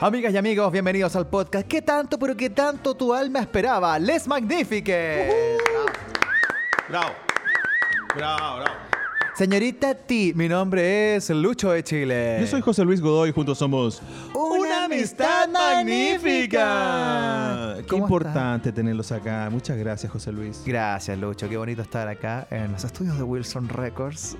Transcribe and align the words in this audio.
Amigas 0.00 0.34
y 0.34 0.36
amigos, 0.36 0.72
bienvenidos 0.72 1.14
al 1.14 1.28
podcast. 1.28 1.68
¿Qué 1.68 1.80
tanto, 1.80 2.18
pero 2.18 2.36
qué 2.36 2.50
tanto 2.50 2.94
tu 2.94 3.14
alma 3.14 3.38
esperaba? 3.38 3.96
Les 3.98 4.26
Magnifiques. 4.26 5.32
Bravo. 6.88 7.10
Bravo, 8.16 8.56
bravo. 8.56 8.78
Señorita 9.36 9.94
T, 9.94 10.32
mi 10.34 10.48
nombre 10.48 11.14
es 11.16 11.30
Lucho 11.30 11.70
de 11.70 11.84
Chile. 11.84 12.38
Yo 12.40 12.46
soy 12.48 12.60
José 12.60 12.84
Luis 12.84 13.00
Godoy, 13.00 13.32
juntos 13.32 13.56
somos 13.58 14.02
Una 14.34 14.73
amistad 14.84 15.48
magnífica. 15.48 16.64
Qué 17.78 17.86
¿Cómo 17.86 18.04
importante 18.04 18.72
tenerlos 18.72 19.10
acá. 19.12 19.48
Muchas 19.50 19.76
gracias, 19.76 20.10
José 20.12 20.32
Luis. 20.32 20.62
Gracias, 20.64 21.18
Lucho. 21.18 21.48
Qué 21.48 21.56
bonito 21.56 21.82
estar 21.82 22.08
acá 22.08 22.46
en 22.50 22.72
los 22.72 22.84
estudios 22.84 23.16
de 23.16 23.22
Wilson 23.22 23.68
Records. 23.68 24.36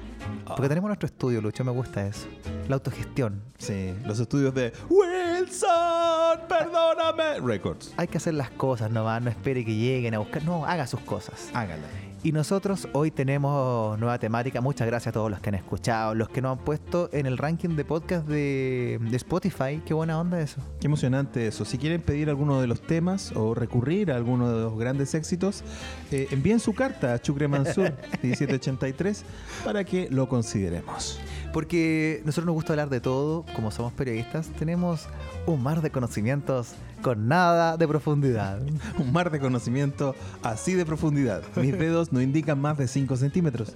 Porque 0.47 0.69
tenemos 0.69 0.89
nuestro 0.89 1.07
estudio, 1.07 1.41
Lucho. 1.41 1.65
Me 1.65 1.73
gusta 1.73 2.07
eso. 2.07 2.27
La 2.69 2.75
autogestión. 2.77 3.43
Sí, 3.59 3.95
los 4.05 4.21
estudios 4.21 4.55
de 4.55 4.73
Wilson, 4.89 6.41
perdóname. 6.49 7.41
Records. 7.41 7.93
Hay 7.97 8.09
que 8.09 8.19
hacer 8.19 8.35
las 8.35 8.51
cosas 8.51 8.91
nomás. 8.91 9.23
No 9.23 9.31
espere 9.31 9.65
que 9.65 9.75
lleguen 9.75 10.15
a 10.15 10.19
buscar. 10.19 10.45
No, 10.45 10.67
haga 10.67 10.87
sus 10.87 11.01
cosas. 11.01 11.51
Hágala. 11.55 11.83
Y 12.25 12.33
nosotros 12.33 12.89
hoy 12.95 13.11
tenemos 13.11 13.99
nueva 13.99 14.19
temática. 14.19 14.63
Muchas 14.63 14.87
gracias 14.87 15.09
a 15.09 15.13
todos 15.13 15.31
los 15.31 15.41
que 15.41 15.51
han 15.51 15.57
escuchado, 15.57 16.15
los 16.15 16.31
que 16.31 16.41
nos 16.41 16.53
han 16.57 16.65
puesto 16.65 17.11
en 17.13 17.27
el 17.27 17.37
ranking 17.37 17.77
de 17.77 17.85
podcast 17.85 18.27
de, 18.27 18.99
de 18.99 19.17
Spotify. 19.19 19.83
Qué 19.85 19.93
buena 19.93 20.19
onda 20.19 20.41
eso. 20.41 20.63
Qué 20.81 20.87
emocionante 20.87 21.47
eso. 21.47 21.67
Si 21.67 21.77
quieren 21.77 22.01
pedir 22.01 22.31
alguno 22.31 22.63
de 22.63 22.67
los 22.67 22.81
temas 22.81 23.31
o 23.37 23.55
recurrir 23.55 24.11
a 24.11 24.17
alguno 24.17 24.51
de 24.51 24.63
los 24.63 24.79
grandes 24.79 25.13
éxitos, 25.13 25.65
eh, 26.11 26.27
envíen 26.31 26.61
su 26.61 26.73
carta 26.73 27.13
a 27.13 27.21
Chucre 27.21 27.47
Mansur 27.47 27.93
1783 28.23 29.23
para 29.63 29.85
que 29.85 30.09
lo 30.11 30.27
consideremos. 30.27 31.21
Porque 31.53 32.23
nosotros 32.25 32.47
nos 32.47 32.55
gusta 32.55 32.73
hablar 32.73 32.89
de 32.89 33.03
todo, 33.03 33.45
como 33.55 33.71
somos 33.71 33.93
periodistas, 33.93 34.49
tenemos 34.59 35.09
un 35.47 35.63
mar 35.63 35.83
de 35.83 35.91
conocimientos 35.91 36.75
con 37.03 37.29
nada 37.29 37.77
de 37.77 37.87
profundidad. 37.87 38.61
Un 38.99 39.13
mar 39.13 39.31
de 39.31 39.39
conocimiento 39.39 40.15
así 40.43 40.75
de 40.75 40.87
profundidad. 40.87 41.43
Mis 41.57 41.79
dedos 41.79 42.13
no 42.13 42.21
indican 42.21 42.61
más 42.61 42.79
de 42.79 42.89
5 42.89 43.17
centímetros. 43.17 43.73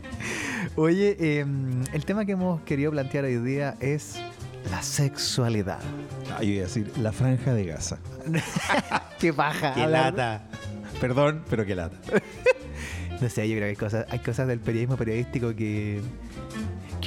Oye, 0.76 1.16
eh, 1.18 1.46
el 1.92 2.04
tema 2.04 2.24
que 2.24 2.32
hemos 2.32 2.60
querido 2.62 2.90
plantear 2.90 3.24
hoy 3.24 3.36
día 3.38 3.76
es 3.80 4.16
la 4.70 4.82
sexualidad. 4.82 5.80
Ah, 6.36 6.42
yo 6.42 6.50
iba 6.50 6.64
a 6.64 6.66
decir, 6.66 6.92
la 6.98 7.12
franja 7.12 7.54
de 7.54 7.64
Gaza. 7.64 7.98
Qué 9.18 9.32
paja. 9.32 9.72
Qué 9.74 9.86
lata. 9.86 10.42
Perdón, 11.00 11.42
pero 11.50 11.66
qué 11.66 11.74
lata. 11.74 11.96
No 13.20 13.28
sé, 13.28 13.48
yo 13.48 13.54
creo 13.54 13.64
que 13.64 13.70
hay 13.70 13.76
cosas, 13.76 14.06
hay 14.08 14.18
cosas 14.18 14.48
del 14.48 14.60
periodismo 14.60 14.96
periodístico 14.96 15.54
que, 15.54 16.00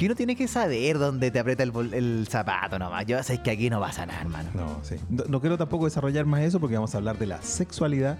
que 0.00 0.06
uno 0.06 0.14
tiene 0.14 0.34
que 0.34 0.48
saber 0.48 0.98
dónde 0.98 1.30
te 1.30 1.38
aprieta 1.38 1.62
el, 1.62 2.26
zapato 2.26 2.78
nomás. 2.78 3.04
Yo 3.04 3.22
sé 3.22 3.36
que 3.42 3.50
aquí 3.50 3.68
no 3.68 3.78
pasa 3.80 4.06
nada, 4.06 4.22
hermano. 4.22 4.48
No, 4.54 4.78
sí. 4.82 4.94
No 5.10 5.42
quiero 5.42 5.58
tampoco 5.58 5.84
desarrollar 5.84 6.24
más 6.24 6.40
eso 6.40 6.58
porque 6.58 6.76
vamos 6.76 6.94
a 6.94 6.96
hablar 6.96 7.18
de 7.18 7.26
la 7.26 7.42
sexualidad. 7.42 8.16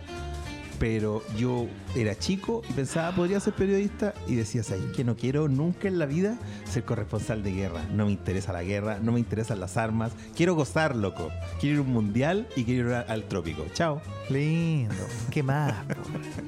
Pero 0.80 1.22
yo 1.36 1.66
era 1.94 2.18
chico 2.18 2.62
y 2.68 2.72
pensaba 2.72 3.14
podría 3.14 3.38
ser 3.38 3.52
periodista 3.52 4.14
y 4.26 4.34
decía, 4.34 4.62
¿sabes 4.62 4.82
que 4.96 5.04
no 5.04 5.14
quiero 5.14 5.46
nunca 5.46 5.88
en 5.88 5.98
la 5.98 6.06
vida 6.06 6.38
ser 6.64 6.84
corresponsal 6.84 7.42
de 7.42 7.52
guerra? 7.52 7.84
No 7.92 8.06
me 8.06 8.12
interesa 8.12 8.54
la 8.54 8.62
guerra, 8.62 8.98
no 8.98 9.12
me 9.12 9.20
interesan 9.20 9.60
las 9.60 9.76
armas. 9.76 10.12
Quiero 10.34 10.54
gozar, 10.54 10.96
loco. 10.96 11.30
Quiero 11.60 11.74
ir 11.74 11.78
a 11.80 11.82
un 11.82 11.92
mundial 11.92 12.48
y 12.56 12.64
quiero 12.64 12.88
ir 12.88 12.94
al 12.94 13.24
trópico. 13.24 13.66
Chao. 13.74 14.00
Lindo. 14.30 14.94
¿Qué 15.30 15.42
más? 15.42 15.74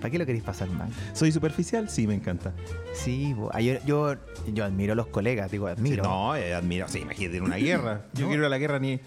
¿Para 0.01 0.11
qué 0.11 0.19
lo 0.19 0.25
queréis 0.25 0.45
pasar 0.45 0.71
mal? 0.71 0.89
¿Soy 1.13 1.31
superficial? 1.31 1.91
Sí, 1.91 2.07
me 2.07 2.15
encanta. 2.15 2.55
Sí, 2.95 3.37
yo, 3.61 3.75
yo, 3.85 4.15
yo 4.51 4.65
admiro 4.65 4.95
a 4.95 4.97
los 4.97 5.09
colegas, 5.09 5.51
digo, 5.51 5.67
admiro. 5.67 6.05
Sí, 6.05 6.09
no, 6.09 6.35
eh, 6.37 6.55
admiro. 6.55 6.89
Sí, 6.89 7.01
imagínate 7.01 7.37
ir 7.37 7.43
a 7.43 7.45
una 7.45 7.57
guerra. 7.59 8.07
Yo 8.15 8.29
quiero 8.29 8.45
ir 8.45 8.47
a 8.47 8.49
la 8.49 8.59
guerra 8.59 8.79
ni, 8.79 8.99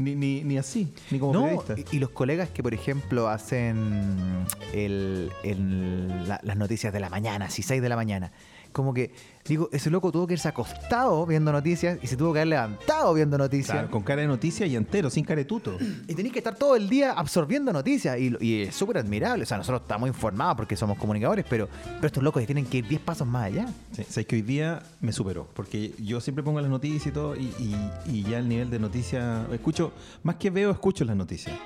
ni, 0.00 0.14
ni, 0.16 0.42
ni 0.44 0.58
así, 0.58 0.92
ni 1.10 1.18
como 1.18 1.32
No, 1.32 1.42
periodista. 1.44 1.74
y, 1.92 1.96
y 1.96 1.98
los 2.00 2.10
colegas 2.10 2.48
que, 2.50 2.62
por 2.62 2.74
ejemplo, 2.74 3.28
hacen 3.28 4.46
el, 4.72 5.30
el- 5.44 6.28
la- 6.28 6.40
las 6.42 6.56
noticias 6.56 6.92
de 6.92 7.00
la 7.00 7.08
mañana, 7.10 7.46
así 7.46 7.62
6 7.62 7.80
de 7.82 7.88
la 7.88 7.96
mañana. 7.96 8.32
Como 8.72 8.94
que, 8.94 9.12
digo, 9.44 9.68
ese 9.72 9.90
loco 9.90 10.12
tuvo 10.12 10.26
que 10.26 10.34
irse 10.34 10.48
acostado 10.48 11.26
viendo 11.26 11.50
noticias 11.52 11.98
y 12.02 12.06
se 12.06 12.16
tuvo 12.16 12.32
que 12.32 12.40
haber 12.40 12.48
levantado 12.48 13.12
viendo 13.14 13.36
noticias. 13.38 13.72
Claro, 13.78 13.90
con 13.90 14.02
cara 14.02 14.22
de 14.22 14.28
noticia 14.28 14.66
y 14.66 14.76
entero, 14.76 15.10
sin 15.10 15.24
caretuto. 15.24 15.76
Y 16.08 16.14
tenéis 16.14 16.32
que 16.32 16.38
estar 16.40 16.54
todo 16.56 16.76
el 16.76 16.88
día 16.88 17.12
absorbiendo 17.12 17.72
noticias. 17.72 18.18
Y, 18.18 18.34
y 18.40 18.62
es 18.62 18.74
súper 18.74 18.98
admirable. 18.98 19.42
O 19.42 19.46
sea, 19.46 19.58
nosotros 19.58 19.82
estamos 19.82 20.08
informados 20.08 20.56
porque 20.56 20.76
somos 20.76 20.98
comunicadores, 20.98 21.44
pero, 21.48 21.68
pero 21.96 22.06
estos 22.06 22.22
locos 22.22 22.44
tienen 22.46 22.66
que 22.66 22.78
ir 22.78 22.88
10 22.88 23.00
pasos 23.02 23.26
más 23.26 23.44
allá. 23.44 23.66
Sí, 24.08 24.24
que 24.24 24.36
hoy 24.36 24.42
día 24.42 24.82
me 25.00 25.12
superó, 25.12 25.48
porque 25.54 25.92
yo 25.98 26.20
siempre 26.20 26.42
pongo 26.44 26.60
las 26.60 26.70
noticias 26.70 27.06
y 27.06 27.10
todo, 27.12 27.36
y, 27.36 27.52
y- 27.58 27.90
y 28.06 28.22
ya 28.24 28.38
el 28.38 28.48
nivel 28.48 28.70
de 28.70 28.78
noticia, 28.78 29.46
escucho, 29.52 29.92
más 30.22 30.36
que 30.36 30.50
veo, 30.50 30.70
escucho 30.70 31.04
las 31.04 31.16
noticias, 31.16 31.56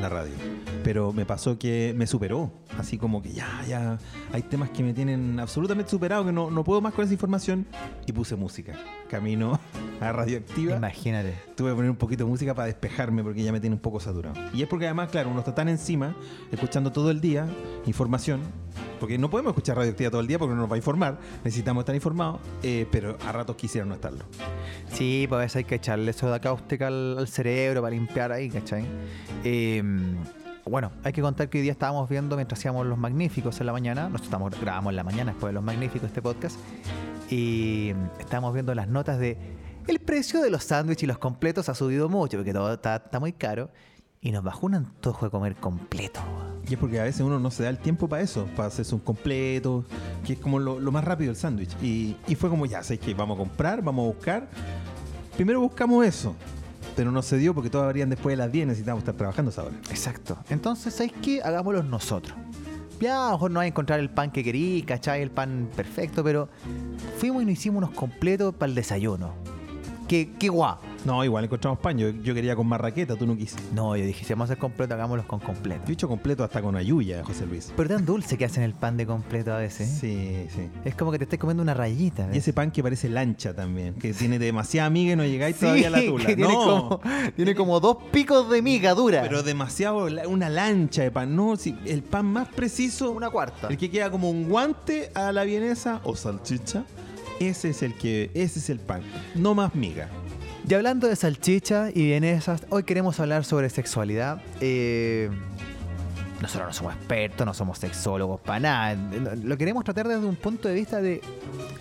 la 0.00 0.08
radio. 0.08 0.34
Pero 0.84 1.12
me 1.12 1.24
pasó 1.26 1.58
que 1.58 1.94
me 1.96 2.06
superó, 2.06 2.50
así 2.78 2.98
como 2.98 3.22
que 3.22 3.32
ya, 3.32 3.64
ya, 3.68 3.98
hay 4.32 4.42
temas 4.42 4.70
que 4.70 4.82
me 4.82 4.92
tienen 4.94 5.38
absolutamente 5.38 5.90
superado, 5.90 6.24
que 6.24 6.32
no, 6.32 6.50
no 6.50 6.64
puedo 6.64 6.80
más 6.80 6.94
con 6.94 7.04
esa 7.04 7.12
información, 7.12 7.66
y 8.06 8.12
puse 8.12 8.36
música. 8.36 8.74
Camino 9.12 9.60
a 10.00 10.10
Radioactiva. 10.10 10.74
Imagínate. 10.74 11.34
Tuve 11.54 11.68
que 11.70 11.76
poner 11.76 11.90
un 11.90 11.96
poquito 11.96 12.24
de 12.24 12.30
música 12.30 12.54
para 12.54 12.64
despejarme 12.64 13.22
porque 13.22 13.42
ya 13.42 13.52
me 13.52 13.60
tiene 13.60 13.76
un 13.76 13.82
poco 13.82 14.00
saturado. 14.00 14.34
Y 14.54 14.62
es 14.62 14.68
porque 14.68 14.86
además, 14.86 15.10
claro, 15.10 15.28
uno 15.28 15.40
está 15.40 15.54
tan 15.54 15.68
encima, 15.68 16.16
escuchando 16.50 16.92
todo 16.92 17.10
el 17.10 17.20
día 17.20 17.46
información, 17.84 18.40
porque 18.98 19.18
no 19.18 19.28
podemos 19.28 19.50
escuchar 19.50 19.76
radioactiva 19.76 20.10
todo 20.10 20.22
el 20.22 20.26
día 20.26 20.38
porque 20.38 20.54
no 20.54 20.62
nos 20.62 20.70
va 20.70 20.76
a 20.76 20.78
informar, 20.78 21.18
necesitamos 21.44 21.82
estar 21.82 21.94
informados, 21.94 22.40
eh, 22.62 22.86
pero 22.90 23.18
a 23.26 23.32
ratos 23.32 23.54
quisiera 23.54 23.84
no 23.86 23.94
estarlo. 23.94 24.24
Sí, 24.90 25.26
pues 25.28 25.38
a 25.38 25.42
veces 25.42 25.56
hay 25.56 25.64
que 25.64 25.74
echarle 25.74 26.14
soda 26.14 26.40
cáustica 26.40 26.86
al, 26.86 27.18
al 27.18 27.28
cerebro 27.28 27.82
para 27.82 27.94
limpiar 27.94 28.32
ahí, 28.32 28.48
¿cachai? 28.48 28.86
Eh, 29.44 29.82
bueno, 30.64 30.92
hay 31.02 31.12
que 31.12 31.22
contar 31.22 31.48
que 31.48 31.58
hoy 31.58 31.62
día 31.62 31.72
estábamos 31.72 32.08
viendo 32.08 32.36
mientras 32.36 32.58
hacíamos 32.58 32.86
Los 32.86 32.98
Magníficos 32.98 33.60
en 33.60 33.66
la 33.66 33.72
mañana. 33.72 34.02
Nosotros 34.04 34.26
estamos, 34.26 34.60
grabamos 34.60 34.90
en 34.92 34.96
la 34.96 35.04
mañana 35.04 35.32
después 35.32 35.50
de 35.50 35.54
Los 35.54 35.64
Magníficos 35.64 36.08
este 36.08 36.22
podcast. 36.22 36.56
Y 37.30 37.92
estábamos 38.20 38.54
viendo 38.54 38.74
las 38.74 38.88
notas 38.88 39.18
de 39.18 39.36
el 39.88 39.98
precio 39.98 40.40
de 40.40 40.50
los 40.50 40.64
sándwiches 40.64 41.02
y 41.02 41.06
los 41.06 41.18
completos 41.18 41.68
ha 41.68 41.74
subido 41.74 42.08
mucho 42.08 42.36
porque 42.36 42.52
todo 42.52 42.72
está, 42.72 43.02
muy 43.18 43.32
caro. 43.32 43.70
Y 44.20 44.30
nos 44.30 44.44
bajó 44.44 44.66
un 44.66 44.76
antojo 44.76 45.24
de 45.24 45.30
comer 45.32 45.56
completo. 45.56 46.20
Y 46.68 46.74
es 46.74 46.78
porque 46.78 47.00
a 47.00 47.02
veces 47.02 47.22
uno 47.22 47.40
no 47.40 47.50
se 47.50 47.64
da 47.64 47.70
el 47.70 47.78
tiempo 47.78 48.08
para 48.08 48.22
eso, 48.22 48.46
para 48.54 48.68
hacerse 48.68 48.94
un 48.94 49.00
completo, 49.00 49.84
que 50.24 50.34
es 50.34 50.38
como 50.38 50.60
lo, 50.60 50.78
más 50.92 51.02
rápido 51.02 51.32
el 51.32 51.36
sándwich. 51.36 51.74
Y, 51.82 52.16
fue 52.36 52.48
como, 52.48 52.66
ya, 52.66 52.84
¿sabes 52.84 53.00
que 53.00 53.14
Vamos 53.14 53.34
a 53.34 53.38
comprar, 53.38 53.82
vamos 53.82 54.04
a 54.04 54.14
buscar. 54.14 54.48
Primero 55.34 55.60
buscamos 55.60 56.06
eso, 56.06 56.36
pero 56.96 57.10
no 57.10 57.22
se 57.22 57.38
dio 57.38 57.54
porque 57.54 57.70
todos 57.70 57.84
habrían 57.84 58.10
después 58.10 58.32
de 58.32 58.36
las 58.36 58.52
10, 58.52 58.68
necesitamos 58.68 59.00
estar 59.00 59.14
trabajando 59.14 59.50
esa 59.50 59.64
hora. 59.64 59.76
Exacto. 59.90 60.36
Entonces, 60.50 60.94
¿sabes 60.94 61.12
qué? 61.22 61.42
Hagámoslo 61.42 61.82
nosotros. 61.82 62.36
Ya, 63.00 63.26
a 63.26 63.30
lo 63.30 63.32
mejor 63.32 63.50
no 63.50 63.58
vas 63.58 63.64
a 63.64 63.66
encontrar 63.66 63.98
el 63.98 64.10
pan 64.10 64.30
que 64.30 64.44
querí, 64.44 64.82
¿cachai? 64.82 65.22
El 65.22 65.30
pan 65.30 65.68
perfecto, 65.74 66.22
pero 66.22 66.48
fuimos 67.18 67.42
y 67.42 67.46
nos 67.46 67.54
hicimos 67.54 67.78
unos 67.78 67.90
completos 67.90 68.54
para 68.54 68.70
el 68.70 68.76
desayuno. 68.76 69.34
¿Qué, 70.12 70.28
qué? 70.38 70.50
No, 71.06 71.24
igual 71.24 71.44
encontramos 71.44 71.78
pan. 71.78 71.96
Yo, 71.96 72.10
yo 72.10 72.34
quería 72.34 72.54
con 72.54 72.66
marraqueta, 72.66 73.16
tú 73.16 73.26
no 73.26 73.34
quisiste. 73.34 73.62
No, 73.74 73.96
yo 73.96 74.04
dije, 74.04 74.26
si 74.26 74.34
vamos 74.34 74.42
a 74.42 74.52
hacer 74.52 74.58
completo, 74.58 74.92
hagámoslos 74.92 75.24
con 75.24 75.40
completo. 75.40 75.80
Yo 75.86 75.90
he 75.90 75.94
hecho 75.94 76.06
completo 76.06 76.44
hasta 76.44 76.60
con 76.60 76.76
ayuya, 76.76 77.24
José 77.24 77.46
Luis. 77.46 77.72
Pero 77.74 77.88
tan 77.88 78.04
dulce 78.04 78.36
que 78.36 78.44
hacen 78.44 78.62
el 78.62 78.74
pan 78.74 78.98
de 78.98 79.06
completo 79.06 79.54
a 79.54 79.56
veces. 79.56 79.88
¿eh? 80.04 80.48
Sí, 80.50 80.54
sí. 80.54 80.68
Es 80.84 80.94
como 80.96 81.12
que 81.12 81.16
te 81.16 81.24
estés 81.24 81.38
comiendo 81.38 81.62
una 81.62 81.72
rayita. 81.72 82.28
Y 82.30 82.36
ese 82.36 82.52
pan 82.52 82.70
que 82.70 82.82
parece 82.82 83.08
lancha 83.08 83.54
también, 83.54 83.94
que 83.94 84.12
tiene 84.12 84.38
demasiada 84.38 84.90
miga 84.90 85.14
y 85.14 85.16
no 85.16 85.24
llegáis 85.24 85.56
Sí, 85.56 85.62
todavía 85.62 85.88
a 85.88 85.90
la 85.92 86.04
tula. 86.04 86.26
que 86.26 86.36
tiene, 86.36 86.52
no, 86.52 86.58
como, 86.58 87.00
tiene 87.34 87.54
como 87.54 87.80
dos 87.80 87.96
picos 88.12 88.50
de 88.50 88.60
miga 88.60 88.92
dura. 88.92 89.22
pero 89.22 89.42
demasiado, 89.42 90.08
una 90.28 90.50
lancha 90.50 91.04
de 91.04 91.10
pan. 91.10 91.34
No, 91.34 91.56
si 91.56 91.74
el 91.86 92.02
pan 92.02 92.26
más 92.26 92.48
preciso, 92.48 93.12
una 93.12 93.30
cuarta. 93.30 93.68
el 93.68 93.78
que 93.78 93.90
queda 93.90 94.10
como 94.10 94.28
un 94.28 94.46
guante 94.46 95.10
a 95.14 95.32
la 95.32 95.44
vienesa 95.44 96.02
o 96.04 96.14
salchicha, 96.14 96.84
ese 97.48 97.70
es 97.70 97.82
el 97.82 97.94
que, 97.94 98.30
ese 98.34 98.58
es 98.58 98.70
el 98.70 98.78
pan. 98.78 99.02
No 99.34 99.54
más 99.54 99.74
miga. 99.74 100.08
Y 100.68 100.74
hablando 100.74 101.08
de 101.08 101.16
salchicha 101.16 101.90
y 101.92 102.06
vienesas, 102.06 102.66
hoy 102.70 102.84
queremos 102.84 103.18
hablar 103.18 103.44
sobre 103.44 103.68
sexualidad. 103.68 104.40
Eh, 104.60 105.28
nosotros 106.40 106.68
no 106.68 106.72
somos 106.72 106.94
expertos, 106.94 107.46
no 107.46 107.54
somos 107.54 107.78
sexólogos 107.78 108.40
para 108.40 108.60
nada. 108.60 109.36
Lo 109.42 109.56
queremos 109.58 109.84
tratar 109.84 110.08
desde 110.08 110.24
un 110.24 110.36
punto 110.36 110.68
de 110.68 110.74
vista 110.74 111.00
de 111.00 111.20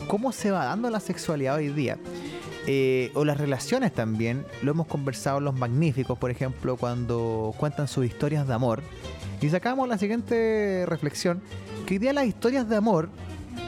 cómo 0.08 0.31
se 0.31 0.52
va 0.52 0.66
dando 0.66 0.90
la 0.90 1.00
sexualidad 1.00 1.56
hoy 1.56 1.69
día. 1.69 1.98
Eh, 2.68 3.12
o 3.16 3.25
las 3.25 3.38
relaciones 3.38 3.94
también. 3.94 4.46
Lo 4.62 4.72
hemos 4.72 4.88
conversado 4.88 5.40
Los 5.40 5.56
Magníficos, 5.56 6.18
por 6.18 6.31
ejemplo, 6.31 6.78
cuando 6.78 7.54
cuentan 7.58 7.88
sus 7.88 8.06
historias 8.06 8.48
de 8.48 8.54
amor. 8.54 8.81
Y 9.42 9.50
sacamos 9.50 9.88
la 9.88 9.98
siguiente 9.98 10.86
reflexión, 10.88 11.42
que 11.88 11.96
hoy 11.96 11.98
día 11.98 12.13
las 12.13 12.25
historias 12.25 12.69
de 12.69 12.75
amor 12.75 13.10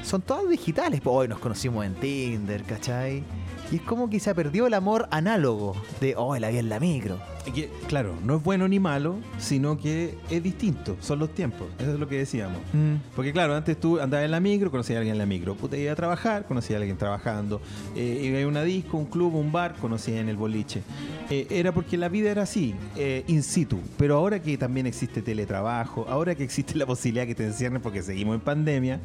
son 0.04 0.22
todas 0.22 0.50
digitales. 0.50 1.02
Pues 1.02 1.16
hoy 1.16 1.28
nos 1.28 1.40
conocimos 1.40 1.86
en 1.86 1.96
Tinder, 1.96 2.64
¿cachai? 2.64 3.24
Y 3.72 3.78
es 3.78 3.82
como 3.82 4.10
que 4.10 4.20
se 4.20 4.30
ha 4.30 4.36
perdido 4.36 4.68
el 4.68 4.74
amor 4.74 5.08
análogo 5.10 5.76
de, 6.00 6.16
oh, 6.16 6.38
la 6.38 6.50
vi 6.50 6.60
en 6.60 6.70
la 6.70 6.80
micro. 6.80 7.20
Que, 7.52 7.70
claro, 7.88 8.16
no 8.24 8.38
es 8.38 8.44
bueno 8.44 8.68
ni 8.68 8.80
malo, 8.80 9.18
sino 9.38 9.78
que 9.78 10.16
es 10.30 10.42
distinto, 10.42 10.96
son 11.02 11.20
los 11.20 11.34
tiempos, 11.34 11.68
eso 11.80 11.94
es 11.94 12.00
lo 12.00 12.08
que 12.08 12.18
decíamos. 12.18 12.60
Mm. 12.72 12.96
Porque 13.16 13.34
claro, 13.34 13.56
antes 13.56 13.80
tú 13.80 14.00
andabas 14.00 14.26
en 14.26 14.32
la 14.32 14.40
micro, 14.40 14.72
conocías 14.72 14.98
a 14.98 15.00
alguien 15.00 15.16
en 15.16 15.20
la 15.20 15.26
micro, 15.26 15.56
puta, 15.56 15.78
iba 15.78 15.92
a 15.92 15.96
trabajar, 15.96 16.46
conocías 16.46 16.78
a 16.78 16.82
alguien 16.82 16.98
trabajando, 16.98 17.62
eh, 17.96 18.22
iba 18.24 18.42
a 18.42 18.48
una 18.48 18.64
disco, 18.64 18.98
un 18.98 19.06
club, 19.06 19.36
un 19.36 19.52
bar, 19.52 19.76
conocías 19.76 20.20
en 20.20 20.30
el 20.30 20.38
boliche. 20.38 20.84
Eh, 21.30 21.48
era 21.50 21.74
porque 21.74 21.98
la 21.98 22.10
vida 22.10 22.32
era 22.32 22.44
así, 22.44 22.76
eh, 22.96 23.24
in 23.28 23.44
situ, 23.44 23.80
pero 23.98 24.16
ahora 24.16 24.42
que 24.42 24.58
también 24.58 24.88
existe 24.88 25.22
teletrabajo, 25.22 26.06
ahora 26.08 26.36
que 26.36 26.44
existe 26.44 26.76
la 26.76 26.86
posibilidad 26.86 27.26
que 27.26 27.36
te 27.36 27.46
encierren 27.46 27.82
porque 27.82 28.02
seguimos 28.02 28.36
en 28.36 28.42
pandemia, 28.42 29.00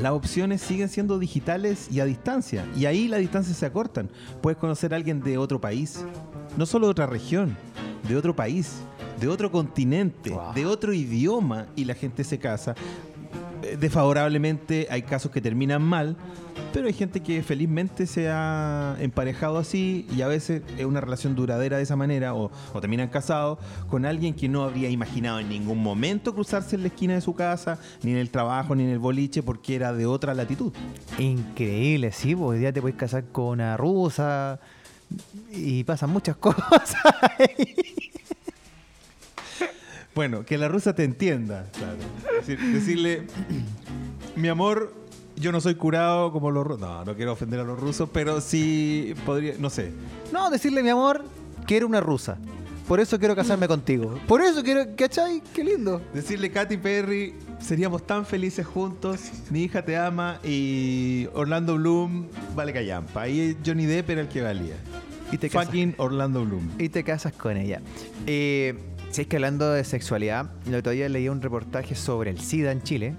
las 0.00 0.12
opciones 0.12 0.60
siguen 0.60 0.88
siendo 0.88 1.18
digitales 1.18 1.88
y 1.90 2.00
a 2.00 2.04
distancia, 2.04 2.66
y 2.76 2.86
ahí 2.86 3.08
las 3.08 3.20
distancias 3.20 3.56
se 3.56 3.66
acortan. 3.66 4.08
Puedes 4.42 4.58
conocer 4.58 4.92
a 4.92 4.96
alguien 4.96 5.22
de 5.22 5.38
otro 5.38 5.60
país, 5.60 6.04
no 6.56 6.66
solo 6.66 6.86
de 6.86 6.90
otra 6.92 7.06
región, 7.06 7.56
de 8.08 8.16
otro 8.16 8.34
país, 8.34 8.80
de 9.20 9.28
otro 9.28 9.50
continente, 9.50 10.30
Wow. 10.30 10.54
de 10.54 10.66
otro 10.66 10.92
idioma 10.92 11.66
y 11.76 11.84
la 11.84 11.94
gente 11.94 12.24
se 12.24 12.38
casa. 12.38 12.74
Eh, 13.62 13.76
Desfavorablemente 13.78 14.86
hay 14.90 15.02
casos 15.02 15.30
que 15.30 15.40
terminan 15.40 15.82
mal, 15.82 16.16
pero 16.72 16.86
hay 16.86 16.92
gente 16.92 17.20
que 17.20 17.42
felizmente 17.42 18.06
se 18.06 18.28
ha 18.30 18.96
emparejado 19.00 19.58
así 19.58 20.06
y 20.16 20.22
a 20.22 20.28
veces 20.28 20.62
es 20.78 20.84
una 20.84 21.00
relación 21.00 21.34
duradera 21.34 21.76
de 21.76 21.82
esa 21.82 21.96
manera 21.96 22.34
o, 22.34 22.50
o 22.72 22.80
terminan 22.80 23.08
casados 23.08 23.58
con 23.88 24.04
alguien 24.06 24.34
que 24.34 24.48
no 24.48 24.62
habría 24.62 24.88
imaginado 24.88 25.40
en 25.40 25.48
ningún 25.48 25.78
momento 25.82 26.32
cruzarse 26.34 26.76
en 26.76 26.82
la 26.82 26.88
esquina 26.88 27.14
de 27.14 27.20
su 27.20 27.34
casa, 27.34 27.78
ni 28.02 28.12
en 28.12 28.18
el 28.18 28.30
trabajo, 28.30 28.74
ni 28.74 28.84
en 28.84 28.90
el 28.90 28.98
boliche, 28.98 29.42
porque 29.42 29.74
era 29.74 29.92
de 29.92 30.06
otra 30.06 30.32
latitud. 30.34 30.72
Increíble, 31.18 32.12
sí, 32.12 32.34
pues 32.36 32.50
hoy 32.52 32.58
día 32.60 32.72
te 32.72 32.80
puedes 32.80 32.96
casar 32.96 33.24
con 33.32 33.46
una 33.46 33.76
rusa 33.76 34.60
y 35.52 35.84
pasan 35.84 36.10
muchas 36.10 36.36
cosas. 36.38 36.94
Bueno, 40.14 40.44
que 40.44 40.58
la 40.58 40.68
rusa 40.68 40.94
te 40.94 41.04
entienda. 41.04 41.66
Decir- 42.40 42.58
decirle, 42.72 43.26
mi 44.36 44.48
amor, 44.48 44.92
yo 45.36 45.52
no 45.52 45.60
soy 45.60 45.76
curado 45.76 46.32
como 46.32 46.50
los 46.50 46.66
rusos. 46.66 46.80
No, 46.80 47.04
no 47.04 47.14
quiero 47.14 47.32
ofender 47.32 47.60
a 47.60 47.64
los 47.64 47.78
rusos, 47.78 48.08
pero 48.12 48.40
sí 48.40 49.14
podría, 49.24 49.54
no 49.58 49.70
sé. 49.70 49.92
No, 50.32 50.50
decirle, 50.50 50.82
mi 50.82 50.90
amor, 50.90 51.24
que 51.66 51.76
una 51.86 52.00
rusa. 52.00 52.38
Por 52.88 52.98
eso 52.98 53.20
quiero 53.20 53.36
casarme 53.36 53.68
contigo. 53.68 54.18
Por 54.26 54.40
eso 54.42 54.64
quiero, 54.64 54.84
¿cachai? 54.96 55.42
Qué 55.54 55.62
lindo. 55.62 56.02
Decirle, 56.12 56.50
Katy 56.50 56.76
Perry, 56.76 57.34
seríamos 57.60 58.06
tan 58.06 58.26
felices 58.26 58.66
juntos, 58.66 59.20
mi 59.50 59.62
hija 59.64 59.82
te 59.84 59.96
ama 59.96 60.38
y 60.44 61.28
Orlando 61.34 61.76
Bloom 61.76 62.26
vale 62.54 62.72
callampa. 62.72 63.22
Ahí 63.22 63.56
Johnny 63.64 63.86
Depp 63.86 64.10
era 64.10 64.20
el 64.22 64.28
que 64.28 64.42
valía. 64.42 64.74
Y 65.32 65.38
te 65.38 65.48
casas, 65.48 65.66
Fucking 65.66 65.94
Orlando 65.98 66.44
Bloom. 66.44 66.68
y 66.78 66.88
te 66.88 67.04
casas 67.04 67.32
con 67.32 67.56
ella. 67.56 67.80
Eh, 68.26 68.74
si 69.10 69.22
es 69.22 69.26
que 69.28 69.36
hablando 69.36 69.70
de 69.72 69.84
sexualidad, 69.84 70.50
el 70.66 70.74
otro 70.74 70.92
día 70.92 71.08
leí 71.08 71.28
un 71.28 71.40
reportaje 71.40 71.94
sobre 71.94 72.30
el 72.30 72.40
SIDA 72.40 72.72
en 72.72 72.82
Chile 72.82 73.14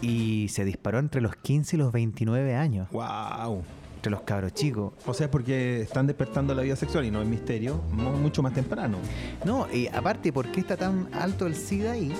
y 0.00 0.48
se 0.50 0.64
disparó 0.64 0.98
entre 0.98 1.20
los 1.20 1.34
15 1.36 1.76
y 1.76 1.78
los 1.78 1.92
29 1.92 2.54
años. 2.54 2.88
Wow. 2.90 3.62
Entre 4.04 4.10
los 4.10 4.20
cabros 4.20 4.52
chicos. 4.52 4.92
O 5.06 5.14
sea, 5.14 5.30
porque 5.30 5.80
están 5.80 6.06
despertando 6.06 6.54
la 6.54 6.60
vida 6.60 6.76
sexual 6.76 7.06
y 7.06 7.10
no 7.10 7.22
es 7.22 7.26
misterio, 7.26 7.80
mu- 7.90 8.10
mucho 8.18 8.42
más 8.42 8.52
temprano. 8.52 8.98
No, 9.46 9.66
y 9.72 9.86
aparte, 9.86 10.30
¿por 10.30 10.52
qué 10.52 10.60
está 10.60 10.76
tan 10.76 11.08
alto 11.14 11.46
el 11.46 11.54
SIDA 11.56 11.92
ahí? 11.92 12.12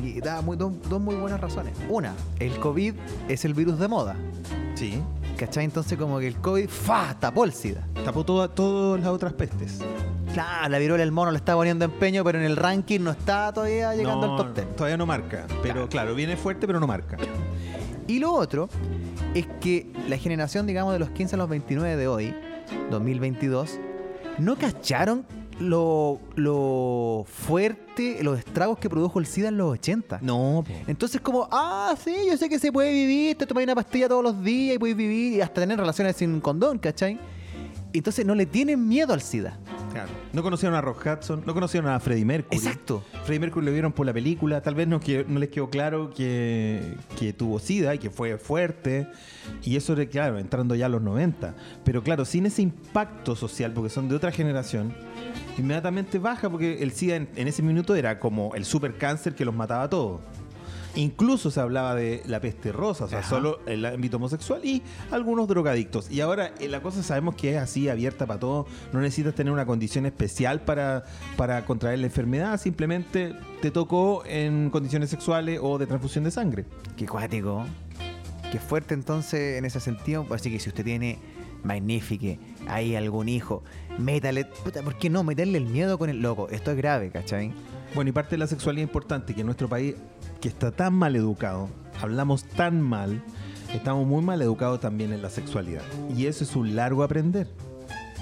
Y 0.00 0.20
da 0.20 0.42
muy- 0.42 0.56
dos, 0.56 0.74
dos 0.88 1.00
muy 1.00 1.16
buenas 1.16 1.40
razones. 1.40 1.72
Una, 1.88 2.12
el 2.38 2.56
COVID 2.60 2.94
es 3.28 3.44
el 3.44 3.52
virus 3.52 3.80
de 3.80 3.88
moda. 3.88 4.14
Sí. 4.76 5.02
¿Cachai? 5.36 5.64
Entonces 5.64 5.98
como 5.98 6.20
que 6.20 6.28
el 6.28 6.36
COVID 6.36 6.68
¡fa! 6.68 7.16
tapó 7.18 7.44
el 7.44 7.52
SIDA. 7.52 7.84
Tapó 8.04 8.24
toda- 8.24 8.46
todas 8.46 9.00
las 9.00 9.08
otras 9.10 9.32
pestes. 9.32 9.80
Claro, 10.34 10.68
la 10.68 10.78
viruela 10.78 11.02
del 11.02 11.10
mono 11.10 11.32
le 11.32 11.38
está 11.38 11.54
poniendo 11.56 11.84
empeño, 11.84 12.22
pero 12.22 12.38
en 12.38 12.44
el 12.44 12.56
ranking 12.56 13.00
no 13.00 13.10
está 13.10 13.52
todavía 13.52 13.92
llegando 13.96 14.24
No, 14.28 14.32
al 14.36 14.38
top 14.38 14.54
10. 14.54 14.76
Todavía 14.76 14.96
no 14.96 15.06
marca. 15.06 15.46
Pero 15.64 15.88
claro, 15.88 16.14
viene 16.14 16.36
fuerte, 16.36 16.68
pero 16.68 16.78
no 16.78 16.86
marca. 16.86 17.16
Y 18.06 18.18
lo 18.18 18.32
otro 18.32 18.68
es 19.34 19.46
que 19.60 19.90
la 20.08 20.18
generación, 20.18 20.66
digamos, 20.66 20.92
de 20.92 20.98
los 20.98 21.10
15 21.10 21.36
a 21.36 21.38
los 21.38 21.48
29 21.48 21.96
de 21.96 22.08
hoy, 22.08 22.34
2022, 22.90 23.78
no 24.38 24.56
cacharon 24.56 25.26
lo, 25.60 26.20
lo 26.34 27.24
fuerte, 27.26 28.22
los 28.22 28.38
estragos 28.38 28.78
que 28.78 28.90
produjo 28.90 29.18
el 29.20 29.26
SIDA 29.26 29.48
en 29.48 29.56
los 29.56 29.72
80. 29.72 30.18
No, 30.22 30.64
Entonces 30.86 31.20
como, 31.20 31.48
ah, 31.50 31.94
sí, 32.02 32.14
yo 32.28 32.36
sé 32.36 32.48
que 32.48 32.58
se 32.58 32.72
puede 32.72 32.92
vivir, 32.92 33.36
te 33.36 33.46
tomas 33.46 33.64
una 33.64 33.74
pastilla 33.74 34.08
todos 34.08 34.22
los 34.22 34.42
días 34.42 34.76
y 34.76 34.78
puedes 34.78 34.96
vivir 34.96 35.34
y 35.34 35.40
hasta 35.40 35.60
tener 35.60 35.78
relaciones 35.78 36.16
sin 36.16 36.40
condón, 36.40 36.78
¿cachai? 36.78 37.18
Entonces 37.92 38.26
no 38.26 38.34
le 38.34 38.46
tienen 38.46 38.86
miedo 38.86 39.12
al 39.12 39.20
SIDA. 39.20 39.58
Claro. 39.94 40.10
No 40.32 40.42
conocieron 40.42 40.76
a 40.76 40.80
Rock 40.80 41.06
Hudson, 41.06 41.42
no 41.46 41.54
conocieron 41.54 41.88
a 41.90 41.98
Freddie 42.00 42.24
Mercury. 42.24 42.56
Exacto. 42.58 43.02
Freddie 43.24 43.40
Mercury 43.40 43.64
lo 43.64 43.72
vieron 43.72 43.92
por 43.92 44.04
la 44.04 44.12
película, 44.12 44.60
tal 44.60 44.74
vez 44.74 44.86
no, 44.88 45.00
que- 45.00 45.24
no 45.26 45.38
les 45.38 45.48
quedó 45.48 45.70
claro 45.70 46.10
que, 46.14 46.94
que 47.18 47.32
tuvo 47.32 47.58
SIDA 47.58 47.94
y 47.94 47.98
que 47.98 48.10
fue 48.10 48.36
fuerte. 48.36 49.08
Y 49.62 49.76
eso 49.76 49.92
era, 49.94 50.04
claro, 50.06 50.38
entrando 50.38 50.74
ya 50.74 50.86
a 50.86 50.88
los 50.88 51.00
90. 51.02 51.54
Pero 51.84 52.02
claro, 52.02 52.24
sin 52.24 52.46
ese 52.46 52.62
impacto 52.62 53.36
social, 53.36 53.72
porque 53.72 53.88
son 53.90 54.08
de 54.08 54.16
otra 54.16 54.32
generación, 54.32 54.92
inmediatamente 55.58 56.18
baja 56.18 56.50
porque 56.50 56.82
el 56.82 56.92
SIDA 56.92 57.16
en, 57.16 57.28
en 57.36 57.48
ese 57.48 57.62
minuto 57.62 57.94
era 57.94 58.18
como 58.18 58.54
el 58.54 58.64
super 58.64 58.96
cáncer 58.98 59.34
que 59.34 59.44
los 59.44 59.54
mataba 59.54 59.84
a 59.84 59.90
todos. 59.90 60.20
Incluso 60.96 61.50
se 61.50 61.60
hablaba 61.60 61.94
de 61.94 62.22
la 62.26 62.40
peste 62.40 62.70
rosa, 62.70 63.06
o 63.06 63.08
sea, 63.08 63.18
Ajá. 63.18 63.28
solo 63.28 63.58
el 63.66 63.84
ámbito 63.84 64.16
homosexual 64.18 64.64
y 64.64 64.82
algunos 65.10 65.48
drogadictos. 65.48 66.10
Y 66.10 66.20
ahora 66.20 66.52
eh, 66.60 66.68
la 66.68 66.82
cosa 66.82 67.02
sabemos 67.02 67.34
que 67.34 67.54
es 67.56 67.58
así, 67.58 67.88
abierta 67.88 68.26
para 68.26 68.38
todos. 68.38 68.66
No 68.92 69.00
necesitas 69.00 69.34
tener 69.34 69.52
una 69.52 69.66
condición 69.66 70.06
especial 70.06 70.60
para, 70.60 71.04
para 71.36 71.64
contraer 71.64 71.98
la 71.98 72.06
enfermedad, 72.06 72.60
simplemente 72.60 73.34
te 73.60 73.70
tocó 73.72 74.22
en 74.24 74.70
condiciones 74.70 75.10
sexuales 75.10 75.58
o 75.60 75.78
de 75.78 75.86
transfusión 75.86 76.22
de 76.24 76.30
sangre. 76.30 76.64
Qué 76.96 77.06
cuático. 77.06 77.64
Qué 78.52 78.60
fuerte 78.60 78.94
entonces 78.94 79.58
en 79.58 79.64
ese 79.64 79.80
sentido. 79.80 80.24
Así 80.30 80.48
que 80.48 80.60
si 80.60 80.68
usted 80.68 80.84
tiene 80.84 81.18
Magnifique, 81.64 82.38
hay 82.68 82.94
algún 82.94 83.28
hijo, 83.28 83.64
métale, 83.98 84.44
puta, 84.44 84.82
¿por 84.82 84.96
qué 84.96 85.10
no 85.10 85.24
meterle 85.24 85.58
el 85.58 85.64
miedo 85.66 85.98
con 85.98 86.10
el 86.10 86.20
loco? 86.20 86.48
Esto 86.50 86.70
es 86.70 86.76
grave, 86.76 87.10
¿cachai? 87.10 87.52
Bueno, 87.94 88.10
y 88.10 88.12
parte 88.12 88.30
de 88.32 88.38
la 88.38 88.46
sexualidad 88.46 88.82
importante 88.82 89.34
que 89.34 89.40
en 89.40 89.46
nuestro 89.46 89.68
país, 89.68 89.94
que 90.40 90.48
está 90.48 90.70
tan 90.70 90.94
mal 90.94 91.14
educado, 91.16 91.68
hablamos 92.00 92.44
tan 92.44 92.80
mal, 92.80 93.22
estamos 93.72 94.06
muy 94.06 94.22
mal 94.22 94.40
educados 94.42 94.80
también 94.80 95.12
en 95.12 95.22
la 95.22 95.30
sexualidad. 95.30 95.82
Y 96.16 96.26
eso 96.26 96.44
es 96.44 96.56
un 96.56 96.74
largo 96.74 97.02
aprender. 97.02 97.48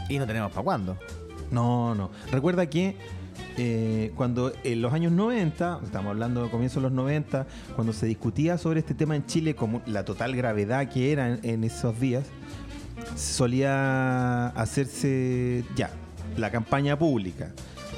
Y 0.08 0.18
no 0.18 0.26
tenemos 0.26 0.50
para 0.52 0.62
cuándo. 0.62 0.98
No, 1.50 1.94
no. 1.94 2.10
Recuerda 2.30 2.66
que 2.66 2.96
eh, 3.56 4.12
cuando 4.14 4.52
en 4.64 4.82
los 4.82 4.92
años 4.92 5.12
90, 5.12 5.80
estamos 5.84 6.10
hablando 6.10 6.44
de 6.44 6.50
comienzos 6.50 6.82
de 6.82 6.88
los 6.88 6.92
90, 6.92 7.46
cuando 7.74 7.92
se 7.92 8.06
discutía 8.06 8.58
sobre 8.58 8.80
este 8.80 8.94
tema 8.94 9.16
en 9.16 9.26
Chile, 9.26 9.54
como 9.54 9.82
la 9.86 10.04
total 10.04 10.34
gravedad 10.36 10.88
que 10.88 11.12
era 11.12 11.28
en, 11.28 11.40
en 11.42 11.64
esos 11.64 11.98
días, 11.98 12.24
solía 13.16 14.48
hacerse 14.48 15.64
ya 15.76 15.90
la 16.36 16.50
campaña 16.50 16.98
pública 16.98 17.52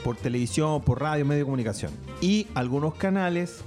por 0.05 0.17
televisión, 0.17 0.83
por 0.83 1.01
radio, 1.01 1.25
medio 1.25 1.41
de 1.41 1.45
comunicación. 1.47 1.91
Y 2.21 2.47
algunos 2.55 2.95
canales 2.95 3.65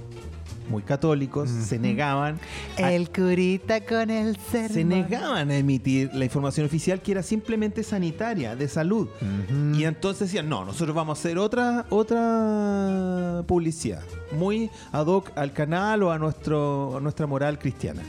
muy 0.70 0.82
católicos 0.82 1.48
se 1.48 1.78
negaban 1.78 2.38
a- 2.76 2.92
El 2.92 3.08
curita 3.10 3.80
con 3.86 4.10
el 4.10 4.36
sermón. 4.36 4.68
se 4.70 4.84
negaban 4.84 5.50
a 5.50 5.56
emitir 5.56 6.10
la 6.14 6.26
información 6.26 6.66
oficial 6.66 7.00
que 7.00 7.12
era 7.12 7.22
simplemente 7.22 7.82
sanitaria, 7.82 8.54
de 8.54 8.68
salud. 8.68 9.08
Ujú. 9.20 9.74
Y 9.78 9.84
entonces 9.84 10.28
decían, 10.28 10.48
no, 10.50 10.66
nosotros 10.66 10.94
vamos 10.94 11.18
a 11.18 11.20
hacer 11.20 11.38
otra, 11.38 11.86
otra 11.88 13.44
publicidad, 13.46 14.02
muy 14.36 14.70
ad 14.92 15.06
hoc 15.06 15.30
al 15.36 15.52
canal 15.54 16.02
o 16.02 16.12
a, 16.12 16.18
nuestro, 16.18 16.98
a 16.98 17.00
nuestra 17.00 17.26
moral 17.26 17.58
cristiana. 17.58 18.02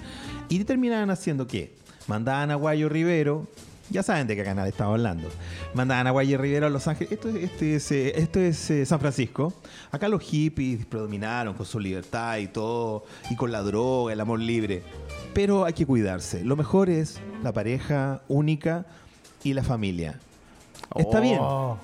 Y 0.50 0.64
terminaban 0.66 1.10
haciendo 1.12 1.48
qué? 1.48 1.74
Mandaban 2.08 2.52
a 2.52 2.56
Guayo 2.56 2.90
Rivero, 2.90 3.48
ya 3.90 4.04
saben 4.04 4.28
de 4.28 4.36
qué 4.36 4.44
canal 4.44 4.68
estaba 4.68 4.92
hablando, 4.92 5.28
mandaban 5.74 6.08
a 6.08 6.12
Guayo 6.12 6.38
Rivero 6.38 6.68
a 6.68 6.70
Los 6.70 6.88
Ángeles, 6.88 7.12
esto, 7.14 7.30
es- 7.30 7.36
este 7.44 7.76
es, 7.76 7.92
eh, 7.92 8.14
esto 8.16 8.40
es 8.40 8.70
eh, 8.72 8.86
San 8.86 9.00
Francisco, 9.00 9.54
acá 9.92 10.08
los 10.08 10.22
hippies 10.22 10.86
predominaron 10.86 11.54
con 11.54 11.66
su 11.66 11.80
libertad 11.80 12.38
y 12.38 12.48
todo, 12.48 13.06
y 13.30 13.36
con 13.36 13.52
la 13.52 13.62
droga, 13.62 14.14
el 14.14 14.20
amor 14.22 14.40
libre. 14.40 14.84
Pero 15.34 15.66
hay 15.66 15.74
que 15.74 15.86
cuidarse. 15.86 16.44
Lo 16.44 16.56
mejor 16.56 16.90
es 16.90 17.20
la 17.44 17.52
pareja 17.54 18.22
única 18.28 18.86
y 19.44 19.54
la 19.54 19.64
familia. 19.64 20.20
Está 20.96 21.20
bien. 21.20 21.38
Oh. 21.40 21.78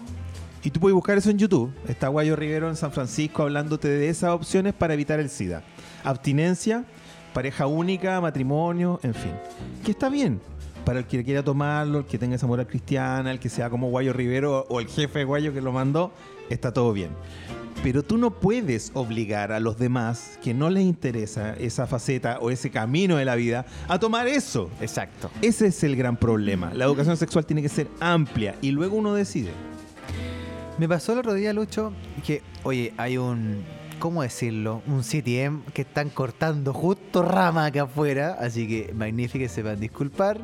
Y 0.64 0.72
tú 0.72 0.80
puedes 0.80 0.96
buscar 0.96 1.16
eso 1.18 1.30
en 1.30 1.38
YouTube. 1.38 1.72
Está 1.88 2.08
Guayo 2.08 2.36
Rivero 2.36 2.70
en 2.70 2.76
San 2.76 2.92
Francisco 2.92 3.44
hablándote 3.44 3.88
de 3.88 4.10
esas 4.10 4.32
opciones 4.32 4.74
para 4.74 4.96
evitar 4.96 5.20
el 5.20 5.30
SIDA. 5.30 5.62
Abstinencia, 6.04 6.86
pareja 7.34 7.68
única, 7.68 8.20
matrimonio, 8.20 9.00
en 9.04 9.14
fin. 9.14 9.34
Que 9.84 9.92
está 9.92 10.10
bien. 10.10 10.42
Para 10.86 11.00
el 11.00 11.06
que 11.06 11.24
quiera 11.24 11.44
tomarlo, 11.44 12.00
el 12.00 12.06
que 12.06 12.20
tenga 12.20 12.36
esa 12.36 12.46
moral 12.46 12.68
cristiana, 12.68 13.32
el 13.32 13.40
que 13.40 13.50
sea 13.50 13.72
como 13.72 13.90
Guayo 13.90 14.14
Rivero 14.14 14.68
o 14.70 14.80
el 14.80 14.88
jefe 14.88 15.20
de 15.20 15.26
Guayo 15.26 15.52
que 15.52 15.60
lo 15.60 15.72
mandó, 15.72 16.12
está 16.50 16.72
todo 16.72 16.94
bien. 16.94 17.10
Pero 17.82 18.04
tú 18.04 18.18
no 18.18 18.32
puedes 18.32 18.92
obligar 18.94 19.52
a 19.52 19.60
los 19.60 19.80
demás 19.80 20.40
que 20.44 20.54
no 20.54 20.70
les 20.70 20.84
interesa 20.84 21.56
esa 21.56 21.88
faceta 21.88 22.38
o 22.40 22.52
ese 22.52 22.70
camino 22.70 23.18
de 23.18 23.26
la 23.26 23.36
vida 23.36 23.66
a 23.88 24.00
tomar 24.00 24.28
eso. 24.28 24.70
Exacto. 24.80 25.32
Ese 25.42 25.68
es 25.68 25.84
el 25.84 25.96
gran 25.96 26.18
problema. 26.18 26.72
La 26.74 26.86
educación 26.86 27.18
sexual 27.18 27.46
tiene 27.46 27.64
que 27.64 27.70
ser 27.70 27.88
amplia 28.00 28.56
y 28.62 28.70
luego 28.70 28.96
uno 28.96 29.14
decide. 29.16 29.52
Me 30.78 30.88
pasó 30.88 31.14
el 31.14 31.20
otro 31.20 31.34
día, 31.34 31.52
Lucho, 31.52 31.94
que, 32.26 32.44
oye, 32.64 32.94
hay 32.98 33.18
un, 33.18 33.64
¿cómo 33.98 34.22
decirlo? 34.22 34.84
Un 34.88 35.02
CTM 35.02 35.72
que 35.74 35.82
están 35.82 36.10
cortando 36.10 36.74
justo 36.74 37.24
rama 37.24 37.66
acá 37.66 37.84
afuera, 37.84 38.38
así 38.40 38.68
que 38.68 38.94
magnífico 38.94 39.44
que 39.44 39.50
se 39.50 39.64
van 39.64 39.78
a 39.78 39.80
disculpar 39.80 40.42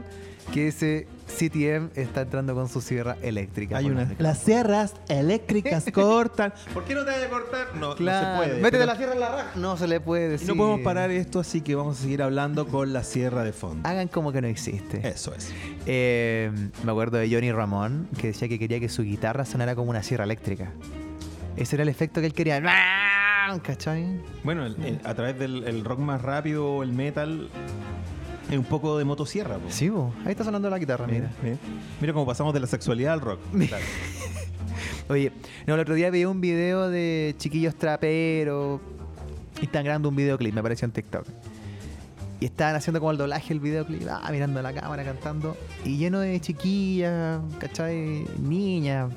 que 0.53 0.67
ese 0.67 1.07
CTM 1.27 1.91
está 1.95 2.21
entrando 2.21 2.53
con 2.53 2.67
su 2.67 2.81
sierra 2.81 3.15
eléctrica. 3.21 3.77
Hay 3.77 3.89
la- 3.89 4.07
Las 4.19 4.39
sierras 4.39 4.95
eléctricas 5.07 5.86
cortan. 5.93 6.53
¿Por 6.74 6.83
qué 6.83 6.93
no 6.93 7.05
te 7.05 7.12
vaya 7.12 7.25
a 7.25 7.29
cortar? 7.29 7.67
No, 7.75 7.95
Claro. 7.95 8.27
no 8.27 8.33
se 8.33 8.38
puede. 8.50 8.62
Métete 8.62 8.71
pero- 8.71 8.86
la 8.86 8.95
sierra 8.98 9.13
en 9.13 9.19
la 9.21 9.29
raja. 9.29 9.51
No 9.55 9.77
se 9.77 9.88
le 9.88 10.00
puede 10.01 10.25
Y 10.25 10.29
decir. 10.29 10.48
no 10.50 10.55
podemos 10.55 10.81
parar 10.81 11.10
esto, 11.12 11.39
así 11.39 11.62
que 11.62 11.75
vamos 11.75 12.00
a 12.00 12.01
seguir 12.01 12.21
hablando 12.21 12.67
con 12.67 12.91
la 12.91 13.03
sierra 13.03 13.43
de 13.43 13.53
fondo. 13.53 13.88
Hagan 13.88 14.07
como 14.10 14.31
que 14.33 14.41
no 14.41 14.48
existe. 14.48 15.07
Eso 15.07 15.33
es. 15.33 15.53
Eh, 15.86 16.51
me 16.83 16.91
acuerdo 16.91 17.17
de 17.17 17.29
Johnny 17.33 17.51
Ramón 17.51 18.10
que 18.19 18.27
decía 18.27 18.50
que 18.50 18.60
quería 18.60 18.79
que 18.79 18.89
su 18.89 19.03
guitarra 19.03 19.45
sonara 19.45 19.74
como 19.75 19.89
una 19.89 20.03
sierra 20.03 20.25
eléctrica. 20.25 20.71
Ese 21.55 21.75
era 21.77 21.83
el 21.83 21.89
efecto 21.89 22.19
que 22.19 22.27
él 22.27 22.33
quería. 22.33 22.62
¿Cachai? 23.63 24.21
Bueno, 24.43 24.65
el- 24.65 24.81
el- 24.83 25.00
a 25.03 25.13
través 25.13 25.38
del 25.38 25.63
el 25.65 25.83
rock 25.83 26.00
más 26.00 26.21
rápido, 26.21 26.83
el 26.83 26.93
metal, 26.93 27.50
es 28.51 28.58
un 28.58 28.65
poco 28.65 28.98
de 28.98 29.05
motosierra. 29.05 29.58
po. 29.58 29.70
Sí, 29.70 29.89
bo. 29.89 30.13
ahí 30.25 30.31
está 30.31 30.43
sonando 30.43 30.70
la 30.70 30.77
guitarra, 30.77 31.08
mira. 31.08 31.31
Mira, 31.41 31.58
mira. 32.01 32.13
Cómo 32.13 32.25
pasamos 32.25 32.53
de 32.53 32.60
la 32.60 32.67
sexualidad 32.67 33.13
al 33.13 33.22
rock. 33.22 33.39
Claro. 33.67 33.86
Oye, 35.10 35.31
no, 35.65 35.75
el 35.75 35.79
otro 35.79 35.96
día 35.96 36.10
vi 36.10 36.25
un 36.25 36.41
video 36.41 36.89
de 36.89 37.34
chiquillos 37.38 37.75
traperos 37.75 38.81
y 39.62 39.65
están 39.65 39.84
grabando 39.86 40.10
un 40.10 40.15
videoclip, 40.15 40.53
me 40.53 40.60
apareció 40.60 40.86
en 40.86 40.91
TikTok. 40.91 41.25
Y 42.41 42.46
estaban 42.46 42.75
haciendo 42.75 43.00
como 43.00 43.12
el 43.12 43.17
doblaje 43.17 43.50
del 43.50 43.60
videoclip, 43.60 44.01
ah, 44.10 44.27
mirando 44.31 44.60
a 44.60 44.63
la 44.63 44.74
cámara, 44.74 45.03
cantando. 45.03 45.55
Y 45.86 45.98
lleno 45.98 46.20
de 46.20 46.39
chiquillas, 46.41 47.39
¿cachai? 47.60 48.25
Niñas, 48.39 49.12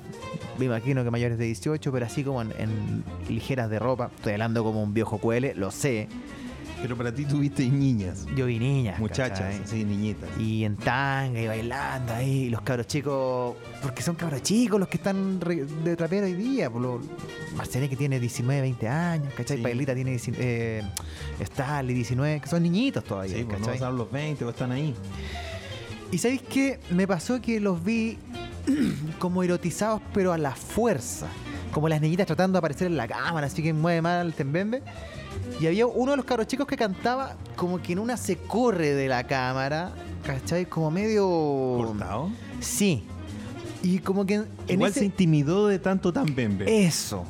me 0.58 0.66
imagino 0.66 1.02
que 1.02 1.10
mayores 1.10 1.38
de 1.38 1.46
18, 1.46 1.90
pero 1.90 2.04
así 2.06 2.22
como 2.22 2.42
en, 2.42 2.52
en 2.58 3.04
ligeras 3.28 3.70
de 3.70 3.78
ropa. 3.78 4.10
Estoy 4.14 4.34
hablando 4.34 4.62
como 4.62 4.82
un 4.82 4.92
viejo 4.92 5.18
cuele, 5.18 5.54
lo 5.54 5.70
sé. 5.70 6.08
Pero 6.84 6.98
para 6.98 7.14
ti 7.14 7.24
tuviste 7.24 7.66
niñas, 7.66 8.26
Yo 8.36 8.44
vi 8.44 8.58
niñas. 8.58 8.98
muchachas, 8.98 9.38
¿cachai? 9.56 9.60
sí, 9.64 9.84
niñitas. 9.86 10.28
Y 10.38 10.64
en 10.66 10.76
tanga 10.76 11.40
y 11.40 11.46
bailando 11.46 12.12
ahí, 12.12 12.42
y 12.44 12.50
los 12.50 12.60
cabros 12.60 12.86
chicos, 12.86 13.56
porque 13.80 14.02
son 14.02 14.16
cabros 14.16 14.42
chicos 14.42 14.78
los 14.78 14.86
que 14.90 14.98
están 14.98 15.40
re- 15.40 15.64
de 15.64 15.96
trapero 15.96 16.26
hoy 16.26 16.34
día. 16.34 16.68
Por 16.68 16.82
lo, 16.82 17.00
Marcené 17.56 17.88
que 17.88 17.96
tiene 17.96 18.20
19, 18.20 18.60
20 18.60 18.86
años, 18.86 19.32
¿cachai? 19.34 19.56
Sí. 19.56 19.62
Pailita 19.62 19.94
tiene 19.94 20.10
19, 20.10 20.44
eh, 20.46 20.82
Starly 21.42 21.94
19, 21.94 22.40
que 22.42 22.48
son 22.48 22.62
niñitos 22.62 23.02
todavía, 23.02 23.34
Sí, 23.38 23.44
pues 23.44 23.60
no 23.60 23.66
pasaron 23.66 23.96
los 23.96 24.12
20 24.12 24.44
o 24.44 24.50
están 24.50 24.70
ahí. 24.72 24.94
Y 26.12 26.18
¿sabéis 26.18 26.42
qué? 26.42 26.80
Me 26.90 27.06
pasó 27.06 27.40
que 27.40 27.60
los 27.60 27.82
vi 27.82 28.18
como 29.18 29.42
erotizados, 29.42 30.02
pero 30.12 30.34
a 30.34 30.38
la 30.38 30.50
fuerza. 30.54 31.28
Como 31.74 31.88
las 31.88 32.00
niñitas 32.00 32.26
tratando 32.26 32.54
de 32.56 32.58
aparecer 32.60 32.86
en 32.86 32.96
la 32.96 33.06
cámara, 33.08 33.48
así 33.48 33.60
que 33.62 33.72
mueve 33.74 34.00
mal 34.00 34.26
el 34.26 34.32
tembembe. 34.32 34.80
Y 35.60 35.66
había 35.66 35.86
uno 35.86 36.12
de 36.12 36.16
los 36.16 36.24
cabros 36.24 36.46
chicos 36.46 36.66
que 36.66 36.76
cantaba 36.76 37.34
como 37.56 37.82
que 37.82 37.92
en 37.92 37.98
una 37.98 38.16
se 38.16 38.36
corre 38.36 38.94
de 38.94 39.08
la 39.08 39.24
cámara, 39.24 39.92
¿cachai? 40.24 40.66
Como 40.66 40.90
medio... 40.92 41.26
¿Cortado? 41.76 42.30
Sí. 42.60 43.04
Y 43.82 43.98
como 43.98 44.24
que 44.24 44.34
en, 44.34 44.46
Igual 44.68 44.90
ese- 44.92 45.00
se 45.00 45.06
intimidó 45.06 45.66
de 45.66 45.78
tanto 45.80 46.12
tan 46.12 46.32
bembe. 46.34 46.84
Eso. 46.86 47.24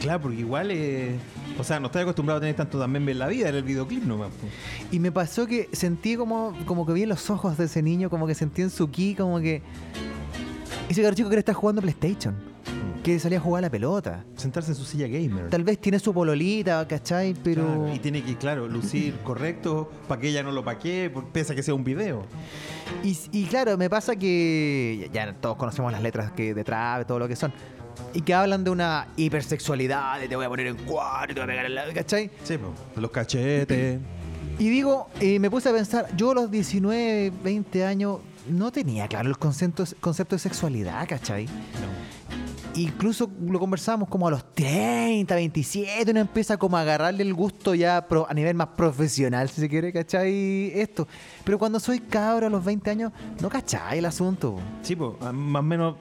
Claro, 0.00 0.22
porque 0.22 0.38
igual 0.40 0.70
eh, 0.70 1.16
O 1.58 1.64
sea, 1.64 1.78
no 1.78 1.86
estoy 1.86 2.02
acostumbrado 2.02 2.38
a 2.38 2.40
tener 2.40 2.56
tanto 2.56 2.78
tan 2.80 2.92
bembe 2.92 3.12
en 3.12 3.18
la 3.18 3.28
vida, 3.28 3.48
era 3.48 3.58
el 3.58 3.62
videoclip 3.64 4.04
nomás. 4.04 4.30
Y 4.90 4.98
me 4.98 5.12
pasó 5.12 5.46
que 5.46 5.68
sentí 5.72 6.16
como, 6.16 6.54
como 6.64 6.86
que 6.86 6.92
vi 6.94 7.02
en 7.02 7.10
los 7.10 7.28
ojos 7.30 7.56
de 7.58 7.66
ese 7.66 7.82
niño, 7.82 8.08
como 8.10 8.26
que 8.26 8.34
sentí 8.34 8.62
en 8.62 8.70
su 8.70 8.90
ki, 8.90 9.14
como 9.16 9.38
que. 9.38 9.60
Ese 10.88 11.02
cabro 11.02 11.14
chico 11.16 11.28
que 11.28 11.36
está 11.36 11.52
jugando 11.54 11.82
PlayStation. 11.82 12.34
Que 13.06 13.20
salía 13.20 13.38
a 13.38 13.40
jugar 13.40 13.60
a 13.60 13.66
la 13.68 13.70
pelota. 13.70 14.24
Sentarse 14.34 14.72
en 14.72 14.74
su 14.74 14.84
silla 14.84 15.06
gamer. 15.06 15.48
Tal 15.48 15.62
vez 15.62 15.78
tiene 15.78 16.00
su 16.00 16.12
pololita, 16.12 16.88
¿cachai? 16.88 17.34
Pero. 17.34 17.62
Claro, 17.62 17.94
y 17.94 18.00
tiene 18.00 18.20
que, 18.20 18.34
claro, 18.36 18.66
lucir 18.66 19.14
correcto 19.22 19.88
para 20.08 20.20
que 20.20 20.30
ella 20.30 20.42
no 20.42 20.50
lo 20.50 20.64
paquee, 20.64 21.12
pese 21.32 21.52
a 21.52 21.54
que 21.54 21.62
sea 21.62 21.72
un 21.72 21.84
video. 21.84 22.26
Y, 23.04 23.16
y 23.30 23.44
claro, 23.44 23.78
me 23.78 23.88
pasa 23.88 24.16
que 24.16 25.08
ya 25.12 25.32
todos 25.34 25.56
conocemos 25.56 25.92
las 25.92 26.02
letras 26.02 26.32
que 26.32 26.52
de 26.52 26.64
trap, 26.64 27.06
todo 27.06 27.20
lo 27.20 27.28
que 27.28 27.36
son. 27.36 27.52
Y 28.12 28.22
que 28.22 28.34
hablan 28.34 28.64
de 28.64 28.70
una 28.70 29.06
hipersexualidad, 29.16 30.18
de 30.18 30.26
te 30.26 30.34
voy 30.34 30.46
a 30.46 30.48
poner 30.48 30.66
en 30.66 30.76
cuadro 30.78 31.30
y 31.30 31.34
te 31.36 31.40
voy 31.40 31.44
a 31.44 31.46
pegar 31.46 31.66
en 31.66 31.74
la. 31.76 31.92
¿cachai? 31.94 32.28
Sí, 32.42 32.58
po. 32.58 32.74
los 33.00 33.12
cachetes. 33.12 34.00
Y 34.58 34.70
digo, 34.70 35.06
eh, 35.20 35.38
me 35.38 35.50
puse 35.50 35.68
a 35.68 35.72
pensar, 35.72 36.08
yo 36.16 36.30
a 36.30 36.34
los 36.34 36.50
19, 36.50 37.30
20 37.44 37.84
años 37.84 38.20
no 38.48 38.72
tenía 38.72 39.06
claro 39.06 39.28
el 39.28 39.36
concepto, 39.36 39.84
concepto 40.00 40.34
de 40.34 40.38
sexualidad, 40.38 41.06
¿cachai? 41.06 41.46
Incluso 42.76 43.30
lo 43.40 43.58
conversamos 43.58 44.08
como 44.08 44.28
a 44.28 44.30
los 44.30 44.54
30, 44.54 45.34
27, 45.34 46.10
uno 46.10 46.20
empieza 46.20 46.56
como 46.56 46.76
a 46.76 46.82
agarrarle 46.82 47.22
el 47.22 47.32
gusto 47.32 47.74
ya 47.74 48.06
a 48.28 48.34
nivel 48.34 48.54
más 48.54 48.68
profesional, 48.68 49.48
si 49.48 49.62
se 49.62 49.68
quiere, 49.68 49.92
¿cachai? 49.92 50.72
Esto. 50.74 51.08
Pero 51.44 51.58
cuando 51.58 51.80
soy 51.80 52.00
cabro 52.00 52.46
a 52.46 52.50
los 52.50 52.64
20 52.64 52.90
años, 52.90 53.12
no 53.40 53.48
cachai 53.48 53.98
el 53.98 54.04
asunto. 54.04 54.56
Sí, 54.82 54.94
pues, 54.94 55.12
más 55.32 55.60
o 55.60 55.62
menos 55.62 55.94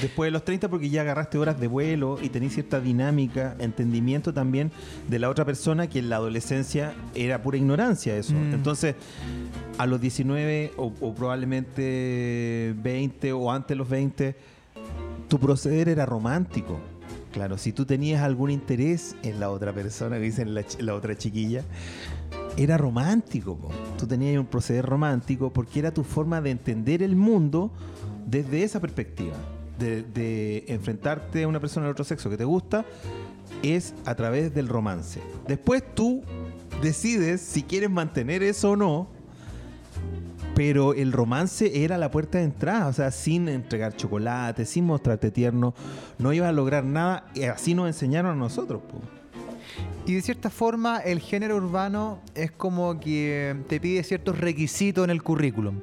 después 0.00 0.28
de 0.28 0.30
los 0.30 0.44
30 0.44 0.68
porque 0.70 0.88
ya 0.88 1.02
agarraste 1.02 1.38
horas 1.38 1.60
de 1.60 1.66
vuelo 1.66 2.18
y 2.22 2.28
tenés 2.28 2.54
cierta 2.54 2.80
dinámica, 2.80 3.56
entendimiento 3.58 4.32
también 4.32 4.70
de 5.08 5.18
la 5.18 5.28
otra 5.28 5.44
persona 5.44 5.88
que 5.88 5.98
en 5.98 6.08
la 6.08 6.16
adolescencia 6.16 6.94
era 7.14 7.42
pura 7.42 7.58
ignorancia 7.58 8.16
eso. 8.16 8.34
Mm. 8.34 8.54
Entonces, 8.54 8.94
a 9.78 9.86
los 9.86 10.00
19 10.00 10.72
o, 10.76 10.92
o 11.00 11.14
probablemente 11.14 12.74
20 12.76 13.32
o 13.32 13.50
antes 13.50 13.68
de 13.68 13.76
los 13.76 13.88
20, 13.88 14.36
tu 15.32 15.38
proceder 15.38 15.88
era 15.88 16.04
romántico. 16.04 16.78
Claro, 17.32 17.56
si 17.56 17.72
tú 17.72 17.86
tenías 17.86 18.20
algún 18.20 18.50
interés 18.50 19.16
en 19.22 19.40
la 19.40 19.48
otra 19.48 19.72
persona, 19.72 20.16
que 20.16 20.24
dicen 20.24 20.52
la, 20.52 20.94
otra 20.94 21.16
chiquilla, 21.16 21.64
era 22.58 22.76
romántico. 22.76 23.58
Tú 23.96 24.06
tenías 24.06 24.38
un 24.38 24.44
proceder 24.44 24.84
romántico 24.84 25.50
porque 25.50 25.78
era 25.78 25.90
tu 25.90 26.04
forma 26.04 26.42
de 26.42 26.50
entender 26.50 27.02
el 27.02 27.16
mundo 27.16 27.70
desde 28.26 28.62
esa 28.62 28.78
perspectiva. 28.78 29.32
De, 29.78 30.02
de 30.02 30.66
enfrentarte 30.68 31.44
a 31.44 31.48
una 31.48 31.60
persona 31.60 31.86
del 31.86 31.92
otro 31.92 32.04
sexo 32.04 32.28
que 32.28 32.36
te 32.36 32.44
gusta 32.44 32.84
es 33.62 33.94
a 34.04 34.14
través 34.14 34.52
del 34.54 34.68
romance. 34.68 35.22
Después 35.48 35.82
tú 35.94 36.20
decides 36.82 37.40
si 37.40 37.62
quieres 37.62 37.88
mantener 37.88 38.42
eso 38.42 38.72
o 38.72 38.76
no, 38.76 39.08
pero 40.54 40.94
el 40.94 41.12
romance 41.12 41.84
era 41.84 41.98
la 41.98 42.10
puerta 42.10 42.38
de 42.38 42.44
entrada, 42.44 42.88
o 42.88 42.92
sea, 42.92 43.10
sin 43.10 43.48
entregar 43.48 43.96
chocolate, 43.96 44.66
sin 44.66 44.84
mostrarte 44.84 45.30
tierno, 45.30 45.74
no 46.18 46.32
ibas 46.32 46.50
a 46.50 46.52
lograr 46.52 46.84
nada 46.84 47.24
y 47.34 47.44
así 47.44 47.74
nos 47.74 47.86
enseñaron 47.86 48.32
a 48.32 48.36
nosotros. 48.36 48.82
po. 48.82 49.00
Y 50.04 50.14
de 50.14 50.22
cierta 50.22 50.50
forma, 50.50 50.98
el 50.98 51.20
género 51.20 51.56
urbano 51.56 52.20
es 52.34 52.50
como 52.50 52.98
que 52.98 53.56
te 53.68 53.80
pide 53.80 54.02
ciertos 54.02 54.38
requisitos 54.38 55.04
en 55.04 55.10
el 55.10 55.22
currículum. 55.22 55.80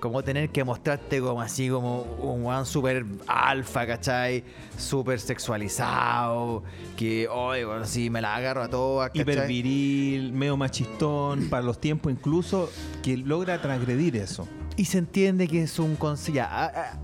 Como 0.00 0.22
tener 0.24 0.48
que 0.48 0.64
mostrarte 0.64 1.20
como 1.20 1.42
así, 1.42 1.68
como 1.68 2.02
un 2.22 2.46
one 2.46 2.64
super 2.64 3.04
alfa, 3.26 3.86
¿cachai? 3.86 4.42
Súper 4.78 5.20
sexualizado. 5.20 6.62
Que, 6.96 7.28
oye, 7.28 7.64
bueno, 7.64 7.84
sí, 7.84 8.10
me 8.10 8.20
la 8.20 8.34
agarro 8.36 8.62
a 8.62 8.68
todas, 8.68 9.10
¿cachai? 9.10 9.22
Hiper 9.22 9.46
viril, 9.46 10.32
medio 10.32 10.56
machistón, 10.56 11.48
para 11.50 11.62
los 11.62 11.80
tiempos 11.80 12.12
incluso, 12.12 12.70
que 13.02 13.16
logra 13.16 13.60
transgredir 13.60 14.16
eso. 14.16 14.48
Y 14.76 14.86
se 14.86 14.98
entiende 14.98 15.46
que 15.48 15.62
es 15.62 15.78
un 15.78 15.98
conse- 15.98 16.32
Ya, 16.32 16.48
ah, 16.50 16.98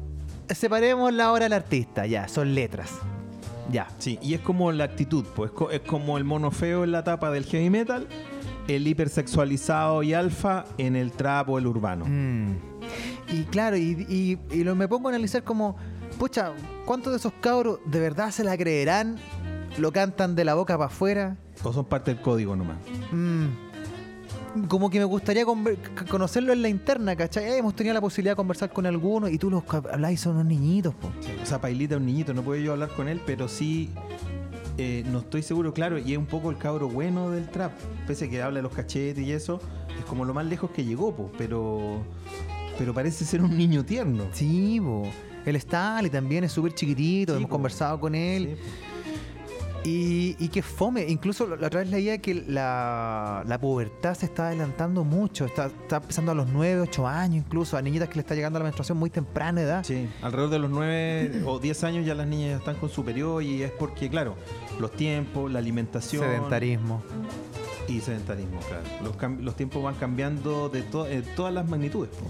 separemos 0.55 1.13
la 1.13 1.33
hora 1.33 1.45
del 1.45 1.53
artista, 1.53 2.07
ya, 2.07 2.29
son 2.29 2.55
letras. 2.55 2.91
Ya. 3.71 3.89
Sí, 3.99 4.19
y 4.23 4.35
es 4.35 4.41
como 4.41 4.71
la 4.73 4.85
actitud, 4.85 5.25
pues 5.35 5.51
es 5.73 5.81
como 5.81 6.17
el 6.19 6.25
mono 6.25 6.51
feo 6.51 6.85
en 6.85 6.93
la 6.93 7.03
tapa 7.05 7.31
del 7.31 7.45
heavy 7.45 7.69
metal, 7.69 8.07
el 8.69 8.87
hipersexualizado 8.87 10.03
y 10.05 10.15
alfa 10.15 10.65
en 10.79 10.95
el 10.97 11.13
trap 11.13 11.49
o 11.51 11.59
el 11.59 11.67
urbano. 11.67 12.05
Mm. 12.07 12.76
Y 13.29 13.43
claro, 13.45 13.77
y, 13.77 14.07
y- 14.09 14.39
y 14.55 14.65
lo, 14.65 14.75
me 14.77 14.87
pongo 14.89 15.09
a 15.09 15.11
analizar 15.13 15.43
como, 15.45 15.77
pucha, 16.19 16.53
¿cuántos 16.85 17.13
de 17.13 17.19
esos 17.19 17.33
cabros 17.41 17.81
de 17.87 18.01
verdad 18.01 18.31
se 18.31 18.45
la 18.45 18.57
creerán? 18.57 19.17
¿Lo 19.79 19.93
cantan 19.93 20.35
de 20.37 20.45
la 20.45 20.55
boca 20.55 20.77
para 20.79 20.87
afuera? 20.87 21.37
O 21.63 21.73
son 21.73 21.85
parte 21.85 22.15
del 22.15 22.23
código 22.23 22.55
nomás. 22.57 22.77
Mm. 23.13 23.47
Como 24.69 24.89
que 24.89 24.99
me 24.99 25.05
gustaría 25.05 25.45
conocerlo 26.09 26.53
en 26.55 26.63
la 26.63 26.69
interna, 26.71 27.15
¿cachai? 27.15 27.45
Eh, 27.45 27.59
hemos 27.59 27.75
tenido 27.75 27.93
la 27.93 28.01
posibilidad 28.01 28.33
de 28.33 28.37
conversar 28.37 28.71
con 28.73 28.87
algunos 28.87 29.31
y 29.31 29.37
tú 29.39 29.51
los 29.51 29.63
habláis 29.93 30.21
son 30.21 30.37
unos 30.37 30.47
niñitos, 30.47 30.95
po. 30.95 31.09
O 31.43 31.45
sea, 31.47 31.61
Pailita 31.61 31.95
es 31.97 32.01
un 32.01 32.07
niñito, 32.07 32.33
no 32.33 32.43
puedo 32.43 32.59
yo 32.63 32.73
hablar 32.73 32.89
con 32.97 33.07
él, 33.09 33.21
pero 33.27 33.49
sí 33.49 33.91
eh, 34.79 35.05
no 35.13 35.19
estoy 35.19 35.43
seguro, 35.43 35.75
claro, 35.75 35.99
y 35.99 36.13
es 36.13 36.19
un 36.19 36.25
poco 36.25 36.51
el 36.51 36.57
cabro 36.57 36.89
bueno 36.89 37.31
del 37.31 37.51
trap. 37.51 37.73
Pese 38.07 38.27
a 38.27 38.31
que 38.31 38.41
habla 38.41 38.59
de 38.59 38.63
los 38.63 38.73
cachetes 38.73 39.23
y 39.23 39.33
eso, 39.33 39.61
es 39.99 40.05
como 40.07 40.25
lo 40.25 40.33
más 40.33 40.47
lejos 40.47 40.71
que 40.71 40.85
llegó, 40.87 41.15
po, 41.15 41.31
pero, 41.37 42.03
pero 42.79 42.93
parece 42.95 43.25
ser 43.25 43.43
un 43.43 43.57
niño 43.57 43.85
tierno. 43.85 44.25
Sí, 44.33 44.81
po. 44.81 45.09
El 45.45 45.57
Stanley 45.57 46.11
también 46.11 46.45
es 46.45 46.53
súper 46.53 46.75
chiquitito, 46.75 47.33
Sí, 47.35 47.39
hemos 47.39 47.51
conversado 47.51 48.01
con 48.01 48.15
él. 48.15 48.57
Sí, 49.85 50.37
Y, 50.39 50.45
y 50.45 50.49
que 50.49 50.63
fome. 50.63 51.05
Incluso 51.09 51.47
la 51.47 51.69
otra 51.69 51.79
vez 51.81 51.89
leía 51.89 52.19
que 52.19 52.35
la, 52.35 53.45
la 53.47 53.61
pubertad 53.61 54.15
se 54.15 54.27
está 54.27 54.49
adelantando 54.49 55.05
mucho. 55.05 55.45
Está, 55.45 55.67
está 55.67 55.99
empezando 55.99 56.33
a 56.33 56.35
los 56.35 56.49
9, 56.49 56.81
8 56.81 57.07
años 57.07 57.45
incluso. 57.47 57.77
A 57.77 57.83
niñitas 57.83 58.09
que 58.09 58.17
le 58.17 58.23
está 58.23 58.35
llegando 58.35 58.59
la 58.59 58.65
menstruación 58.65 58.99
muy 58.99 59.11
temprana 59.11 59.61
edad. 59.63 59.85
Sí, 59.85 60.09
alrededor 60.23 60.51
de 60.51 60.59
los 60.59 60.71
9 60.71 61.43
o 61.47 61.61
10 61.61 61.85
años 61.85 62.05
ya 62.05 62.17
las 62.17 62.27
niñas 62.27 62.51
ya 62.51 62.57
están 62.57 62.75
con 62.77 62.89
su 62.91 63.05
periodo 63.05 63.41
y 63.41 63.63
es 63.63 63.71
porque, 63.71 64.11
claro, 64.11 64.35
los 64.81 64.91
tiempos, 64.91 65.53
la 65.53 65.61
alimentación 65.61 66.25
Sedentarismo. 66.25 67.05
y 67.87 68.01
sedentarismo, 68.01 68.59
claro. 68.67 68.83
Los, 69.05 69.41
los 69.45 69.55
tiempos 69.55 69.85
van 69.85 69.95
cambiando 69.95 70.69
de 70.69 70.83
to- 70.83 71.07
todas 71.37 71.55
las 71.55 71.69
magnitudes. 71.69 72.11
po. 72.11 72.27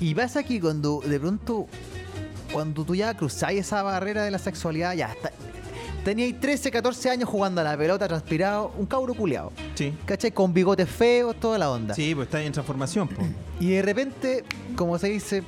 Y 0.00 0.14
pasa 0.14 0.42
que 0.42 0.60
cuando 0.60 1.00
de 1.04 1.18
pronto, 1.18 1.66
cuando 2.52 2.84
tú 2.84 2.94
ya 2.94 3.14
cruzáis 3.14 3.60
esa 3.60 3.82
barrera 3.82 4.24
de 4.24 4.30
la 4.30 4.38
sexualidad, 4.38 4.94
ya 4.94 5.12
está. 5.12 5.32
Teníais 6.04 6.38
13, 6.38 6.70
14 6.70 7.10
años 7.10 7.28
jugando 7.28 7.60
a 7.60 7.64
la 7.64 7.76
pelota, 7.76 8.06
transpirado, 8.06 8.72
un 8.78 8.86
cabro 8.86 9.12
culeado. 9.12 9.50
Sí. 9.74 9.92
¿Cachai? 10.04 10.30
Con 10.30 10.54
bigotes 10.54 10.88
feos, 10.88 11.34
toda 11.40 11.58
la 11.58 11.68
onda. 11.68 11.94
Sí, 11.94 12.14
pues 12.14 12.28
está 12.28 12.40
en 12.40 12.52
transformación. 12.52 13.08
po. 13.08 13.22
Y 13.58 13.70
de 13.70 13.82
repente, 13.82 14.44
como 14.76 14.96
se 14.98 15.08
dice, 15.08 15.42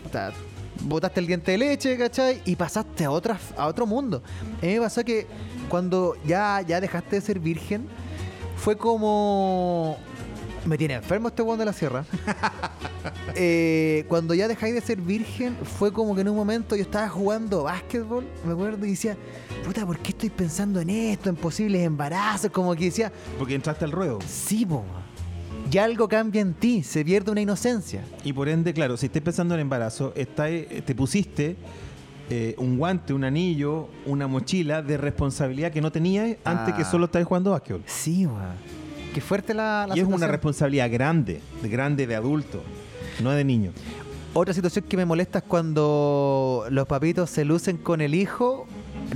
botaste 0.83 1.21
el 1.21 1.29
diente 1.29 1.53
de 1.53 1.59
leche, 1.59 1.97
¿cachai? 1.97 2.43
Y 2.45 2.57
pasaste 2.57 3.05
a, 3.05 3.11
otra, 3.13 3.39
a 3.57 3.69
otro 3.69 3.87
mundo. 3.87 4.21
A 4.61 4.67
mí 4.67 4.73
me 4.73 4.81
pasó 4.81 5.05
que 5.05 5.29
cuando 5.69 6.17
ya, 6.27 6.61
ya 6.67 6.81
dejaste 6.81 7.17
de 7.17 7.23
ser 7.23 7.39
virgen, 7.39 7.87
fue 8.57 8.77
como... 8.77 9.97
Me 10.69 10.77
tiene 10.77 10.95
enfermo 10.95 11.29
este 11.29 11.41
weón 11.43 11.59
de 11.59 11.65
la 11.65 11.73
sierra. 11.73 12.05
Eh, 13.41 14.05
cuando 14.09 14.35
ya 14.35 14.49
dejáis 14.49 14.75
de 14.75 14.81
ser 14.81 15.01
virgen, 15.01 15.57
fue 15.79 15.93
como 15.93 16.15
que 16.15 16.23
en 16.23 16.29
un 16.29 16.35
momento 16.37 16.75
yo 16.75 16.83
estaba 16.83 17.09
jugando 17.09 17.63
básquetbol, 17.63 18.27
me 18.45 18.53
acuerdo, 18.53 18.85
y 18.85 18.91
decía, 18.91 19.17
puta, 19.65 19.87
¿por 19.87 19.99
qué 19.99 20.09
estoy 20.11 20.31
pensando 20.31 20.81
en 20.81 20.91
esto, 20.91 21.29
en 21.29 21.37
posibles 21.37 21.83
embarazos? 21.83 22.51
Como 22.51 22.75
que 22.75 22.87
decía, 22.87 23.13
Porque 23.39 23.55
entraste 23.55 23.85
al 23.85 23.93
ruedo. 23.93 24.19
sí, 24.27 24.67
po, 24.67 24.83
ya 25.71 25.85
algo 25.85 26.09
cambia 26.09 26.41
en 26.41 26.53
ti, 26.55 26.83
se 26.83 27.05
pierde 27.05 27.31
una 27.31 27.41
inocencia. 27.41 28.03
Y 28.25 28.33
por 28.33 28.49
ende, 28.49 28.75
claro, 28.75 28.97
si 28.97 29.07
estás 29.07 29.23
pensando 29.23 29.55
en 29.55 29.61
embarazo, 29.61 30.13
está, 30.17 30.51
eh, 30.51 30.83
te 30.85 30.95
pusiste 30.95 31.57
eh, 32.31 32.55
un 32.59 32.77
guante, 32.77 33.13
un 33.15 33.23
anillo, 33.25 33.89
una 34.05 34.27
mochila 34.27 34.83
de 34.83 34.97
responsabilidad 34.97 35.71
que 35.71 35.81
no 35.81 35.93
tenías 35.93 36.37
antes 36.45 36.75
Ah. 36.75 36.77
que 36.77 36.85
solo 36.85 37.05
estabas 37.05 37.29
jugando 37.29 37.53
básquetbol. 37.53 37.83
Sí, 37.87 38.27
weón. 38.27 38.78
Qué 39.15 39.21
fuerte 39.21 39.55
la, 39.55 39.87
la 39.89 39.97
Y 39.97 40.01
es 40.01 40.07
una 40.07 40.27
responsabilidad 40.27 40.91
grande, 40.91 41.41
de 41.63 41.69
grande 41.69 42.07
de 42.07 42.15
adulto, 42.15 42.63
no 43.23 43.31
de 43.31 43.45
niño. 43.45 43.73
Otra 44.35 44.53
situación 44.53 44.85
que 44.89 44.97
me 44.97 45.05
molesta 45.05 45.39
es 45.39 45.45
cuando 45.45 46.67
los 46.71 46.87
papitos 46.87 47.31
se 47.31 47.45
lucen 47.45 47.79
con 47.79 48.01
el 48.01 48.15
hijo. 48.15 48.67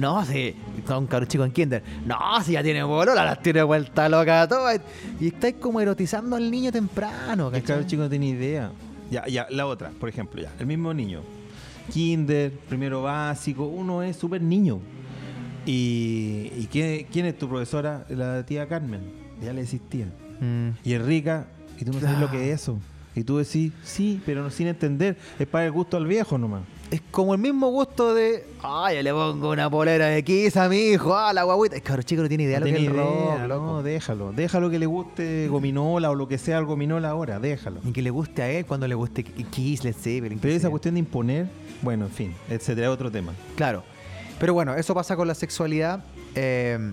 No, 0.01 0.25
sí, 0.25 0.57
con 0.87 0.99
un 0.99 1.07
caro 1.07 1.27
chico 1.27 1.45
en 1.45 1.53
kinder. 1.53 1.83
No, 2.07 2.19
si 2.43 2.53
ya 2.53 2.63
tiene 2.63 2.83
bolola, 2.83 3.25
las 3.25 3.43
tiene 3.43 3.63
vuelta 3.63 4.09
loca 4.09 4.43
a 4.43 4.49
todas. 4.49 4.81
Y 5.21 5.29
estáis 5.29 5.57
como 5.57 5.81
erotizando 5.81 6.35
al 6.37 6.51
niño 6.51 6.73
temprano, 6.73 7.51
El 7.53 7.63
cabro 7.63 7.85
chico 7.87 8.03
no 8.03 8.09
tiene 8.09 8.29
idea. 8.29 8.73
Ya, 9.11 9.27
ya, 9.27 9.47
la 9.51 9.67
otra, 9.67 9.91
por 9.91 10.09
ejemplo, 10.09 10.41
ya. 10.41 10.51
El 10.59 10.67
mismo 10.67 10.95
niño. 10.95 11.21
Kinder, 11.93 12.51
primero 12.69 13.03
básico, 13.03 13.67
uno 13.67 14.03
es 14.03 14.17
súper 14.17 14.41
niño. 14.41 14.81
¿Y, 15.67 16.51
y 16.57 16.69
quién, 16.73 17.07
quién 17.13 17.27
es 17.27 17.39
tu 17.39 17.49
profesora? 17.49 18.07
La 18.09 18.45
tía 18.45 18.67
Carmen. 18.67 19.22
Ya 19.43 19.53
le 19.53 19.63
existía. 19.63 20.07
Mm. 20.41 20.71
Y 20.85 20.95
es 20.95 21.03
rica, 21.03 21.47
y 21.79 21.85
tú 21.85 21.93
no 21.93 22.01
sabes 22.01 22.19
lo 22.19 22.31
que 22.31 22.51
es 22.51 22.63
eso. 22.63 22.79
Y 23.15 23.25
tú 23.25 23.37
decís, 23.37 23.73
sí, 23.85 24.23
pero 24.25 24.43
no 24.43 24.51
sin 24.51 24.69
entender. 24.69 25.19
Es 25.39 25.47
para 25.47 25.67
el 25.67 25.73
gusto 25.73 25.99
al 25.99 26.07
viejo 26.07 26.39
nomás. 26.39 26.63
Es 26.91 27.03
como 27.11 27.35
el 27.35 27.41
mismo 27.41 27.69
gusto 27.69 28.15
de. 28.15 28.45
Ay, 28.63 28.97
yo 28.97 29.03
le 29.03 29.13
pongo 29.13 29.51
una 29.51 29.69
polera 29.71 30.07
de 30.07 30.23
Kiss 30.23 30.57
a 30.57 30.69
mi 30.69 30.79
hijo, 30.79 31.15
ah, 31.17 31.33
la 31.33 31.43
guaguita. 31.43 31.77
El 31.77 31.83
cabro 31.83 32.03
chico 32.03 32.23
no 32.23 32.29
tiene 32.29 32.45
idea 32.45 32.61
No 32.61 32.67
lo 32.67 32.71
que 32.71 32.77
es 32.77 32.81
tiene 32.81 32.95
el 32.95 33.03
rock, 33.03 33.49
no, 33.49 33.83
déjalo. 33.83 34.33
Déjalo 34.33 34.71
que 34.71 34.79
le 34.79 34.87
guste 34.87 35.49
gominola 35.49 36.11
o 36.11 36.15
lo 36.15 36.27
que 36.29 36.39
sea 36.39 36.59
el 36.59 36.65
gominola 36.65 37.11
ahora, 37.11 37.39
déjalo. 37.39 37.81
Y 37.85 37.93
que 37.93 38.03
le 38.03 38.11
guste 38.11 38.43
a 38.43 38.51
él 38.51 38.65
cuando 38.67 38.89
le 38.89 38.95
guste 38.95 39.25
Kiss, 39.25 39.85
Led 39.85 39.95
Zeppelin. 39.95 40.39
Pero 40.39 40.55
esa 40.55 40.71
cuestión 40.71 40.95
de 40.95 41.01
imponer, 41.01 41.49
bueno, 41.83 42.07
en 42.07 42.13
fin, 42.13 42.35
etcétera, 42.49 42.91
otro 42.91 43.11
tema. 43.11 43.33
Claro. 43.57 43.85
Pero 44.39 44.55
bueno, 44.55 44.75
eso 44.75 44.95
pasa 44.95 45.17
con 45.17 45.29
la 45.29 45.35
sexualidad. 45.35 46.03
eh, 46.35 46.93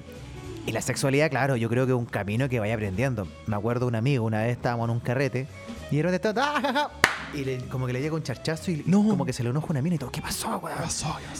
y 0.69 0.71
la 0.71 0.81
sexualidad, 0.81 1.29
claro, 1.29 1.55
yo 1.55 1.67
creo 1.69 1.85
que 1.85 1.91
es 1.93 1.97
un 1.97 2.05
camino 2.05 2.47
que 2.47 2.59
vaya 2.59 2.73
aprendiendo. 2.75 3.27
Me 3.47 3.55
acuerdo 3.55 3.87
un 3.87 3.95
amigo, 3.95 4.25
una 4.25 4.43
vez 4.43 4.51
estábamos 4.55 4.85
en 4.85 4.91
un 4.91 4.99
carrete 4.99 5.47
y 5.91 5.97
de 5.97 6.03
repente 6.03 6.29
¡ah, 6.39 6.59
ja, 6.61 6.73
ja! 6.73 6.89
Y 7.33 7.43
le- 7.45 7.57
como 7.69 7.85
que 7.87 7.93
le 7.93 8.01
llega 8.01 8.15
un 8.15 8.23
charchazo 8.23 8.71
y 8.71 8.83
No. 8.85 9.03
como 9.07 9.25
que 9.25 9.33
se 9.33 9.43
le 9.43 9.49
enoja 9.49 9.67
una 9.69 9.81
mina 9.81 9.95
y 9.95 9.99
todo, 9.99 10.11
¿qué 10.11 10.21
pasó, 10.21 10.57
weón? 10.59 10.77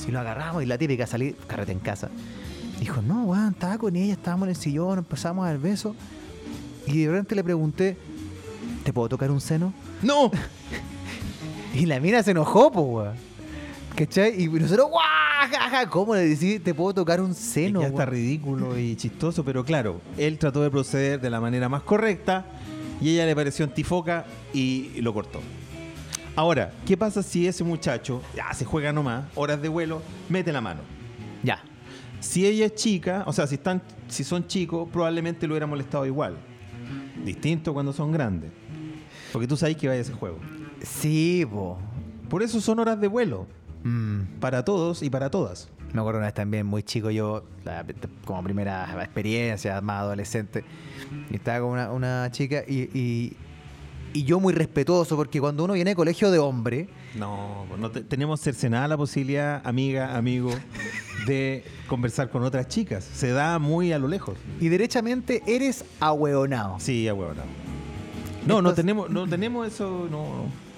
Y 0.08 0.12
lo 0.12 0.20
agarramos 0.20 0.64
y 0.64 0.66
la 0.66 0.78
típica 0.78 1.06
salir, 1.08 1.36
carrete 1.48 1.72
en 1.72 1.80
casa. 1.80 2.10
Dijo, 2.80 3.02
no, 3.02 3.24
weón, 3.26 3.50
estaba 3.54 3.78
con 3.78 3.96
ella, 3.96 4.14
estábamos 4.14 4.48
en 4.48 4.50
el 4.52 4.56
sillón, 4.56 5.00
empezamos 5.00 5.46
a 5.46 5.50
dar 5.50 5.58
besos. 5.60 5.96
Y 6.88 7.04
de 7.04 7.12
repente 7.12 7.36
le 7.36 7.44
pregunté, 7.44 7.98
¿te 8.84 8.94
puedo 8.94 9.10
tocar 9.10 9.30
un 9.32 9.42
seno? 9.42 9.74
¡No! 10.02 10.32
Y 11.74 11.86
la 11.86 12.00
mina 12.00 12.24
se 12.24 12.32
enojó, 12.32 12.72
po, 12.72 12.82
weón. 12.82 13.14
¿Cachai? 13.96 14.42
Y 14.42 14.48
nosotros, 14.48 14.88
¡guau! 14.90 15.04
Ja, 15.48 15.70
ja! 15.70 15.90
¿Cómo 15.90 16.16
le 16.16 16.28
decís, 16.28 16.64
te 16.64 16.74
puedo 16.74 16.94
tocar 16.94 17.22
un 17.22 17.32
Y 17.32 17.36
seno? 17.36 17.82
ya 17.82 17.88
está 17.88 18.06
ridículo 18.06 18.78
y 18.78 18.96
chistoso, 18.96 19.44
pero 19.44 19.64
claro, 19.64 20.02
él 20.18 20.38
trató 20.38 20.62
de 20.62 20.70
proceder 20.70 21.22
de 21.22 21.30
la 21.30 21.40
manera 21.40 21.70
más 21.70 21.84
correcta 21.84 22.46
y 23.02 23.10
ella 23.12 23.26
le 23.26 23.36
pareció 23.36 23.66
antifoca 23.66 24.26
y 24.54 25.02
lo 25.02 25.14
cortó. 25.14 25.40
Ahora, 26.36 26.72
¿qué 26.86 26.96
pasa 26.96 27.22
si 27.24 27.48
ese 27.48 27.64
muchacho, 27.64 28.22
ya 28.36 28.54
se 28.54 28.66
juega 28.66 28.94
nomás, 28.94 29.26
horas 29.36 29.62
de 29.62 29.68
vuelo, 29.70 30.02
mete 30.30 30.52
la 30.52 30.62
mano? 30.62 30.82
Ya. 31.44 31.64
Si 32.20 32.46
ella 32.46 32.66
es 32.66 32.76
chica, 32.76 33.24
o 33.26 33.34
sea, 33.34 33.48
si, 33.48 33.56
están, 33.56 33.82
si 34.08 34.24
son 34.24 34.46
chicos, 34.48 34.88
probablemente 34.92 35.48
lo 35.48 35.54
hubiera 35.54 35.68
molestado 35.68 36.06
igual. 36.06 36.38
Distinto 37.26 37.74
cuando 37.74 37.94
son 37.94 38.12
grandes. 38.12 38.52
Porque 39.32 39.48
tú 39.48 39.56
sabes 39.56 39.76
que 39.78 39.88
vaya 39.88 40.02
ese 40.02 40.14
juego. 40.14 40.38
Sí, 40.82 41.46
po. 41.50 41.78
Por 42.30 42.44
eso 42.44 42.60
son 42.62 42.80
horas 42.80 43.00
de 43.00 43.08
vuelo. 43.08 43.48
Mm, 43.84 44.40
Para 44.40 44.64
todos 44.66 45.02
y 45.04 45.10
para 45.10 45.30
todas. 45.30 45.70
Me 45.94 46.00
acuerdo 46.02 46.20
una 46.20 46.28
vez 46.28 46.36
también, 46.36 46.66
muy 46.68 46.84
chico, 46.84 47.10
yo, 47.10 47.44
la- 47.66 47.84
como 48.26 48.44
primera 48.44 48.86
experiencia, 49.04 49.82
más 49.82 50.02
adolescente, 50.02 50.64
y 51.32 51.36
estaba 51.38 51.62
con 51.62 51.70
una, 51.72 51.92
una 51.92 52.30
chica 52.32 52.64
y, 52.68 52.90
y, 52.98 53.34
y 54.14 54.24
yo 54.24 54.40
muy 54.40 54.54
respetuoso, 54.54 55.16
porque 55.16 55.40
cuando 55.40 55.64
uno 55.64 55.74
viene 55.74 55.92
de 55.92 55.96
colegio 55.96 56.30
de 56.30 56.38
hombre, 56.38 56.90
No, 57.18 57.66
no 57.80 57.90
te- 57.90 58.02
tenemos 58.04 58.40
cercenada 58.40 58.88
la 58.88 58.98
posibilidad, 58.98 59.66
amiga, 59.66 60.16
amigo, 60.16 60.52
de 61.26 61.64
conversar 61.88 62.30
con 62.30 62.44
otras 62.44 62.68
chicas. 62.68 63.04
Se 63.04 63.32
da 63.32 63.58
muy 63.58 63.92
a 63.92 63.98
lo 63.98 64.08
lejos. 64.08 64.38
y 64.60 64.68
derechamente 64.70 65.42
eres 65.48 65.86
ahueonado. 66.00 66.80
Sí, 66.80 67.06
ya 67.06 67.16
huevona. 67.16 67.42
No, 68.46 68.62
no 68.62 68.74
tenemos, 68.74 69.10
no 69.10 69.28
tenemos 69.28 69.68
eso, 69.68 70.08
no, 70.12 70.18
no 70.18 70.69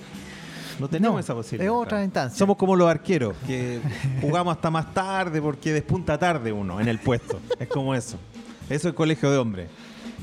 tenemos 0.88 1.16
No, 1.16 1.20
esa 1.20 1.34
posibilidad. 1.34 1.74
es 1.74 1.80
otra 1.80 2.04
instancia. 2.04 2.38
Somos 2.38 2.58
como 2.58 2.76
los 2.76 2.90
arqueros, 2.90 3.36
que 3.48 3.80
jugamos 4.22 4.56
hasta 4.56 4.70
más 4.72 4.94
tarde 4.94 5.42
porque 5.42 5.74
despunta 5.74 6.18
tarde 6.18 6.52
uno 6.52 6.80
en 6.80 6.88
el 6.88 7.00
puesto. 7.00 7.40
Es 7.60 7.68
como 7.68 7.94
eso. 7.96 8.18
Eso 8.70 8.90
es 8.90 8.94
colegio 8.96 9.30
de 9.32 9.38
hombres. 9.38 9.70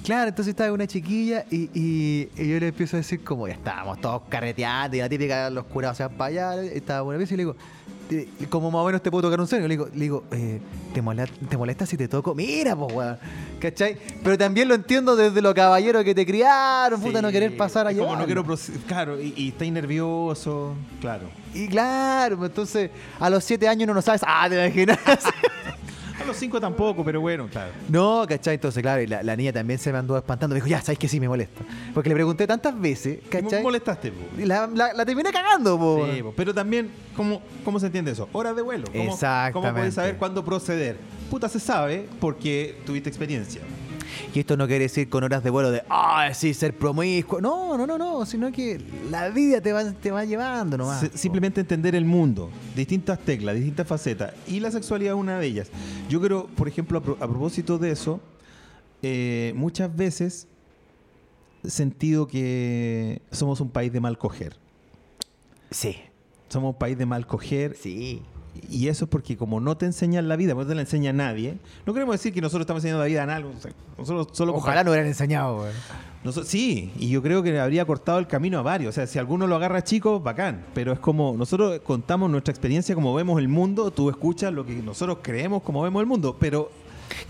Claro, 0.04 0.28
entonces 0.28 0.50
estaba 0.52 0.72
una 0.72 0.86
chiquilla 0.86 1.44
y, 1.50 1.68
y- 1.74 2.28
y 2.36 2.48
yo 2.48 2.60
le 2.60 2.68
empiezo 2.68 2.96
a 2.96 2.98
decir 2.98 3.22
como 3.24 3.48
ya 3.48 3.54
estábamos 3.54 4.00
todos 4.00 4.22
carreteando 4.28 4.96
y 4.96 5.00
la 5.00 5.08
típica 5.08 5.50
los 5.50 5.64
curados 5.64 5.96
se 5.96 6.04
van 6.04 6.16
para 6.16 6.28
allá, 6.54 6.62
estaba 6.62 7.02
una 7.02 7.18
vez 7.18 7.30
y 7.32 7.36
le 7.36 7.42
digo, 7.42 7.56
"Te- 8.08 8.28
como 8.48 8.70
más 8.70 8.80
o 8.82 8.86
menos 8.86 9.02
te 9.02 9.10
puedo 9.10 9.22
tocar 9.22 9.40
un 9.40 9.46
seno, 9.46 9.68
le 9.68 9.74
digo, 9.74 9.88
le 9.92 10.00
digo 10.00 10.24
eh, 10.30 10.60
¿te, 10.94 11.02
molesta, 11.02 11.34
¿te 11.48 11.56
molesta 11.56 11.86
si 11.86 11.96
te 11.96 12.08
toco? 12.08 12.34
Mira, 12.34 12.74
pues 12.74 12.92
weón, 12.94 13.18
¿cachai? 13.60 13.96
Pero 14.22 14.38
también 14.38 14.68
lo 14.68 14.74
entiendo 14.74 15.14
desde 15.16 15.42
los 15.42 15.54
caballeros 15.54 16.04
que 16.04 16.14
te 16.14 16.24
criaron, 16.24 17.00
puta, 17.00 17.20
no 17.20 17.30
querer 17.30 17.56
pasar 17.56 17.86
allá. 17.86 18.00
Como 18.00 18.16
no 18.16 18.24
quiero 18.24 18.44
Claro, 18.86 19.20
y, 19.20 19.34
y 19.36 19.48
estáis 19.48 19.72
nervioso. 19.72 20.74
Claro. 21.00 21.28
Y 21.54 21.68
claro, 21.68 22.44
entonces 22.44 22.90
a 23.20 23.28
los 23.30 23.44
siete 23.44 23.68
años 23.68 23.88
no 23.88 24.00
sabes, 24.02 24.22
ah, 24.26 24.46
te 24.48 24.54
imaginas. 24.64 24.98
Los 26.28 26.36
cinco 26.36 26.60
tampoco, 26.60 27.04
pero 27.04 27.20
bueno, 27.20 27.48
claro. 27.50 27.72
No, 27.88 28.24
¿cachai? 28.28 28.54
Entonces, 28.56 28.82
claro, 28.82 29.00
y 29.02 29.06
la, 29.06 29.22
la 29.22 29.34
niña 29.34 29.52
también 29.52 29.78
se 29.78 29.90
me 29.92 29.98
anduvo 29.98 30.18
espantando. 30.18 30.54
Me 30.54 30.58
dijo, 30.58 30.68
ya, 30.68 30.80
sabes 30.82 30.98
que 30.98 31.08
sí 31.08 31.18
me 31.18 31.28
molesta. 31.28 31.62
Porque 31.94 32.08
le 32.10 32.14
pregunté 32.14 32.46
tantas 32.46 32.78
veces, 32.78 33.18
¿Me 33.24 33.28
¿cachai? 33.30 33.62
molestaste? 33.62 34.12
po? 34.12 34.40
Y 34.40 34.44
la, 34.44 34.66
la- 34.66 34.92
la 34.92 35.06
terminé 35.06 35.32
cagando, 35.32 35.78
po. 35.78 36.06
Sí, 36.12 36.22
po, 36.22 36.34
pero 36.36 36.52
también, 36.52 36.90
¿cómo, 37.16 37.40
¿cómo 37.64 37.80
se 37.80 37.86
entiende 37.86 38.10
eso? 38.12 38.28
Horas 38.32 38.54
de 38.54 38.62
vuelo. 38.62 38.84
¿Cómo, 38.86 38.98
¿Cómo 39.04 39.12
Exactamente. 39.14 39.72
puedes 39.72 39.94
saber 39.94 40.16
cuándo 40.16 40.44
proceder? 40.44 40.96
Puta, 41.30 41.48
se 41.48 41.60
sabe 41.60 42.06
porque 42.20 42.76
tuviste 42.84 43.08
experiencia. 43.08 43.62
Y 44.34 44.40
esto 44.40 44.56
no 44.56 44.66
quiere 44.66 44.84
decir 44.84 45.08
con 45.08 45.22
horas 45.22 45.44
de 45.44 45.50
vuelo 45.50 45.70
de, 45.70 45.82
ah, 45.88 46.30
sí, 46.34 46.52
ser 46.54 46.74
promiscuo. 46.74 47.40
No, 47.40 47.76
no, 47.78 47.86
no, 47.86 47.96
no, 47.98 48.26
sino 48.26 48.50
que 48.50 48.80
la 49.10 49.28
vida 49.28 49.60
te 49.60 49.72
va, 49.72 49.84
te 49.92 50.10
va 50.10 50.24
llevando 50.24 50.76
nomás. 50.76 51.04
Po. 51.04 51.16
simplemente 51.16 51.60
entender 51.60 51.94
el 51.94 52.04
mundo, 52.04 52.50
distintas 52.74 53.18
teclas, 53.20 53.54
distintas 53.54 53.86
facetas. 53.86 54.32
Y 54.46 54.60
la 54.60 54.70
sexualidad 54.70 55.14
es 55.14 55.20
una 55.20 55.38
de 55.38 55.46
ellas. 55.46 55.68
Yo 56.08 56.20
creo, 56.20 56.46
por 56.46 56.68
ejemplo, 56.68 56.98
a, 56.98 57.02
pro- 57.02 57.16
a 57.20 57.28
propósito 57.28 57.78
de 57.78 57.90
eso, 57.90 58.20
eh, 59.02 59.52
muchas 59.56 59.94
veces 59.94 60.48
he 61.64 61.70
sentido 61.70 62.26
que 62.26 63.20
somos 63.30 63.60
un 63.60 63.68
país 63.70 63.92
de 63.92 64.00
mal 64.00 64.16
coger. 64.18 64.56
Sí, 65.70 65.96
Somos 66.48 66.72
un 66.74 66.78
país 66.78 66.96
de 66.96 67.04
mal 67.04 67.26
coger 67.26 67.76
sí. 67.76 68.22
Y 68.70 68.88
eso 68.88 69.04
es 69.04 69.10
porque 69.10 69.36
como 69.36 69.60
no 69.60 69.76
te 69.76 69.86
enseñan 69.86 70.28
la 70.28 70.36
vida, 70.36 70.54
no 70.54 70.66
te 70.66 70.74
la 70.74 70.82
enseña 70.82 71.12
nadie, 71.12 71.58
no 71.86 71.92
queremos 71.92 72.14
decir 72.14 72.32
que 72.32 72.40
nosotros 72.40 72.62
estamos 72.62 72.80
enseñando 72.80 73.02
la 73.02 73.08
vida 73.08 73.22
en 73.22 73.30
algo. 73.30 73.52
Nosotros 73.96 74.28
solo 74.32 74.54
Ojalá 74.54 74.84
no 74.84 74.90
hubieran 74.90 75.08
enseñado, 75.08 75.58
güey. 75.58 75.72
Sí, 76.44 76.92
y 76.98 77.08
yo 77.08 77.22
creo 77.22 77.42
que 77.42 77.58
habría 77.58 77.84
cortado 77.84 78.18
el 78.18 78.26
camino 78.26 78.58
a 78.58 78.62
varios. 78.62 78.90
O 78.90 78.92
sea, 78.92 79.06
si 79.06 79.18
alguno 79.18 79.46
lo 79.46 79.56
agarra 79.56 79.82
chico, 79.82 80.20
bacán. 80.20 80.64
Pero 80.74 80.92
es 80.92 80.98
como, 80.98 81.34
nosotros 81.36 81.80
contamos 81.80 82.30
nuestra 82.30 82.52
experiencia 82.52 82.94
como 82.94 83.14
vemos 83.14 83.38
el 83.38 83.48
mundo, 83.48 83.90
tú 83.90 84.10
escuchas 84.10 84.52
lo 84.52 84.66
que 84.66 84.74
nosotros 84.74 85.18
creemos 85.22 85.62
como 85.62 85.82
vemos 85.82 86.00
el 86.00 86.06
mundo. 86.06 86.36
Pero, 86.38 86.70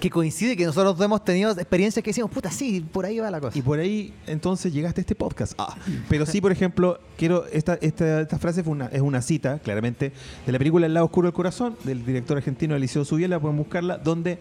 Que 0.01 0.11
coincide 0.11 0.57
que 0.57 0.65
nosotros 0.65 1.01
hemos 1.01 1.25
tenido 1.25 1.51
experiencias 1.53 2.03
que 2.03 2.11
decimos, 2.11 2.31
puta, 2.31 2.51
sí, 2.51 2.81
por 2.81 3.05
ahí 3.07 3.19
va 3.19 3.31
la 3.31 3.41
cosa. 3.41 3.59
y 3.59 3.63
por 3.63 3.79
ahí 3.79 4.13
entonces 4.27 4.73
llegaste 4.73 5.01
a 5.01 5.03
este 5.03 5.15
podcast. 5.15 5.55
Ah, 5.59 5.77
pero 6.09 6.27
sí, 6.27 6.41
por 6.41 6.53
ejemplo, 6.53 7.01
quiero, 7.17 7.47
esta, 7.47 7.75
esta, 7.81 8.21
esta 8.21 8.39
frase 8.39 8.63
fue 8.63 8.73
una, 8.73 8.87
es 8.87 9.01
una 9.01 9.23
cita, 9.23 9.59
claramente, 9.59 10.13
de 10.47 10.53
la 10.53 10.59
película 10.59 10.87
El 10.87 10.95
lado 10.95 11.07
oscuro 11.07 11.27
del 11.27 11.35
corazón, 11.35 11.77
del 11.85 12.05
director 12.05 12.37
argentino 12.37 12.77
Eliseo 12.77 13.05
Subiela, 13.05 13.41
pueden 13.41 13.57
buscarla, 13.57 13.99
donde 13.99 14.39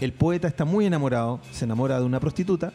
el 0.00 0.12
poeta 0.12 0.48
está 0.48 0.64
muy 0.64 0.86
enamorado, 0.86 1.40
se 1.52 1.64
enamora 1.64 1.98
de 1.98 2.04
una 2.04 2.20
prostituta 2.20 2.72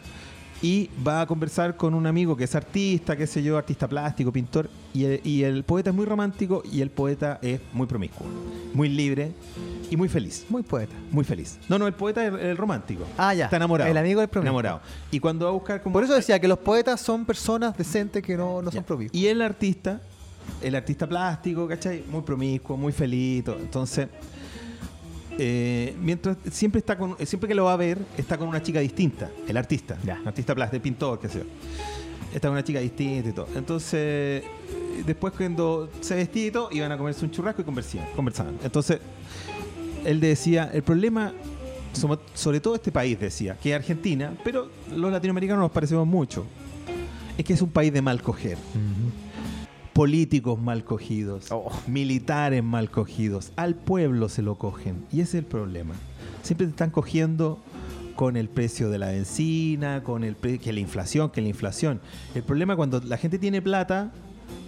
y 0.62 0.90
va 1.06 1.22
a 1.22 1.26
conversar 1.26 1.78
con 1.78 1.94
un 1.94 2.06
amigo 2.06 2.36
que 2.36 2.44
es 2.44 2.56
artista, 2.56 3.16
qué 3.16 3.26
sé 3.28 3.42
yo, 3.42 3.58
artista 3.58 3.88
plástico, 3.88 4.32
pintor, 4.32 4.70
y 4.94 5.06
el, 5.06 5.22
y 5.24 5.44
el 5.44 5.64
poeta 5.64 5.92
es 5.92 5.96
muy 5.96 6.06
romántico 6.06 6.64
y 6.70 6.82
el 6.82 6.90
poeta 6.90 7.40
es 7.42 7.62
muy 7.74 7.88
promiscuo, 7.88 8.28
muy 8.74 8.90
libre 8.90 9.32
y 9.90 9.98
muy 9.98 10.10
feliz. 10.10 10.46
Muy 10.50 10.62
poeta. 10.62 10.94
Muy 11.12 11.24
feliz. 11.24 11.58
No, 11.68 11.80
no, 11.80 11.88
el 11.88 11.94
poeta 11.94 12.26
es 12.26 12.34
el, 12.34 12.40
el 12.40 12.58
romántico. 12.58 13.06
Ah, 13.18 13.34
ya. 13.34 13.46
Está 13.46 13.58
enamorado. 13.58 13.90
El 13.90 13.98
amigo 13.98 14.20
del 14.20 14.30
promiscuo. 14.30 14.60
Enamorado. 14.60 14.82
Y 15.12 15.20
cuando 15.20 15.46
va 15.46 15.52
a 15.52 15.54
buscar 15.54 15.82
como... 15.82 15.94
Por 15.94 16.04
eso 16.04 16.14
decía 16.14 16.40
que 16.40 16.48
los 16.48 16.60
poetas 16.60 17.02
son 17.02 17.26
personas 17.26 17.76
decentes 17.76 18.22
que 18.22 18.38
no, 18.38 18.62
no 18.62 18.72
son 18.72 18.84
propios. 18.84 19.14
Y 19.14 19.28
el 19.28 19.42
artista, 19.42 20.02
el 20.62 20.76
artista 20.76 21.08
plástico, 21.08 21.68
¿cachai? 21.68 22.04
Muy 22.12 22.22
promiscuo, 22.22 22.78
muy 22.78 22.92
feliz. 22.92 23.44
todo. 23.46 23.58
Entonces, 23.60 24.10
eh, 25.40 25.96
mientras 26.02 26.38
siempre 26.52 26.80
está 26.80 26.98
con, 26.98 27.16
siempre 27.26 27.48
que 27.48 27.56
lo 27.56 27.66
va 27.66 27.74
a 27.74 27.78
ver, 27.78 27.98
está 28.18 28.38
con 28.38 28.48
una 28.48 28.62
chica 28.62 28.80
distinta, 28.80 29.32
el 29.48 29.58
artista, 29.58 29.98
Ya. 30.06 30.22
artista 30.26 30.54
plástico, 30.54 30.76
el 30.76 30.82
pintor, 30.82 31.20
qué 31.20 31.30
sé 31.30 31.40
yo. 31.40 31.46
Está 32.34 32.48
con 32.50 32.54
una 32.56 32.64
chica 32.64 32.80
distinta 32.80 33.30
y 33.30 33.32
todo. 33.32 33.48
Entonces, 33.56 34.44
después 35.06 35.34
cuando 35.36 35.90
se 36.02 36.16
vestía 36.16 36.46
y 36.48 36.52
todo, 36.52 36.70
iban 36.72 36.92
a 36.92 36.98
comerse 36.98 37.26
un 37.26 37.32
churrasco 37.32 37.62
y 37.62 37.66
conversaban. 37.66 38.08
conversaban. 38.16 38.58
Entonces, 38.64 39.00
él 40.06 40.20
decía, 40.20 40.70
el 40.74 40.84
problema, 40.84 41.34
sobre 42.34 42.60
todo 42.60 42.76
este 42.76 42.92
país, 42.92 43.20
decía, 43.20 43.58
que 43.62 43.72
es 43.72 43.76
Argentina, 43.76 44.34
pero 44.44 44.70
los 44.96 45.12
latinoamericanos 45.12 45.62
nos 45.62 45.72
parecemos 45.72 46.06
mucho, 46.06 46.46
es 47.38 47.44
que 47.46 47.54
es 47.54 47.62
un 47.62 47.70
país 47.72 47.92
de 47.94 48.02
mal 48.02 48.22
coger 48.22 48.58
políticos 50.00 50.58
mal 50.58 50.86
cogidos, 50.86 51.52
Oh. 51.52 51.70
militares 51.86 52.64
mal 52.64 52.90
cogidos, 52.90 53.52
al 53.58 53.76
pueblo 53.76 54.30
se 54.30 54.42
lo 54.42 54.56
cogen. 54.56 55.04
Y 55.12 55.16
ese 55.20 55.40
es 55.40 55.44
el 55.44 55.46
problema. 55.46 55.94
Siempre 56.42 56.68
te 56.68 56.72
están 56.72 56.90
cogiendo 56.90 57.60
con 58.16 58.38
el 58.38 58.48
precio 58.48 58.90
de 58.90 58.98
la 58.98 59.08
benzina, 59.08 60.02
con 60.02 60.24
el 60.24 60.38
pre- 60.38 60.58
que 60.58 60.72
la 60.72 60.80
inflación, 60.80 61.32
que 61.32 61.42
la 61.42 61.50
inflación. 61.50 62.00
El 62.34 62.44
problema 62.44 62.78
cuando 62.78 63.02
la 63.02 63.18
gente 63.18 63.38
tiene 63.40 63.62
plata, 63.62 64.14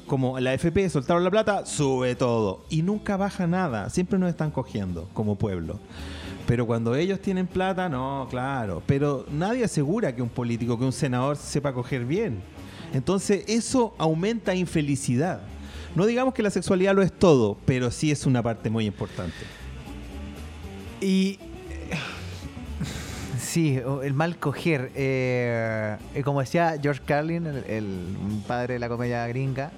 como 0.06 0.38
la 0.38 0.54
FP 0.54 0.90
soltaron 0.90 1.24
la 1.24 1.32
plata, 1.32 1.66
sube 1.66 2.14
todo 2.16 2.66
y 2.70 2.82
nunca 2.82 3.16
baja 3.16 3.48
nada. 3.48 3.90
Siempre 3.90 4.20
nos 4.20 4.28
están 4.30 4.52
cogiendo 4.52 5.08
como 5.14 5.38
pueblo. 5.38 5.80
Pero 6.46 6.68
cuando 6.68 6.94
ellos 6.94 7.22
tienen 7.22 7.48
plata, 7.48 7.88
no, 7.88 8.28
claro. 8.30 8.84
Pero 8.86 9.26
nadie 9.32 9.64
asegura 9.64 10.14
que 10.14 10.22
un 10.22 10.28
político, 10.28 10.78
que 10.78 10.84
un 10.84 10.92
senador 10.92 11.38
sepa 11.38 11.72
coger 11.72 12.04
bien. 12.04 12.42
Entonces 12.94 13.44
eso 13.48 13.94
aumenta 13.98 14.54
infelicidad. 14.56 15.42
No 15.96 16.06
digamos 16.06 16.34
que 16.34 16.44
la 16.44 16.50
sexualidad 16.50 16.94
lo 16.96 17.02
es 17.02 17.12
todo, 17.12 17.58
pero 17.66 17.92
sí 17.92 18.12
es 18.12 18.26
una 18.26 18.42
parte 18.42 18.70
muy 18.70 18.86
importante. 18.86 19.36
Y. 21.02 21.40
eh, 21.70 21.98
Sí, 23.40 23.80
el 24.04 24.14
mal 24.14 24.38
coger. 24.38 24.92
eh, 24.96 25.98
eh, 26.16 26.24
como 26.24 26.40
decía 26.40 26.78
George 26.82 27.02
Carlin, 27.06 27.46
el, 27.48 27.58
el 27.66 28.06
padre 28.48 28.76
de 28.76 28.80
la 28.80 28.88
comedia 28.88 29.28
gringa, 29.28 29.72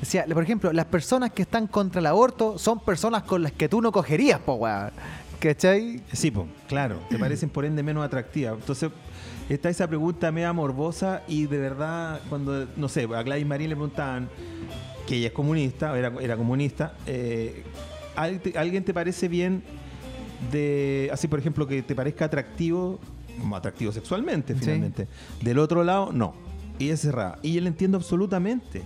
decía, 0.00 0.24
por 0.32 0.42
ejemplo, 0.44 0.72
las 0.72 0.84
personas 0.86 1.32
que 1.32 1.42
están 1.42 1.66
contra 1.66 1.98
el 2.00 2.06
aborto 2.06 2.56
son 2.58 2.78
personas 2.78 3.24
con 3.24 3.42
las 3.42 3.50
que 3.52 3.68
tú 3.68 3.80
no 3.80 3.90
cogerías, 3.90 4.38
po, 4.38 4.54
weón. 4.54 4.90
¿Cachai? 5.40 6.02
Sí, 6.12 6.30
po, 6.30 6.46
claro, 6.68 6.98
te 7.08 7.18
parecen 7.18 7.48
por 7.48 7.64
ende 7.64 7.82
menos 7.82 8.04
atractivas. 8.04 8.54
Entonces, 8.60 8.90
está 9.54 9.68
esa 9.68 9.86
pregunta 9.88 10.30
media 10.32 10.52
morbosa 10.52 11.22
y 11.28 11.46
de 11.46 11.58
verdad, 11.58 12.20
cuando, 12.28 12.66
no 12.76 12.88
sé, 12.88 13.08
a 13.14 13.22
Gladys 13.22 13.46
Marín 13.46 13.68
le 13.70 13.76
preguntaban 13.76 14.28
que 15.06 15.16
ella 15.16 15.26
es 15.28 15.32
comunista, 15.32 15.96
era, 15.98 16.12
era 16.20 16.36
comunista, 16.36 16.94
eh, 17.06 17.64
¿al- 18.16 18.40
te- 18.40 18.56
¿alguien 18.56 18.84
te 18.84 18.94
parece 18.94 19.28
bien 19.28 19.62
de, 20.52 21.10
así 21.12 21.28
por 21.28 21.38
ejemplo, 21.38 21.66
que 21.66 21.82
te 21.82 21.94
parezca 21.94 22.26
atractivo, 22.26 22.98
atractivo 23.54 23.92
sexualmente 23.92 24.54
Sí. 24.54 24.60
finalmente? 24.60 25.08
Del 25.42 25.58
otro 25.58 25.82
lado, 25.84 26.10
no. 26.12 26.34
Y 26.78 26.90
es 26.90 27.00
cerrada. 27.00 27.38
Y 27.42 27.52
yo 27.54 27.60
le 27.60 27.68
entiendo 27.68 27.98
absolutamente. 27.98 28.82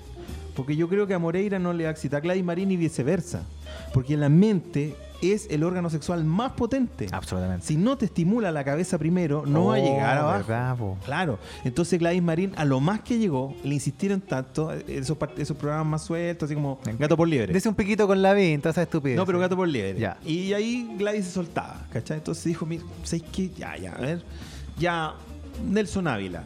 Porque 0.57 0.77
yo 0.77 0.89
creo 0.89 1.07
que 1.07 1.15
a 1.15 1.19
Moreira 1.19 1.59
no 1.59 1.73
le 1.73 1.85
va 1.85 1.91
a 1.91 1.93
excitar 1.93 2.19
a 2.19 2.21
Gladys 2.21 2.45
Marín 2.45 2.71
y 2.71 2.77
viceversa. 2.77 3.43
Porque 3.93 4.17
la 4.17 4.29
mente 4.29 4.95
es 5.33 5.47
el 5.51 5.63
órgano 5.65 5.91
sexual 5.91 6.25
más 6.25 6.53
potente. 6.53 7.07
Absolutamente. 7.13 7.67
Si 7.67 7.77
no 7.77 7.97
te 7.97 8.05
estimula 8.07 8.53
la 8.53 8.65
cabeza 8.65 8.99
primero, 8.99 9.45
no 9.47 9.67
va 9.67 9.77
a 9.77 9.79
Oh, 9.81 9.85
llegar 9.85 10.19
abajo. 10.19 10.77
po. 10.79 10.99
Claro. 11.05 11.39
Entonces 11.65 11.99
Gladys 11.99 12.23
Marín, 12.23 12.53
a 12.57 12.65
lo 12.65 12.81
más 12.81 13.01
que 13.01 13.19
llegó, 13.19 13.55
le 13.65 13.75
insistieron 13.75 14.21
tanto, 14.21 14.73
eh, 14.73 14.85
esos, 14.89 15.17
esos 15.39 15.57
programas 15.57 15.87
más 15.87 16.03
sueltos, 16.05 16.47
así 16.47 16.55
como 16.55 16.79
Gato 16.99 17.17
por 17.17 17.29
Liebre. 17.29 17.53
Dese 17.53 17.69
un 17.69 17.75
piquito 17.75 18.07
con 18.07 18.21
la 18.23 18.35
vinta, 18.35 18.71
esa 18.71 18.83
estupidez. 18.83 19.17
No, 19.17 19.25
pero 19.27 19.39
Gato 19.39 19.57
por 19.57 19.69
Liebre. 19.69 19.99
Ya. 19.99 20.19
Y 20.25 20.53
ahí 20.53 20.95
Gladys 20.99 21.25
se 21.27 21.31
soltaba, 21.33 21.87
¿cachai? 21.93 22.19
Entonces 22.19 22.45
dijo, 22.45 22.67
mira, 22.67 22.83
¿sabes 23.03 23.25
qué? 23.33 23.51
Ya, 23.57 23.77
ya, 23.77 23.93
a 23.93 24.01
ver. 24.01 24.23
Ya, 24.79 25.15
Nelson 25.65 26.09
Ávila. 26.09 26.45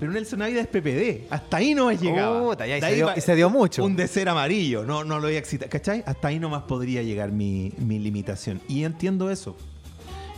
Pero 0.00 0.10
Nelson 0.12 0.40
Ávila 0.42 0.62
es 0.62 0.66
PPD. 0.66 1.26
Hasta 1.30 1.58
ahí 1.58 1.74
no 1.74 1.92
llegaba. 1.92 2.40
Puta, 2.42 2.66
ya, 2.66 2.78
y 2.78 2.80
se 2.80 2.94
dio- 2.94 3.06
pa- 3.06 3.14
y 3.16 3.20
se 3.20 3.36
dio 3.36 3.50
mucho. 3.50 3.84
Un 3.84 3.94
de 3.96 4.08
ser 4.08 4.28
amarillo. 4.30 4.82
No, 4.84 5.04
no 5.04 5.16
lo 5.20 5.26
voy 5.28 5.36
a 5.36 5.38
excitar. 5.38 5.68
¿Cachai? 5.68 6.02
Hasta 6.06 6.28
ahí 6.28 6.38
nomás 6.40 6.62
podría 6.62 7.02
llegar 7.02 7.30
mi, 7.32 7.72
mi 7.78 7.98
limitación. 7.98 8.60
Y 8.66 8.84
entiendo 8.84 9.30
eso. 9.30 9.54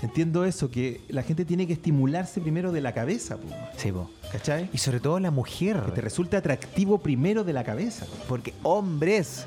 Entiendo 0.02 0.44
eso, 0.44 0.68
que 0.68 1.00
la 1.10 1.22
gente 1.22 1.44
tiene 1.44 1.64
que 1.68 1.74
estimularse 1.74 2.40
primero 2.40 2.72
de 2.72 2.80
la 2.80 2.92
cabeza, 2.92 3.36
po, 3.36 3.46
Sí, 3.76 3.92
po. 3.92 4.10
¿cachai? 4.32 4.68
Y 4.72 4.78
sobre 4.78 4.98
todo 4.98 5.20
la 5.20 5.30
mujer. 5.30 5.80
Que 5.86 5.92
te 5.92 6.00
resulte 6.00 6.36
atractivo 6.36 6.98
primero 6.98 7.44
de 7.44 7.52
la 7.52 7.62
cabeza. 7.62 8.04
Porque 8.28 8.52
hombres, 8.64 9.46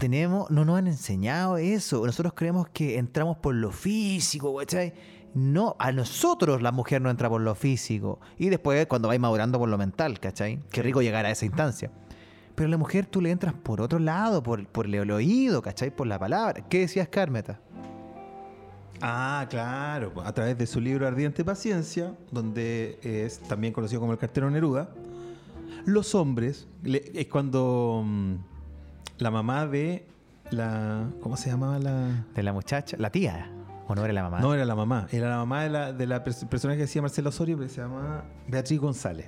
tenemos, 0.00 0.50
no 0.50 0.64
nos 0.64 0.78
han 0.78 0.88
enseñado 0.88 1.56
eso. 1.58 2.04
Nosotros 2.04 2.32
creemos 2.34 2.68
que 2.70 2.98
entramos 2.98 3.36
por 3.38 3.54
lo 3.54 3.70
físico, 3.70 4.56
¿cachai? 4.56 4.92
No, 5.36 5.76
a 5.78 5.92
nosotros 5.92 6.62
la 6.62 6.72
mujer 6.72 7.02
no 7.02 7.10
entra 7.10 7.28
por 7.28 7.42
lo 7.42 7.54
físico. 7.54 8.18
Y 8.38 8.48
después 8.48 8.86
cuando 8.86 9.08
vais 9.08 9.20
madurando 9.20 9.58
por 9.58 9.68
lo 9.68 9.76
mental, 9.76 10.18
¿cachai? 10.18 10.60
Qué 10.70 10.82
rico 10.82 11.02
llegar 11.02 11.26
a 11.26 11.30
esa 11.30 11.44
instancia. 11.44 11.90
Pero 12.54 12.68
a 12.68 12.70
la 12.70 12.78
mujer 12.78 13.04
tú 13.04 13.20
le 13.20 13.30
entras 13.30 13.52
por 13.52 13.82
otro 13.82 13.98
lado, 13.98 14.42
por, 14.42 14.66
por 14.66 14.86
el 14.86 15.10
oído, 15.10 15.60
¿cachai? 15.60 15.90
Por 15.94 16.06
la 16.06 16.18
palabra. 16.18 16.62
¿Qué 16.70 16.80
decías, 16.80 17.08
Carmeta? 17.08 17.60
Ah, 19.02 19.46
claro. 19.50 20.12
A 20.24 20.32
través 20.32 20.56
de 20.56 20.66
su 20.66 20.80
libro 20.80 21.06
Ardiente 21.06 21.44
Paciencia, 21.44 22.14
donde 22.32 22.98
es 23.02 23.40
también 23.40 23.74
conocido 23.74 24.00
como 24.00 24.12
el 24.12 24.18
cartero 24.18 24.50
Neruda, 24.50 24.88
los 25.84 26.14
hombres, 26.14 26.66
le- 26.82 27.12
es 27.14 27.26
cuando 27.26 28.02
mm, 28.06 28.34
la 29.18 29.30
mamá 29.30 29.66
de 29.66 30.06
la... 30.50 31.10
¿Cómo 31.20 31.36
se 31.36 31.50
llamaba 31.50 31.78
la...? 31.78 32.24
De 32.34 32.42
la 32.42 32.54
muchacha, 32.54 32.96
la 32.98 33.10
tía. 33.10 33.50
¿O 33.88 33.94
no 33.94 34.04
era 34.04 34.12
la 34.12 34.22
mamá? 34.24 34.40
No, 34.40 34.52
era 34.54 34.64
la 34.64 34.74
mamá. 34.74 35.06
Era 35.12 35.28
la 35.30 35.36
mamá 35.36 35.62
de 35.62 35.70
la, 35.70 35.92
de 35.92 36.06
la 36.06 36.24
pers- 36.24 36.46
personaje 36.48 36.78
que 36.78 36.82
decía 36.84 37.02
Marcelo 37.02 37.28
Osorio, 37.28 37.56
pero 37.56 37.68
se 37.68 37.80
llama 37.80 38.24
Beatriz 38.48 38.80
González. 38.80 39.26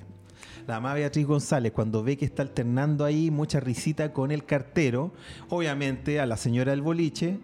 La 0.67 0.81
mamá 0.81 0.95
Beatriz 0.95 1.27
González, 1.27 1.73
cuando 1.73 2.03
ve 2.03 2.17
que 2.17 2.25
está 2.25 2.43
alternando 2.43 3.05
ahí 3.05 3.31
mucha 3.31 3.61
risita 3.61 4.13
con 4.13 4.31
el 4.31 4.45
cartero, 4.45 5.13
obviamente 5.49 6.21
a 6.21 6.27
la 6.27 6.37
señora 6.37 6.73
del 6.73 6.83
boliche 6.83 7.39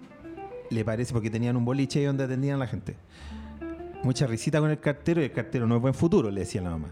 le 0.70 0.84
parece, 0.84 1.12
porque 1.12 1.30
tenían 1.30 1.56
un 1.56 1.64
boliche 1.64 2.00
ahí 2.00 2.04
donde 2.06 2.24
atendían 2.24 2.56
a 2.56 2.58
la 2.58 2.66
gente. 2.66 2.96
Mucha 4.02 4.26
risita 4.26 4.60
con 4.60 4.70
el 4.70 4.80
cartero 4.80 5.20
y 5.22 5.24
el 5.24 5.32
cartero 5.32 5.66
no 5.66 5.76
es 5.76 5.80
buen 5.80 5.94
futuro, 5.94 6.30
le 6.30 6.40
decía 6.40 6.60
la 6.62 6.70
mamá. 6.70 6.88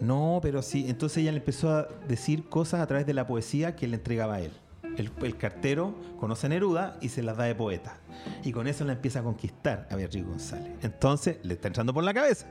No, 0.00 0.40
pero 0.42 0.62
sí. 0.62 0.86
Entonces 0.88 1.18
ella 1.18 1.30
le 1.30 1.38
empezó 1.38 1.70
a 1.72 1.86
decir 2.08 2.48
cosas 2.48 2.80
a 2.80 2.86
través 2.86 3.06
de 3.06 3.14
la 3.14 3.26
poesía 3.26 3.76
que 3.76 3.86
le 3.86 3.96
entregaba 3.96 4.34
a 4.36 4.40
él. 4.40 4.52
El, 4.96 5.36
cartero 5.36 5.94
conoce 6.18 6.46
a 6.46 6.50
Neruda 6.50 6.98
y 7.00 7.08
se 7.08 7.22
las 7.22 7.36
da 7.36 7.44
de 7.44 7.54
poeta. 7.54 7.96
Y 8.44 8.52
con 8.52 8.66
eso 8.66 8.84
la 8.84 8.92
empieza 8.92 9.20
a 9.20 9.22
conquistar 9.22 9.88
a 9.90 9.96
Beatriz 9.96 10.24
González. 10.24 10.72
Entonces 10.82 11.38
le 11.42 11.54
está 11.54 11.68
entrando 11.68 11.94
por 11.94 12.04
la 12.04 12.12
cabeza. 12.12 12.46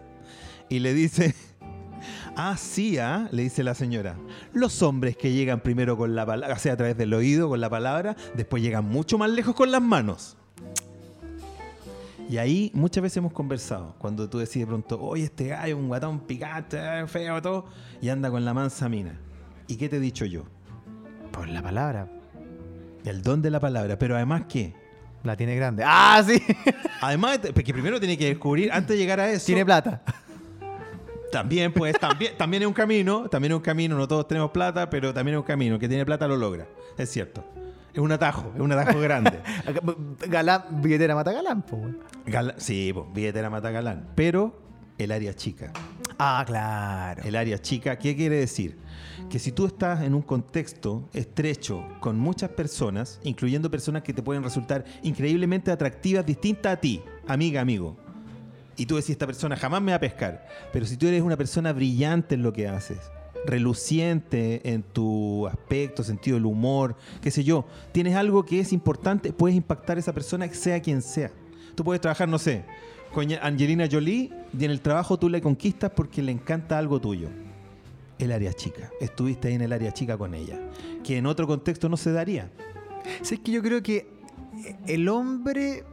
Y 0.70 0.80
le 0.80 0.94
dice, 0.94 1.36
ah, 2.36 2.58
sí, 2.58 2.98
ah", 2.98 3.28
le 3.32 3.44
dice 3.44 3.64
la 3.64 3.76
señora. 3.76 4.16
Los 4.54 4.82
hombres 4.82 5.18
que 5.18 5.32
llegan 5.32 5.62
primero 5.62 5.98
con 5.98 6.16
la 6.16 6.26
palabra, 6.26 6.58
sea, 6.58 6.74
a 6.74 6.78
través 6.78 6.98
del 6.98 7.14
oído, 7.14 7.50
con 7.50 7.62
la 7.62 7.70
palabra, 7.70 8.16
después 8.36 8.64
llegan 8.64 8.86
mucho 8.86 9.18
más 9.18 9.30
lejos 9.30 9.56
con 9.56 9.72
las 9.72 9.82
manos. 9.82 10.38
Y 12.30 12.38
ahí 12.38 12.72
muchas 12.74 13.04
veces 13.04 13.18
hemos 13.18 13.34
conversado. 13.34 13.96
Cuando 13.98 14.30
tú 14.30 14.38
decís 14.40 14.62
de 14.62 14.66
pronto, 14.66 15.00
oye, 15.02 15.26
este 15.26 15.48
gallo, 15.48 15.78
un 15.78 15.90
guatón 15.90 16.22
picante, 16.22 16.80
feo, 17.08 17.42
todo, 17.42 17.66
y 18.02 18.08
anda 18.08 18.32
con 18.32 18.46
la 18.46 18.54
mansa 18.54 18.88
mina. 18.88 19.20
¿Y 19.68 19.76
qué 19.76 19.90
te 19.90 19.98
he 19.98 20.00
dicho 20.00 20.26
yo? 20.26 20.44
Por 21.32 21.50
la 21.50 21.62
palabra. 21.62 22.21
El 23.06 23.22
don 23.22 23.42
de 23.42 23.50
la 23.52 23.60
palabra. 23.60 23.98
Pero 23.98 24.16
además, 24.16 24.44
¿qué? 24.50 24.74
La 25.24 25.36
tiene 25.38 25.56
grande. 25.56 25.84
¡Ah, 25.86 26.24
sí! 26.26 26.42
Además, 27.02 27.40
porque 27.54 27.74
primero 27.74 28.00
tiene 28.00 28.18
que 28.18 28.26
descubrir, 28.26 28.72
antes 28.72 28.90
de 28.90 28.98
llegar 28.98 29.20
a 29.20 29.30
eso. 29.30 29.46
tiene 29.46 29.64
plata. 29.66 30.02
También, 31.32 31.72
pues, 31.74 31.96
también, 32.00 32.36
también 32.38 32.64
es 32.64 32.68
un 32.68 32.74
camino, 32.74 33.30
también 33.30 33.52
es 33.54 33.56
un 33.58 33.62
camino, 33.64 33.96
no 33.98 34.08
todos 34.08 34.28
tenemos 34.28 34.52
plata, 34.52 34.90
pero 34.90 35.14
también 35.14 35.36
es 35.36 35.40
un 35.42 35.46
camino. 35.46 35.78
Que 35.80 35.88
tiene 35.88 36.06
plata 36.06 36.28
lo 36.28 36.38
logra, 36.38 36.68
es 36.98 37.10
cierto. 37.10 37.44
Es 37.94 38.00
un 38.00 38.12
atajo, 38.12 38.52
es 38.56 38.62
un 38.62 38.72
atajo 38.72 39.00
grande. 39.00 39.40
Galán, 40.28 40.64
billetera 40.82 41.14
mata 41.14 41.32
galán, 41.34 41.62
po, 41.62 41.76
weón. 41.78 42.00
Gala- 42.26 42.56
sí, 42.58 42.92
pues, 42.94 43.06
billetera 43.14 43.50
mata 43.50 43.70
galán. 43.70 44.08
Pero 44.16 44.60
el 44.98 45.12
área 45.12 45.34
chica. 45.34 45.72
Ah, 46.18 46.44
claro. 46.46 47.24
El 47.24 47.36
área 47.36 47.60
chica, 47.60 47.98
¿qué 47.98 48.16
quiere 48.16 48.38
decir? 48.38 48.78
Que 49.30 49.40
si 49.40 49.52
tú 49.52 49.66
estás 49.66 50.04
en 50.04 50.14
un 50.14 50.22
contexto 50.22 51.10
estrecho 51.14 51.84
con 52.00 52.20
muchas 52.20 52.50
personas, 52.50 53.20
incluyendo 53.24 53.72
personas 53.72 54.04
que 54.04 54.14
te 54.14 54.22
pueden 54.22 54.44
resultar 54.44 54.86
increíblemente 55.04 55.72
atractivas, 55.72 56.26
distintas 56.26 56.74
a 56.74 56.80
ti, 56.80 57.02
amiga, 57.28 57.62
amigo, 57.62 57.98
y 58.76 58.86
tú 58.86 58.96
decís, 58.96 59.12
esta 59.12 59.26
persona 59.26 59.56
jamás 59.56 59.82
me 59.82 59.92
va 59.92 59.98
a 59.98 60.00
pescar, 60.00 60.48
pero 60.72 60.86
si 60.86 60.98
tú 60.98 61.08
eres 61.08 61.22
una 61.22 61.38
persona 61.38 61.74
brillante 61.74 62.36
en 62.36 62.44
lo 62.44 62.54
que 62.54 62.68
haces, 62.68 63.00
reluciente 63.46 64.62
en 64.72 64.84
tu 64.84 65.48
aspecto, 65.48 66.04
sentido 66.04 66.36
del 66.36 66.46
humor, 66.46 66.96
qué 67.22 67.32
sé 67.32 67.44
yo, 67.44 67.66
tienes 67.92 68.16
algo 68.16 68.46
que 68.46 68.60
es 68.60 68.74
importante, 68.74 69.34
puedes 69.34 69.56
impactar 69.56 69.98
a 69.98 70.00
esa 70.00 70.14
persona, 70.14 70.48
sea 70.54 70.82
quien 70.82 71.02
sea. 71.02 71.32
Tú 71.76 71.84
puedes 71.84 72.02
trabajar, 72.02 72.28
no 72.28 72.40
sé, 72.40 72.66
con 73.14 73.28
Angelina 73.42 73.88
Jolie 73.92 74.32
y 74.58 74.66
en 74.66 74.72
el 74.72 74.82
trabajo 74.82 75.18
tú 75.18 75.30
le 75.30 75.42
conquistas 75.42 75.92
porque 75.92 76.22
le 76.22 76.32
encanta 76.32 76.78
algo 76.78 77.00
tuyo. 77.00 77.30
El 78.18 78.32
área 78.32 78.54
chica. 78.54 78.90
Estuviste 79.00 79.48
ahí 79.48 79.56
en 79.56 79.62
el 79.62 79.74
área 79.74 79.92
chica 79.92 80.18
con 80.18 80.34
ella. 80.34 80.60
Que 81.04 81.18
en 81.18 81.26
otro 81.26 81.48
contexto 81.48 81.90
no 81.90 81.98
se 81.98 82.12
daría. 82.12 82.52
Sí, 83.22 83.36
es 83.36 83.40
que 83.42 83.52
yo 83.52 83.62
creo 83.62 83.82
que 83.82 84.08
el 84.88 85.10
hombre 85.10 85.84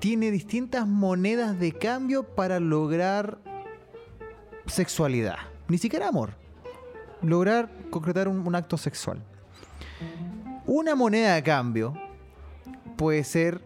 tiene 0.00 0.30
distintas 0.30 0.86
monedas 0.86 1.58
de 1.58 1.72
cambio 1.72 2.24
para 2.24 2.58
lograr 2.58 3.38
sexualidad. 4.66 5.36
Ni 5.68 5.78
siquiera 5.78 6.08
amor. 6.08 6.30
Lograr 7.22 7.70
concretar 7.90 8.28
un 8.28 8.54
acto 8.54 8.76
sexual. 8.76 9.22
Una 10.66 10.94
moneda 10.94 11.34
de 11.34 11.42
cambio 11.42 11.94
puede 12.96 13.22
ser 13.22 13.60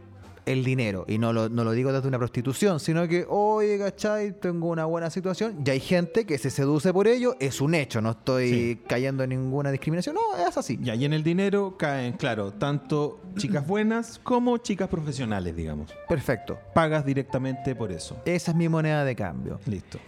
el 0.52 0.64
dinero. 0.64 1.04
Y 1.08 1.18
no 1.18 1.32
lo, 1.32 1.48
no 1.48 1.62
lo 1.64 1.72
digo 1.72 1.92
desde 1.92 2.08
una 2.08 2.18
prostitución, 2.18 2.80
sino 2.80 3.06
que, 3.06 3.26
oye, 3.28 3.78
¿cachai? 3.78 4.32
Tengo 4.40 4.68
una 4.68 4.84
buena 4.86 5.10
situación. 5.10 5.62
Y 5.64 5.70
hay 5.70 5.80
gente 5.80 6.24
que 6.24 6.38
se 6.38 6.50
seduce 6.50 6.92
por 6.92 7.06
ello. 7.06 7.36
Es 7.40 7.60
un 7.60 7.74
hecho. 7.74 8.00
No 8.00 8.10
estoy 8.12 8.48
Sí. 8.48 8.80
cayendo 8.88 9.22
en 9.24 9.30
ninguna 9.30 9.70
discriminación. 9.70 10.14
No, 10.16 10.46
es 10.48 10.56
así. 10.56 10.78
Y 10.82 10.90
ahí 10.90 11.04
en 11.04 11.12
el 11.12 11.22
dinero 11.22 11.76
caen, 11.78 12.14
claro, 12.14 12.52
tanto 12.52 13.20
chicas 13.36 13.66
buenas 13.66 14.18
como 14.22 14.56
chicas 14.58 14.88
profesionales, 14.88 15.54
digamos. 15.54 15.92
Perfecto. 16.08 16.58
Pagas 16.74 17.04
directamente 17.04 17.74
por 17.74 17.92
eso. 17.92 18.16
Esa 18.24 18.50
es 18.52 18.56
mi 18.56 18.68
moneda 18.68 19.04
de 19.04 19.14
cambio. 19.14 19.60
Listo. 19.66 19.98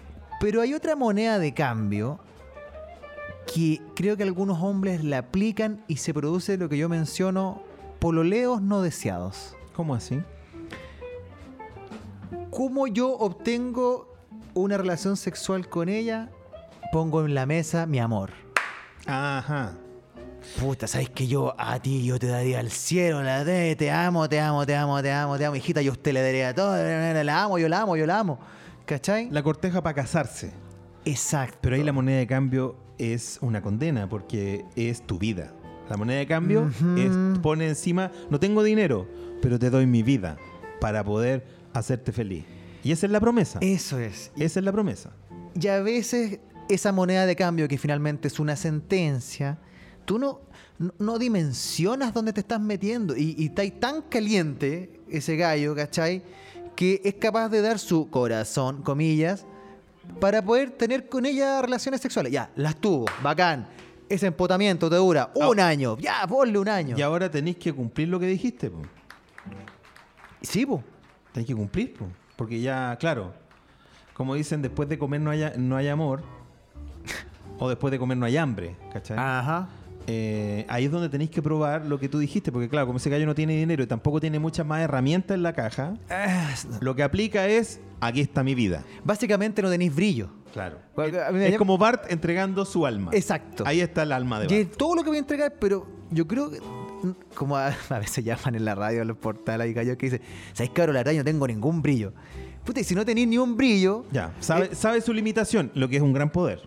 Pero 0.40 0.62
hay 0.62 0.72
otra 0.74 0.96
moneda 0.96 1.38
de 1.38 1.52
cambio 1.52 2.18
que 3.52 3.80
creo 3.94 4.16
que 4.16 4.22
algunos 4.22 4.62
hombres 4.62 5.02
la 5.04 5.18
aplican 5.18 5.84
y 5.88 5.96
se 5.96 6.14
produce 6.14 6.56
lo 6.56 6.68
que 6.68 6.78
yo 6.78 6.88
menciono, 6.88 7.62
pololeos 7.98 8.62
no 8.62 8.80
deseados. 8.80 9.56
¿Cómo 9.80 9.94
así? 9.94 10.20
¿Cómo 12.50 12.86
yo 12.86 13.16
obtengo 13.16 14.12
una 14.52 14.76
relación 14.76 15.16
sexual 15.16 15.70
con 15.70 15.88
ella? 15.88 16.28
Pongo 16.92 17.24
en 17.24 17.34
la 17.34 17.46
mesa 17.46 17.86
mi 17.86 17.98
amor. 17.98 18.28
Ajá. 19.06 19.78
Puta, 20.60 20.86
¿sabes 20.86 21.08
que 21.08 21.26
yo 21.26 21.54
a 21.56 21.80
ti 21.80 22.04
yo 22.04 22.18
te 22.18 22.26
daría 22.26 22.60
el 22.60 22.70
cielo, 22.70 23.22
la 23.22 23.42
te, 23.42 23.74
te 23.74 23.90
amo, 23.90 24.28
te 24.28 24.38
amo, 24.38 24.66
te 24.66 24.76
amo, 24.76 25.00
te 25.00 25.12
amo, 25.12 25.38
te 25.38 25.46
amo, 25.46 25.56
hijita, 25.56 25.80
yo 25.80 25.92
a 25.92 25.94
usted 25.94 26.12
le 26.12 26.20
daría 26.20 26.54
todo, 26.54 26.76
la 26.76 27.42
amo, 27.42 27.58
yo 27.58 27.66
la 27.66 27.80
amo, 27.80 27.96
yo 27.96 28.04
la 28.04 28.18
amo. 28.18 28.38
¿Cachai? 28.84 29.30
La 29.30 29.42
corteja 29.42 29.82
para 29.82 29.94
casarse. 29.94 30.52
Exacto. 31.06 31.56
Pero 31.62 31.76
ahí 31.76 31.82
la 31.82 31.94
moneda 31.94 32.18
de 32.18 32.26
cambio 32.26 32.76
es 32.98 33.38
una 33.40 33.62
condena 33.62 34.10
porque 34.10 34.66
es 34.76 35.06
tu 35.06 35.18
vida. 35.18 35.54
La 35.90 35.96
moneda 35.96 36.20
de 36.20 36.26
cambio 36.28 36.70
es, 36.96 37.38
pone 37.40 37.66
encima, 37.66 38.12
no 38.30 38.38
tengo 38.38 38.62
dinero, 38.62 39.08
pero 39.40 39.58
te 39.58 39.70
doy 39.70 39.86
mi 39.86 40.02
vida 40.02 40.36
para 40.80 41.04
poder 41.04 41.44
hacerte 41.72 42.12
feliz. 42.12 42.44
Y 42.82 42.92
esa 42.92 43.06
es 43.06 43.12
la 43.12 43.20
promesa. 43.20 43.58
Eso 43.60 43.98
es. 43.98 44.30
Esa 44.36 44.60
es 44.60 44.64
la 44.64 44.72
promesa. 44.72 45.10
Y 45.60 45.66
a 45.68 45.80
veces 45.82 46.38
esa 46.68 46.92
moneda 46.92 47.26
de 47.26 47.36
cambio, 47.36 47.68
que 47.68 47.78
finalmente 47.78 48.28
es 48.28 48.38
una 48.38 48.56
sentencia, 48.56 49.58
tú 50.04 50.18
no, 50.18 50.40
no, 50.98 51.18
dimensionas 51.18 52.14
dónde 52.14 52.32
te 52.32 52.40
estás 52.40 52.60
metiendo. 52.60 53.16
Y, 53.16 53.34
y 53.36 53.46
está 53.46 53.62
ahí 53.62 53.72
tan 53.72 54.02
caliente 54.02 55.00
ese 55.08 55.36
gallo, 55.36 55.74
¿cachai? 55.74 56.22
Que 56.74 57.00
es 57.04 57.14
capaz 57.14 57.48
de 57.48 57.60
dar 57.60 57.78
su 57.78 58.08
corazón, 58.08 58.82
comillas, 58.82 59.44
para 60.18 60.42
poder 60.42 60.70
tener 60.70 61.08
con 61.08 61.26
ella 61.26 61.60
relaciones 61.60 62.00
sexuales. 62.00 62.32
Ya, 62.32 62.50
las 62.56 62.76
tuvo, 62.76 63.06
bacán. 63.22 63.68
Ese 64.08 64.26
empotamiento 64.26 64.90
te 64.90 64.96
dura 64.96 65.30
un 65.34 65.60
año. 65.60 65.96
Ya, 65.98 66.26
ponle 66.26 66.58
un 66.58 66.68
año. 66.68 66.96
Y 66.98 67.02
ahora 67.02 67.30
tenéis 67.30 67.56
que 67.58 67.72
cumplir 67.72 68.08
lo 68.08 68.18
que 68.18 68.26
dijiste. 68.26 68.70
po. 68.70 68.82
Sí, 70.42 70.66
po. 70.66 70.82
Tenéis 71.32 71.48
que 71.48 71.54
cumplir. 71.54 71.94
po. 71.94 72.06
Porque 72.36 72.60
ya, 72.60 72.96
claro, 72.98 73.32
como 74.14 74.34
dicen, 74.34 74.62
después 74.62 74.88
de 74.88 74.98
comer 74.98 75.20
no 75.20 75.30
hay, 75.30 75.52
no 75.58 75.76
hay 75.76 75.88
amor. 75.88 76.22
o 77.58 77.68
después 77.68 77.90
de 77.90 77.98
comer 77.98 78.16
no 78.16 78.26
hay 78.26 78.36
hambre. 78.36 78.76
¿Cachai? 78.92 79.18
Ajá. 79.18 79.68
Eh, 80.06 80.64
ahí 80.68 80.86
es 80.86 80.90
donde 80.90 81.08
tenéis 81.10 81.30
que 81.30 81.42
probar 81.42 81.84
lo 81.84 82.00
que 82.00 82.08
tú 82.08 82.18
dijiste, 82.18 82.50
porque 82.50 82.68
claro, 82.70 82.86
como 82.86 82.96
ese 82.96 83.10
gallo 83.10 83.26
no 83.26 83.34
tiene 83.34 83.54
dinero 83.54 83.82
y 83.82 83.86
tampoco 83.86 84.18
tiene 84.18 84.38
muchas 84.38 84.66
más 84.66 84.80
herramientas 84.80 85.34
en 85.36 85.42
la 85.42 85.52
caja, 85.52 85.94
lo 86.80 86.96
que 86.96 87.02
aplica 87.02 87.46
es, 87.46 87.80
aquí 88.00 88.20
está 88.22 88.42
mi 88.42 88.54
vida. 88.54 88.82
Básicamente 89.04 89.60
no 89.60 89.68
tenéis 89.70 89.94
brillo. 89.94 90.30
Claro. 90.54 90.78
Es 90.96 91.12
llama- 91.12 91.58
como 91.58 91.78
Bart 91.78 92.10
entregando 92.10 92.64
su 92.64 92.86
alma. 92.86 93.10
Exacto. 93.14 93.62
Ahí 93.66 93.80
está 93.82 94.02
el 94.02 94.12
alma 94.12 94.40
de 94.40 94.46
Y 94.46 94.48
Bart. 94.48 94.72
es 94.72 94.76
todo 94.78 94.96
lo 94.96 95.02
que 95.04 95.10
voy 95.10 95.18
a 95.18 95.20
entregar, 95.20 95.54
pero 95.60 95.86
yo 96.10 96.26
creo 96.26 96.50
que, 96.50 96.58
como 97.34 97.56
a, 97.56 97.68
a 97.90 97.98
veces 97.98 98.24
llaman 98.24 98.54
en 98.54 98.64
la 98.64 98.74
radio, 98.74 99.02
en 99.02 99.08
los 99.08 99.16
portales, 99.16 99.66
hay 99.66 99.72
gallos 99.72 99.96
que 99.96 100.06
dicen, 100.06 100.20
¿sabes, 100.52 100.70
cabrón? 100.70 100.94
La 100.94 101.00
verdad 101.00 101.12
yo 101.12 101.18
no 101.18 101.24
tengo 101.24 101.46
ningún 101.46 101.82
brillo. 101.82 102.12
Puta, 102.64 102.80
y 102.80 102.84
si 102.84 102.94
no 102.94 103.04
tenéis 103.04 103.26
ni 103.28 103.38
un 103.38 103.56
brillo, 103.56 104.04
Ya, 104.12 104.32
sabe, 104.40 104.66
Eh, 104.66 104.74
sabe 104.74 105.00
su 105.00 105.12
limitación, 105.12 105.70
lo 105.74 105.88
que 105.88 105.96
es 105.96 106.02
un 106.02 106.12
gran 106.12 106.30
poder. 106.30 106.60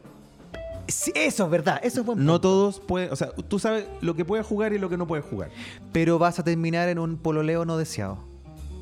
sí, 0.88 1.12
eso 1.16 1.46
es 1.46 1.50
verdad, 1.52 1.80
eso 1.84 2.02
es 2.02 2.06
buen 2.06 2.26
No 2.26 2.42
todos 2.42 2.80
pueden, 2.80 3.12
o 3.12 3.16
sea, 3.16 3.32
tú 3.32 3.60
sabes 3.60 3.86
lo 4.02 4.16
que 4.16 4.26
puedes 4.26 4.46
jugar 4.46 4.74
y 4.74 4.80
lo 4.80 4.90
que 4.90 4.98
no 4.98 5.08
puedes 5.08 5.24
jugar. 5.26 5.50
Pero 5.92 6.18
vas 6.20 6.40
a 6.40 6.44
terminar 6.44 6.90
en 6.90 7.00
un 7.00 7.18
pololeo 7.18 7.64
no 7.66 7.78
deseado. 7.78 8.18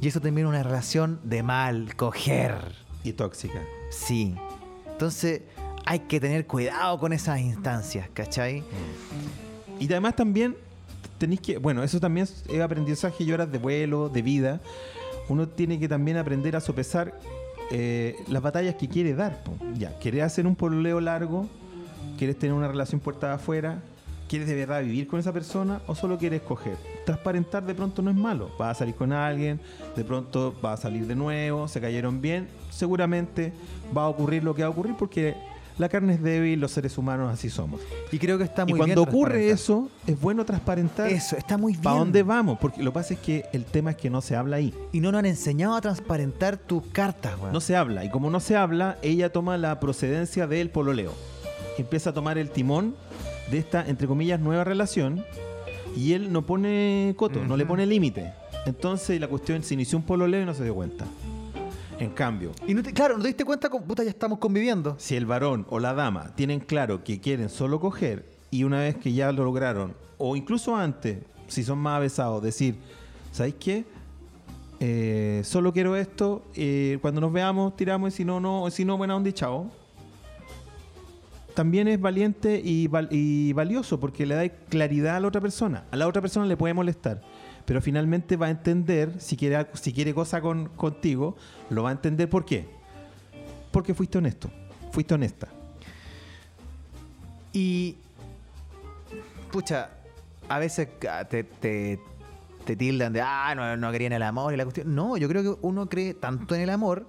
Y 0.01 0.07
eso 0.07 0.19
termina 0.19 0.41
en 0.41 0.47
una 0.55 0.63
relación 0.63 1.19
de 1.23 1.43
mal, 1.43 1.95
coger. 1.95 2.55
Y 3.03 3.13
tóxica. 3.13 3.61
Sí. 3.91 4.33
Entonces, 4.91 5.41
hay 5.85 5.99
que 5.99 6.19
tener 6.19 6.47
cuidado 6.47 6.97
con 6.97 7.13
esas 7.13 7.39
instancias, 7.39 8.09
¿cachai? 8.13 8.63
Y 9.79 9.85
además 9.85 10.15
también 10.15 10.55
tenéis 11.17 11.41
que, 11.41 11.57
bueno, 11.57 11.83
eso 11.83 11.99
también 11.99 12.27
es 12.49 12.61
aprendizaje 12.61 13.23
y 13.23 13.31
horas 13.31 13.51
de 13.51 13.57
vuelo, 13.57 14.09
de 14.09 14.21
vida. 14.21 14.61
Uno 15.29 15.47
tiene 15.47 15.79
que 15.79 15.87
también 15.87 16.17
aprender 16.17 16.55
a 16.55 16.61
sopesar 16.61 17.13
eh, 17.71 18.15
las 18.27 18.41
batallas 18.41 18.75
que 18.75 18.89
quiere 18.89 19.13
dar. 19.13 19.41
Ya, 19.77 19.97
¿querés 19.99 20.23
hacer 20.23 20.45
un 20.45 20.55
pololeo 20.55 20.99
largo? 20.99 21.47
¿Quieres 22.17 22.37
tener 22.37 22.53
una 22.53 22.67
relación 22.67 22.99
puerta 22.99 23.33
afuera? 23.33 23.81
¿Quieres 24.27 24.47
de 24.47 24.55
verdad 24.55 24.81
vivir 24.81 25.07
con 25.07 25.19
esa 25.19 25.33
persona 25.33 25.81
o 25.87 25.95
solo 25.95 26.17
quieres 26.17 26.41
coger? 26.41 26.77
Transparentar 27.05 27.65
de 27.65 27.75
pronto 27.75 28.01
no 28.01 28.09
es 28.11 28.15
malo. 28.15 28.49
Vas 28.57 28.77
a 28.77 28.79
salir 28.79 28.95
con 28.95 29.11
alguien, 29.11 29.59
de 29.95 30.03
pronto 30.03 30.55
va 30.63 30.73
a 30.73 30.77
salir 30.77 31.05
de 31.05 31.15
nuevo, 31.15 31.67
se 31.67 31.81
cayeron 31.81 32.21
bien. 32.21 32.47
Seguramente 32.69 33.53
va 33.95 34.03
a 34.03 34.07
ocurrir 34.07 34.43
lo 34.43 34.55
que 34.55 34.63
va 34.63 34.67
a 34.67 34.71
ocurrir 34.71 34.95
porque 34.97 35.35
la 35.77 35.89
carne 35.89 36.13
es 36.13 36.21
débil, 36.21 36.60
los 36.60 36.71
seres 36.71 36.97
humanos 36.97 37.31
así 37.34 37.49
somos. 37.49 37.81
Y 38.12 38.19
creo 38.19 38.38
que 38.38 38.43
está 38.43 38.63
muy 38.65 38.71
Y 38.71 38.73
bien. 38.75 38.86
cuando 38.95 39.01
ocurre 39.03 39.49
eso, 39.49 39.89
es 40.05 40.19
bueno 40.19 40.45
transparentar 40.45 41.07
Eso, 41.12 41.36
está 41.38 41.57
muy 41.57 41.73
bien. 41.73 41.84
para 41.84 41.97
dónde 41.99 42.23
vamos, 42.23 42.60
porque 42.60 42.84
lo 42.84 42.91
que 42.91 42.95
pasa 42.95 43.13
es 43.13 43.19
que 43.19 43.45
el 43.53 43.65
tema 43.65 43.91
es 43.91 43.97
que 43.97 44.10
no 44.10 44.21
se 44.21 44.36
habla 44.36 44.57
ahí. 44.57 44.73
Y 44.91 44.99
no 44.99 45.12
nos 45.12 45.19
han 45.19 45.25
enseñado 45.25 45.75
a 45.75 45.81
transparentar 45.81 46.57
tus 46.57 46.84
cartas, 46.88 47.34
weón. 47.39 47.53
No 47.53 47.62
se 47.62 47.75
habla. 47.75 48.05
Y 48.05 48.10
como 48.10 48.29
no 48.29 48.39
se 48.39 48.55
habla, 48.55 48.97
ella 49.01 49.31
toma 49.31 49.57
la 49.57 49.79
procedencia 49.79 50.47
del 50.47 50.69
pololeo. 50.69 51.13
Empieza 51.77 52.12
a 52.12 52.13
tomar 52.13 52.38
el 52.38 52.49
timón 52.51 52.95
de 53.49 53.57
esta, 53.57 53.88
entre 53.88 54.07
comillas, 54.07 54.39
nueva 54.39 54.63
relación. 54.63 55.23
Y 55.95 56.13
él 56.13 56.31
no 56.31 56.45
pone 56.45 57.13
coto, 57.17 57.43
no 57.43 57.57
le 57.57 57.65
pone 57.65 57.86
límite. 57.86 58.34
Entonces 58.65 59.19
la 59.19 59.27
cuestión 59.27 59.63
se 59.63 59.73
inició 59.73 59.97
un 59.97 60.03
pololeo 60.05 60.41
y 60.41 60.45
no 60.45 60.53
se 60.53 60.63
dio 60.63 60.75
cuenta. 60.75 61.05
En 62.01 62.09
cambio, 62.09 62.51
Y 62.67 62.73
no 62.73 62.81
te- 62.81 62.93
claro, 62.93 63.15
no 63.15 63.21
te 63.21 63.27
diste 63.27 63.45
cuenta, 63.45 63.69
con, 63.69 63.83
puta, 63.83 64.03
ya 64.03 64.09
estamos 64.09 64.39
conviviendo. 64.39 64.95
si 64.97 65.15
el 65.15 65.25
varón 65.27 65.67
o 65.69 65.79
la 65.79 65.93
dama 65.93 66.33
tienen 66.35 66.59
claro 66.59 67.03
que 67.03 67.19
quieren 67.19 67.47
solo 67.49 67.79
coger 67.79 68.25
y 68.49 68.63
una 68.63 68.79
vez 68.79 68.97
que 68.97 69.13
ya 69.13 69.31
lo 69.31 69.43
lograron, 69.43 69.93
o 70.17 70.35
incluso 70.35 70.75
antes, 70.75 71.19
si 71.47 71.63
son 71.63 71.77
más 71.77 71.97
avesados, 71.97 72.41
decir, 72.41 72.75
¿sabéis 73.31 73.55
qué? 73.59 73.85
Eh, 74.79 75.41
solo 75.45 75.71
quiero 75.73 75.95
esto, 75.95 76.43
eh, 76.55 76.97
cuando 77.01 77.21
nos 77.21 77.31
veamos 77.31 77.75
tiramos 77.75 78.11
y 78.13 78.17
si 78.17 78.25
no, 78.25 78.39
no, 78.39 78.67
si 78.71 78.83
no, 78.83 78.97
buena 78.97 79.15
onda 79.15 79.29
y 79.29 79.33
chao. 79.33 79.69
también 81.53 81.87
es 81.87 82.01
valiente 82.01 82.59
y, 82.63 82.87
val- 82.87 83.09
y 83.11 83.53
valioso 83.53 83.99
porque 83.99 84.25
le 84.25 84.33
da 84.35 84.49
claridad 84.49 85.17
a 85.17 85.19
la 85.19 85.27
otra 85.27 85.41
persona. 85.41 85.83
A 85.91 85.97
la 85.97 86.07
otra 86.07 86.21
persona 86.21 86.45
le 86.47 86.57
puede 86.57 86.73
molestar, 86.73 87.21
pero 87.65 87.82
finalmente 87.82 88.36
va 88.38 88.47
a 88.47 88.50
entender, 88.50 89.19
si 89.19 89.38
quiere, 89.38 89.67
si 89.74 89.93
quiere 89.93 90.13
cosa 90.13 90.41
con, 90.41 90.69
contigo, 90.69 91.36
lo 91.69 91.84
va 91.84 91.89
a 91.89 91.91
entender 91.93 92.30
por 92.30 92.45
qué. 92.45 92.67
Porque 93.71 93.93
fuiste 93.93 94.17
honesto, 94.17 94.50
fuiste 94.91 95.13
honesta. 95.13 95.47
Y. 97.54 97.97
Pucha, 99.52 99.89
a 100.47 100.60
veces 100.60 100.88
ah, 101.10 101.26
te, 101.26 101.43
te, 101.43 102.00
tildan 102.78 103.12
de, 103.12 103.21
ah, 103.21 103.54
no, 103.56 103.76
no 103.76 103.91
quería 103.91 104.08
en 104.08 104.13
el 104.13 104.24
amor 104.24 104.54
y 104.54 104.58
la 104.58 104.63
cuestión. 104.63 104.95
No, 104.95 105.17
yo 105.17 105.28
creo 105.28 105.43
que 105.43 105.60
uno 105.62 105.89
cree 105.89 106.13
tanto 106.13 106.56
en 106.56 106.62
el 106.62 106.69
amor 106.69 107.06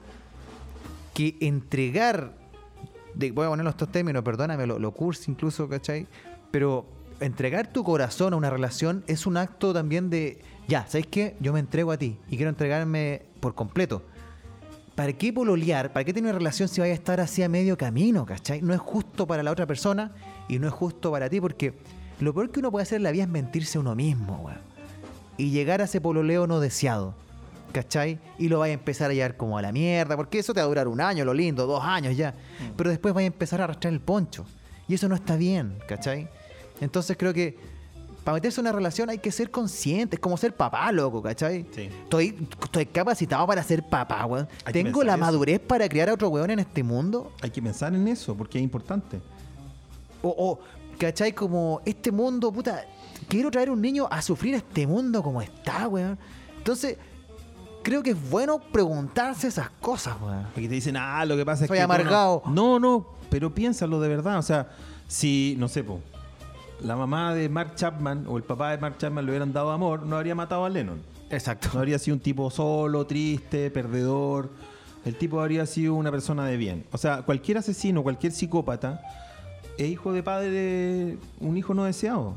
que 1.14 1.36
entregar. 1.40 2.32
Voy 3.14 3.46
a 3.46 3.48
poner 3.48 3.66
estos 3.66 3.92
términos, 3.92 4.22
perdóname, 4.24 4.66
lo, 4.66 4.78
lo 4.78 4.90
cursi 4.92 5.30
incluso, 5.30 5.68
¿cachai? 5.68 6.06
Pero 6.50 6.86
entregar 7.22 7.72
tu 7.72 7.84
corazón 7.84 8.32
a 8.32 8.36
una 8.36 8.50
relación 8.50 9.04
es 9.06 9.26
un 9.26 9.36
acto 9.36 9.72
también 9.72 10.10
de, 10.10 10.42
ya, 10.68 10.86
¿sabes 10.86 11.06
qué? 11.06 11.36
Yo 11.40 11.52
me 11.52 11.60
entrego 11.60 11.92
a 11.92 11.96
ti 11.96 12.18
y 12.28 12.36
quiero 12.36 12.50
entregarme 12.50 13.22
por 13.40 13.54
completo. 13.54 14.02
¿Para 14.94 15.12
qué 15.14 15.32
pololear? 15.32 15.92
¿Para 15.92 16.04
qué 16.04 16.12
tener 16.12 16.30
una 16.30 16.38
relación 16.38 16.68
si 16.68 16.80
vaya 16.80 16.92
a 16.92 16.96
estar 16.96 17.20
así 17.20 17.42
a 17.42 17.48
medio 17.48 17.78
camino, 17.78 18.26
¿cachai? 18.26 18.60
No 18.60 18.74
es 18.74 18.80
justo 18.80 19.26
para 19.26 19.42
la 19.42 19.50
otra 19.50 19.66
persona 19.66 20.12
y 20.48 20.58
no 20.58 20.66
es 20.66 20.72
justo 20.72 21.10
para 21.10 21.30
ti 21.30 21.40
porque 21.40 21.74
lo 22.20 22.34
peor 22.34 22.50
que 22.50 22.60
uno 22.60 22.70
puede 22.70 22.82
hacer 22.82 22.96
en 22.96 23.04
la 23.04 23.10
vida 23.10 23.22
es 23.22 23.28
mentirse 23.28 23.78
a 23.78 23.80
uno 23.80 23.94
mismo, 23.94 24.36
weón. 24.42 24.60
Y 25.38 25.50
llegar 25.50 25.80
a 25.80 25.84
ese 25.84 26.00
pololeo 26.00 26.46
no 26.46 26.60
deseado, 26.60 27.14
¿cachai? 27.72 28.18
Y 28.38 28.48
lo 28.48 28.58
vaya 28.58 28.72
a 28.72 28.74
empezar 28.74 29.10
a 29.10 29.14
llevar 29.14 29.36
como 29.38 29.56
a 29.56 29.62
la 29.62 29.72
mierda, 29.72 30.14
porque 30.16 30.38
eso 30.38 30.52
te 30.52 30.60
va 30.60 30.66
a 30.66 30.68
durar 30.68 30.88
un 30.88 31.00
año, 31.00 31.24
lo 31.24 31.32
lindo, 31.32 31.66
dos 31.66 31.82
años 31.82 32.16
ya. 32.16 32.34
Pero 32.76 32.90
después 32.90 33.14
vaya 33.14 33.24
a 33.24 33.32
empezar 33.32 33.60
a 33.62 33.64
arrastrar 33.64 33.94
el 33.94 34.00
poncho. 34.00 34.44
Y 34.88 34.94
eso 34.94 35.08
no 35.08 35.14
está 35.14 35.36
bien, 35.36 35.78
¿cachai? 35.88 36.28
Entonces 36.82 37.16
creo 37.16 37.32
que 37.32 37.56
para 38.24 38.34
meterse 38.34 38.60
en 38.60 38.66
una 38.66 38.72
relación 38.72 39.08
hay 39.08 39.18
que 39.18 39.30
ser 39.30 39.50
consciente, 39.50 40.16
es 40.16 40.20
como 40.20 40.36
ser 40.36 40.54
papá, 40.54 40.90
loco, 40.92 41.22
¿cachai? 41.22 41.64
Sí. 41.74 41.82
Estoy, 42.02 42.48
estoy 42.62 42.86
capacitado 42.86 43.46
para 43.46 43.62
ser 43.62 43.82
papá, 43.84 44.26
weón. 44.26 44.48
Tengo 44.72 45.02
la 45.02 45.12
eso. 45.14 45.20
madurez 45.20 45.60
para 45.60 45.88
criar 45.88 46.08
a 46.08 46.14
otro 46.14 46.28
weón 46.28 46.50
en 46.50 46.58
este 46.58 46.82
mundo. 46.82 47.32
Hay 47.40 47.50
que 47.50 47.62
pensar 47.62 47.94
en 47.94 48.06
eso 48.08 48.36
porque 48.36 48.58
es 48.58 48.64
importante. 48.64 49.20
O, 50.22 50.28
o, 50.28 50.60
¿cachai? 50.98 51.32
Como 51.32 51.80
este 51.84 52.10
mundo, 52.10 52.52
puta, 52.52 52.84
quiero 53.28 53.50
traer 53.50 53.70
un 53.70 53.80
niño 53.80 54.08
a 54.10 54.20
sufrir 54.22 54.54
este 54.54 54.86
mundo 54.86 55.22
como 55.22 55.40
está, 55.40 55.86
weón. 55.88 56.18
Entonces, 56.58 56.96
creo 57.82 58.02
que 58.02 58.10
es 58.10 58.30
bueno 58.30 58.58
preguntarse 58.58 59.48
esas 59.48 59.70
cosas, 59.80 60.16
weón. 60.20 60.46
Aquí 60.46 60.68
te 60.68 60.74
dicen, 60.74 60.96
ah, 60.96 61.24
lo 61.24 61.36
que 61.36 61.44
pasa 61.44 61.64
es 61.64 61.68
Soy 61.68 61.78
que. 61.78 61.80
no-". 61.80 61.84
amargado. 61.92 62.42
No, 62.46 62.78
no, 62.78 63.06
pero 63.30 63.54
piénsalo 63.54 64.00
de 64.00 64.08
verdad. 64.08 64.38
O 64.38 64.42
sea, 64.42 64.68
si, 65.08 65.56
no 65.58 65.68
sé, 65.68 65.82
po, 65.84 66.00
la 66.84 66.96
mamá 66.96 67.34
de 67.34 67.48
Mark 67.48 67.74
Chapman 67.76 68.24
o 68.28 68.36
el 68.36 68.42
papá 68.42 68.70
de 68.72 68.78
Mark 68.78 68.96
Chapman 68.98 69.24
le 69.24 69.30
hubieran 69.32 69.52
dado 69.52 69.70
amor, 69.70 70.04
no 70.04 70.16
habría 70.16 70.34
matado 70.34 70.64
a 70.64 70.68
Lennon. 70.70 71.00
Exacto. 71.30 71.68
No 71.72 71.80
habría 71.80 71.98
sido 71.98 72.16
un 72.16 72.20
tipo 72.20 72.50
solo, 72.50 73.06
triste, 73.06 73.70
perdedor. 73.70 74.50
El 75.04 75.16
tipo 75.16 75.40
habría 75.40 75.66
sido 75.66 75.94
una 75.94 76.10
persona 76.10 76.44
de 76.46 76.56
bien. 76.56 76.84
O 76.92 76.98
sea, 76.98 77.22
cualquier 77.22 77.58
asesino, 77.58 78.02
cualquier 78.02 78.32
psicópata 78.32 79.00
es 79.78 79.88
hijo 79.88 80.12
de 80.12 80.22
padre, 80.22 81.18
un 81.40 81.56
hijo 81.56 81.74
no 81.74 81.84
deseado. 81.84 82.34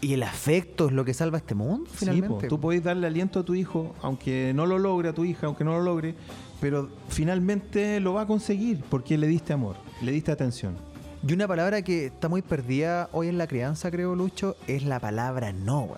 Y 0.00 0.12
el 0.12 0.22
afecto 0.22 0.86
es 0.86 0.92
lo 0.92 1.04
que 1.04 1.12
salva 1.14 1.38
este 1.38 1.54
mundo, 1.56 1.86
Sí, 1.90 1.96
finalmente. 2.00 2.28
po. 2.28 2.46
tú 2.48 2.60
podés 2.60 2.84
darle 2.84 3.06
aliento 3.08 3.40
a 3.40 3.42
tu 3.44 3.54
hijo, 3.56 3.94
aunque 4.02 4.52
no 4.54 4.64
lo 4.66 4.78
logre, 4.78 5.08
a 5.08 5.12
tu 5.12 5.24
hija, 5.24 5.46
aunque 5.48 5.64
no 5.64 5.72
lo 5.72 5.82
logre, 5.82 6.14
pero 6.60 6.88
finalmente 7.08 7.98
lo 7.98 8.12
va 8.14 8.22
a 8.22 8.26
conseguir 8.26 8.80
porque 8.88 9.18
le 9.18 9.26
diste 9.26 9.52
amor, 9.52 9.74
le 10.02 10.12
diste 10.12 10.30
atención. 10.30 10.76
Y 11.26 11.32
una 11.32 11.48
palabra 11.48 11.82
que 11.82 12.06
está 12.06 12.28
muy 12.28 12.42
perdida 12.42 13.08
hoy 13.12 13.28
en 13.28 13.38
la 13.38 13.46
crianza, 13.46 13.90
creo, 13.90 14.14
Lucho, 14.14 14.56
es 14.66 14.84
la 14.84 15.00
palabra 15.00 15.52
no. 15.52 15.88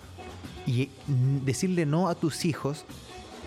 Y 0.65 0.89
decirle 1.07 1.85
no 1.85 2.07
a 2.09 2.15
tus 2.15 2.45
hijos 2.45 2.85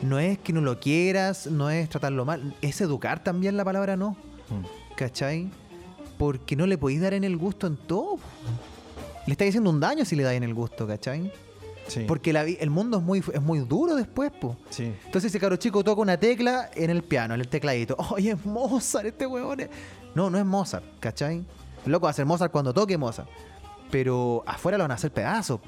no 0.02 0.18
es 0.18 0.38
que 0.38 0.52
no 0.52 0.60
lo 0.60 0.80
quieras, 0.80 1.46
no 1.46 1.70
es 1.70 1.88
tratarlo 1.88 2.24
mal, 2.24 2.54
es 2.60 2.80
educar 2.80 3.22
también 3.22 3.56
la 3.56 3.64
palabra 3.64 3.96
no, 3.96 4.16
Mm. 4.50 4.94
¿cachai? 4.96 5.48
Porque 6.18 6.54
no 6.54 6.66
le 6.66 6.76
podéis 6.76 7.00
dar 7.00 7.14
en 7.14 7.24
el 7.24 7.37
gusto 7.38 7.66
en 7.66 7.76
todo. 7.76 8.16
po. 8.16 8.20
Le 9.26 9.32
estáis 9.32 9.50
haciendo 9.50 9.70
un 9.70 9.80
daño 9.80 10.04
si 10.04 10.14
le 10.16 10.22
dais 10.22 10.37
en 10.37 10.42
el 10.42 10.52
gusto, 10.52 10.87
¿cachai? 10.87 11.32
Sí. 11.88 12.04
Porque 12.06 12.32
la 12.32 12.42
el 12.44 12.68
mundo 12.70 12.98
es 12.98 13.02
muy, 13.02 13.20
es 13.32 13.40
muy 13.40 13.60
duro 13.60 13.94
después, 13.96 14.30
pues. 14.38 14.54
sí. 14.70 14.92
Entonces 15.06 15.30
ese 15.30 15.40
caro 15.40 15.56
chico 15.56 15.82
toca 15.82 16.02
una 16.02 16.18
tecla 16.18 16.70
en 16.74 16.90
el 16.90 17.02
piano, 17.02 17.32
en 17.34 17.40
el 17.40 17.48
tecladito. 17.48 17.96
Oye, 18.10 18.32
es 18.32 18.44
Mozart 18.44 19.06
este 19.06 19.26
weón. 19.26 19.60
es-". 19.60 19.70
No, 20.14 20.28
no 20.28 20.38
es 20.38 20.44
Mozart, 20.44 20.84
¿cachai? 21.00 21.42
Loco 21.87 22.05
va 22.05 22.11
a 22.11 22.14
ser 22.14 22.27
Mozart 22.27 22.53
cuando 22.53 22.73
toque 22.73 22.97
Mozart. 22.99 23.29
Pero 23.90 24.42
afuera 24.47 24.79
lo 24.79 24.85
van 24.85 24.90
a 24.90 24.94
hacer 24.94 25.12
pedazos. 25.12 25.61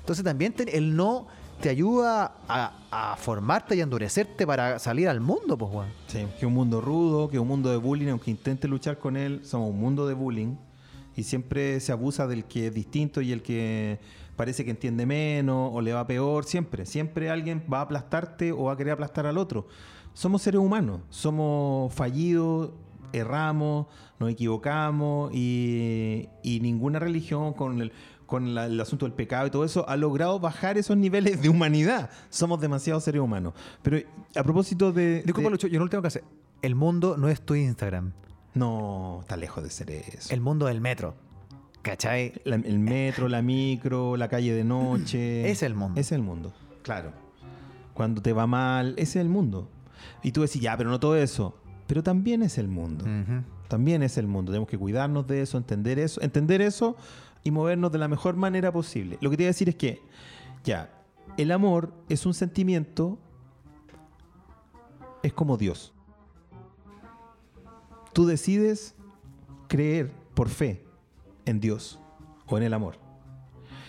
Entonces 0.00 0.24
también 0.24 0.52
te- 0.52 0.76
el 0.76 0.96
no 0.96 1.26
te 1.60 1.68
ayuda 1.68 2.34
a, 2.48 3.16
formarte 3.18 3.76
y 3.76 3.80
endurecerte 3.80 4.46
para 4.46 4.78
salir 4.78 5.08
al 5.08 5.20
mundo, 5.20 5.56
pues, 5.58 5.70
weón. 5.72 5.88
Sí, 6.06 6.26
que 6.38 6.46
un 6.46 6.54
mundo 6.54 6.80
rudo, 6.80 7.28
que 7.28 7.38
un 7.38 7.46
mundo 7.46 7.70
de 7.70 7.76
bullying, 7.76 8.08
aunque 8.08 8.30
intente 8.30 8.66
luchar 8.66 8.98
con 8.98 9.16
él, 9.16 9.42
somos 9.44 9.70
un 9.70 9.78
mundo 9.78 10.06
de 10.06 10.14
bullying 10.14 10.56
y 11.14 11.22
siempre 11.22 11.78
se 11.80 11.92
abusa 11.92 12.26
del 12.26 12.44
que 12.44 12.68
es 12.68 12.74
distinto 12.74 13.20
y 13.20 13.30
el 13.32 13.42
que 13.42 14.00
parece 14.36 14.64
que 14.64 14.70
entiende 14.70 15.04
menos 15.04 15.70
o 15.72 15.80
le 15.82 15.92
va 15.92 16.06
peor, 16.06 16.44
siempre, 16.44 16.86
siempre 16.86 17.30
alguien 17.30 17.62
va 17.70 17.78
a 17.80 17.82
aplastarte 17.82 18.52
o 18.52 18.64
va 18.64 18.72
a 18.72 18.76
querer 18.76 18.94
aplastar 18.94 19.26
al 19.26 19.36
otro. 19.36 19.66
Somos 20.14 20.40
seres 20.42 20.60
humanos, 20.60 21.00
somos 21.10 21.92
fallidos, 21.92 22.70
erramos, 23.12 23.86
nos 24.18 24.30
equivocamos 24.30 25.30
y, 25.34 26.28
y 26.42 26.60
ninguna 26.60 26.98
religión 26.98 27.52
con 27.54 27.80
el 27.82 27.92
con 28.26 28.54
la- 28.54 28.66
el 28.66 28.80
asunto 28.80 29.06
del 29.06 29.12
pecado 29.12 29.48
y 29.48 29.50
todo 29.50 29.64
eso, 29.64 29.88
ha 29.88 29.96
logrado 29.96 30.38
bajar 30.38 30.78
esos 30.78 30.96
niveles 30.96 31.42
de 31.42 31.48
humanidad. 31.48 32.10
Somos 32.28 32.60
demasiados 32.60 33.02
seres 33.02 33.20
humanos. 33.20 33.54
Pero 33.82 33.98
a 34.36 34.44
propósito 34.44 34.92
de... 34.92 35.22
Disculpa, 35.24 35.48
de- 35.48 35.50
Lucho, 35.50 35.66
yo 35.66 35.80
no 35.80 35.86
lo 35.86 35.90
tengo 35.90 36.02
que 36.02 36.06
hacer. 36.08 36.22
El 36.62 36.76
mundo 36.76 37.16
no 37.18 37.28
es 37.28 37.40
tu 37.40 37.56
Instagram. 37.56 38.12
No, 38.54 39.18
está 39.22 39.36
lejos 39.36 39.64
de 39.64 39.70
ser 39.70 39.90
eso. 39.90 40.32
El 40.32 40.40
mundo 40.42 40.66
del 40.66 40.80
metro. 40.80 41.16
¿Cachai? 41.82 42.34
La- 42.44 42.54
el 42.54 42.78
metro, 42.78 43.26
la 43.28 43.42
micro, 43.42 44.16
la 44.16 44.28
calle 44.28 44.52
de 44.54 44.62
noche. 44.62 45.50
Es 45.50 45.64
el 45.64 45.74
mundo. 45.74 46.00
Es 46.00 46.12
el 46.12 46.22
mundo, 46.22 46.52
claro. 46.82 47.10
Cuando 47.94 48.22
te 48.22 48.32
va 48.32 48.46
mal, 48.46 48.90
ese 48.96 49.18
es 49.18 49.24
el 49.24 49.28
mundo. 49.28 49.68
Y 50.22 50.30
tú 50.30 50.42
decís, 50.42 50.62
ya, 50.62 50.76
pero 50.76 50.88
no 50.88 51.00
todo 51.00 51.16
eso. 51.16 51.56
Pero 51.90 52.04
también 52.04 52.44
es 52.44 52.56
el 52.56 52.68
mundo. 52.68 53.04
También 53.66 54.04
es 54.04 54.16
el 54.16 54.28
mundo. 54.28 54.52
Tenemos 54.52 54.68
que 54.68 54.78
cuidarnos 54.78 55.26
de 55.26 55.42
eso, 55.42 55.58
entender 55.58 55.98
eso, 55.98 56.22
entender 56.22 56.62
eso 56.62 56.96
y 57.42 57.50
movernos 57.50 57.90
de 57.90 57.98
la 57.98 58.06
mejor 58.06 58.36
manera 58.36 58.70
posible. 58.70 59.18
Lo 59.20 59.28
que 59.28 59.36
te 59.36 59.42
voy 59.42 59.46
a 59.46 59.48
decir 59.48 59.68
es 59.68 59.74
que, 59.74 60.00
ya, 60.62 60.88
el 61.36 61.50
amor 61.50 61.92
es 62.08 62.26
un 62.26 62.34
sentimiento, 62.34 63.18
es 65.24 65.32
como 65.32 65.56
Dios. 65.56 65.92
Tú 68.12 68.24
decides 68.24 68.94
creer 69.66 70.12
por 70.34 70.48
fe 70.48 70.84
en 71.44 71.58
Dios 71.58 71.98
o 72.46 72.56
en 72.56 72.62
el 72.62 72.72
amor. 72.72 73.00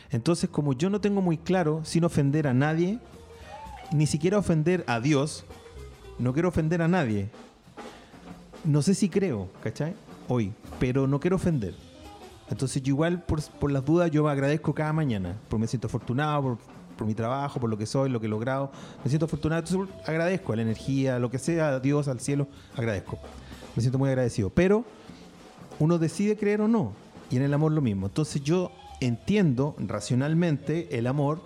Entonces, 0.09 0.49
como 0.49 0.73
yo 0.73 0.89
no 0.89 1.01
tengo 1.01 1.21
muy 1.21 1.37
claro, 1.37 1.85
sin 1.85 2.03
ofender 2.03 2.47
a 2.47 2.55
nadie, 2.55 2.97
ni 3.93 4.07
siquiera 4.07 4.39
ofender 4.39 4.83
a 4.87 4.99
Dios, 4.99 5.45
no 6.17 6.33
quiero 6.33 6.49
ofender 6.49 6.81
a 6.81 6.87
nadie, 6.87 7.29
no 8.63 8.81
sé 8.81 8.93
si 8.93 9.09
creo, 9.09 9.49
¿cachai? 9.63 9.93
Hoy, 10.27 10.53
pero 10.79 11.07
no 11.07 11.19
quiero 11.19 11.35
ofender. 11.35 11.73
Entonces 12.49 12.81
yo 12.83 12.93
igual, 12.93 13.23
por, 13.23 13.41
por 13.41 13.71
las 13.71 13.85
dudas, 13.85 14.11
yo 14.11 14.27
agradezco 14.27 14.73
cada 14.73 14.93
mañana, 14.93 15.37
porque 15.49 15.61
me 15.61 15.67
siento 15.67 15.87
afortunado 15.87 16.41
por, 16.41 16.57
por 16.97 17.07
mi 17.07 17.15
trabajo, 17.15 17.59
por 17.59 17.69
lo 17.69 17.77
que 17.77 17.85
soy, 17.85 18.09
lo 18.09 18.19
que 18.19 18.27
he 18.27 18.29
logrado. 18.29 18.71
Me 19.03 19.09
siento 19.09 19.25
afortunado, 19.25 19.63
entonces 19.63 19.95
agradezco 20.05 20.53
a 20.53 20.57
la 20.57 20.61
energía, 20.61 21.15
a 21.15 21.19
lo 21.19 21.31
que 21.31 21.39
sea, 21.39 21.69
a 21.69 21.79
Dios, 21.79 22.07
al 22.07 22.19
cielo, 22.19 22.47
agradezco. 22.75 23.17
Me 23.75 23.81
siento 23.81 23.97
muy 23.97 24.09
agradecido. 24.09 24.49
Pero 24.49 24.83
uno 25.79 25.97
decide 25.97 26.37
creer 26.37 26.61
o 26.61 26.67
no, 26.67 26.93
y 27.29 27.37
en 27.37 27.43
el 27.43 27.53
amor 27.53 27.71
lo 27.71 27.81
mismo. 27.81 28.07
Entonces 28.07 28.43
yo 28.43 28.71
entiendo 28.99 29.75
racionalmente 29.79 30.97
el 30.97 31.07
amor 31.07 31.41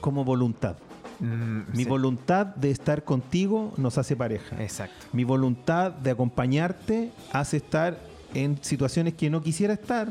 como 0.00 0.24
voluntad. 0.24 0.76
Mm, 1.20 1.70
Mi 1.76 1.84
sí. 1.84 1.88
voluntad 1.88 2.46
de 2.46 2.70
estar 2.70 3.04
contigo 3.04 3.72
nos 3.76 3.98
hace 3.98 4.16
pareja. 4.16 4.60
Exacto. 4.62 5.06
Mi 5.12 5.24
voluntad 5.24 5.92
de 5.92 6.10
acompañarte 6.10 7.12
hace 7.32 7.58
estar 7.58 7.98
en 8.34 8.58
situaciones 8.62 9.14
que 9.14 9.28
no 9.30 9.42
quisiera 9.42 9.74
estar 9.74 10.08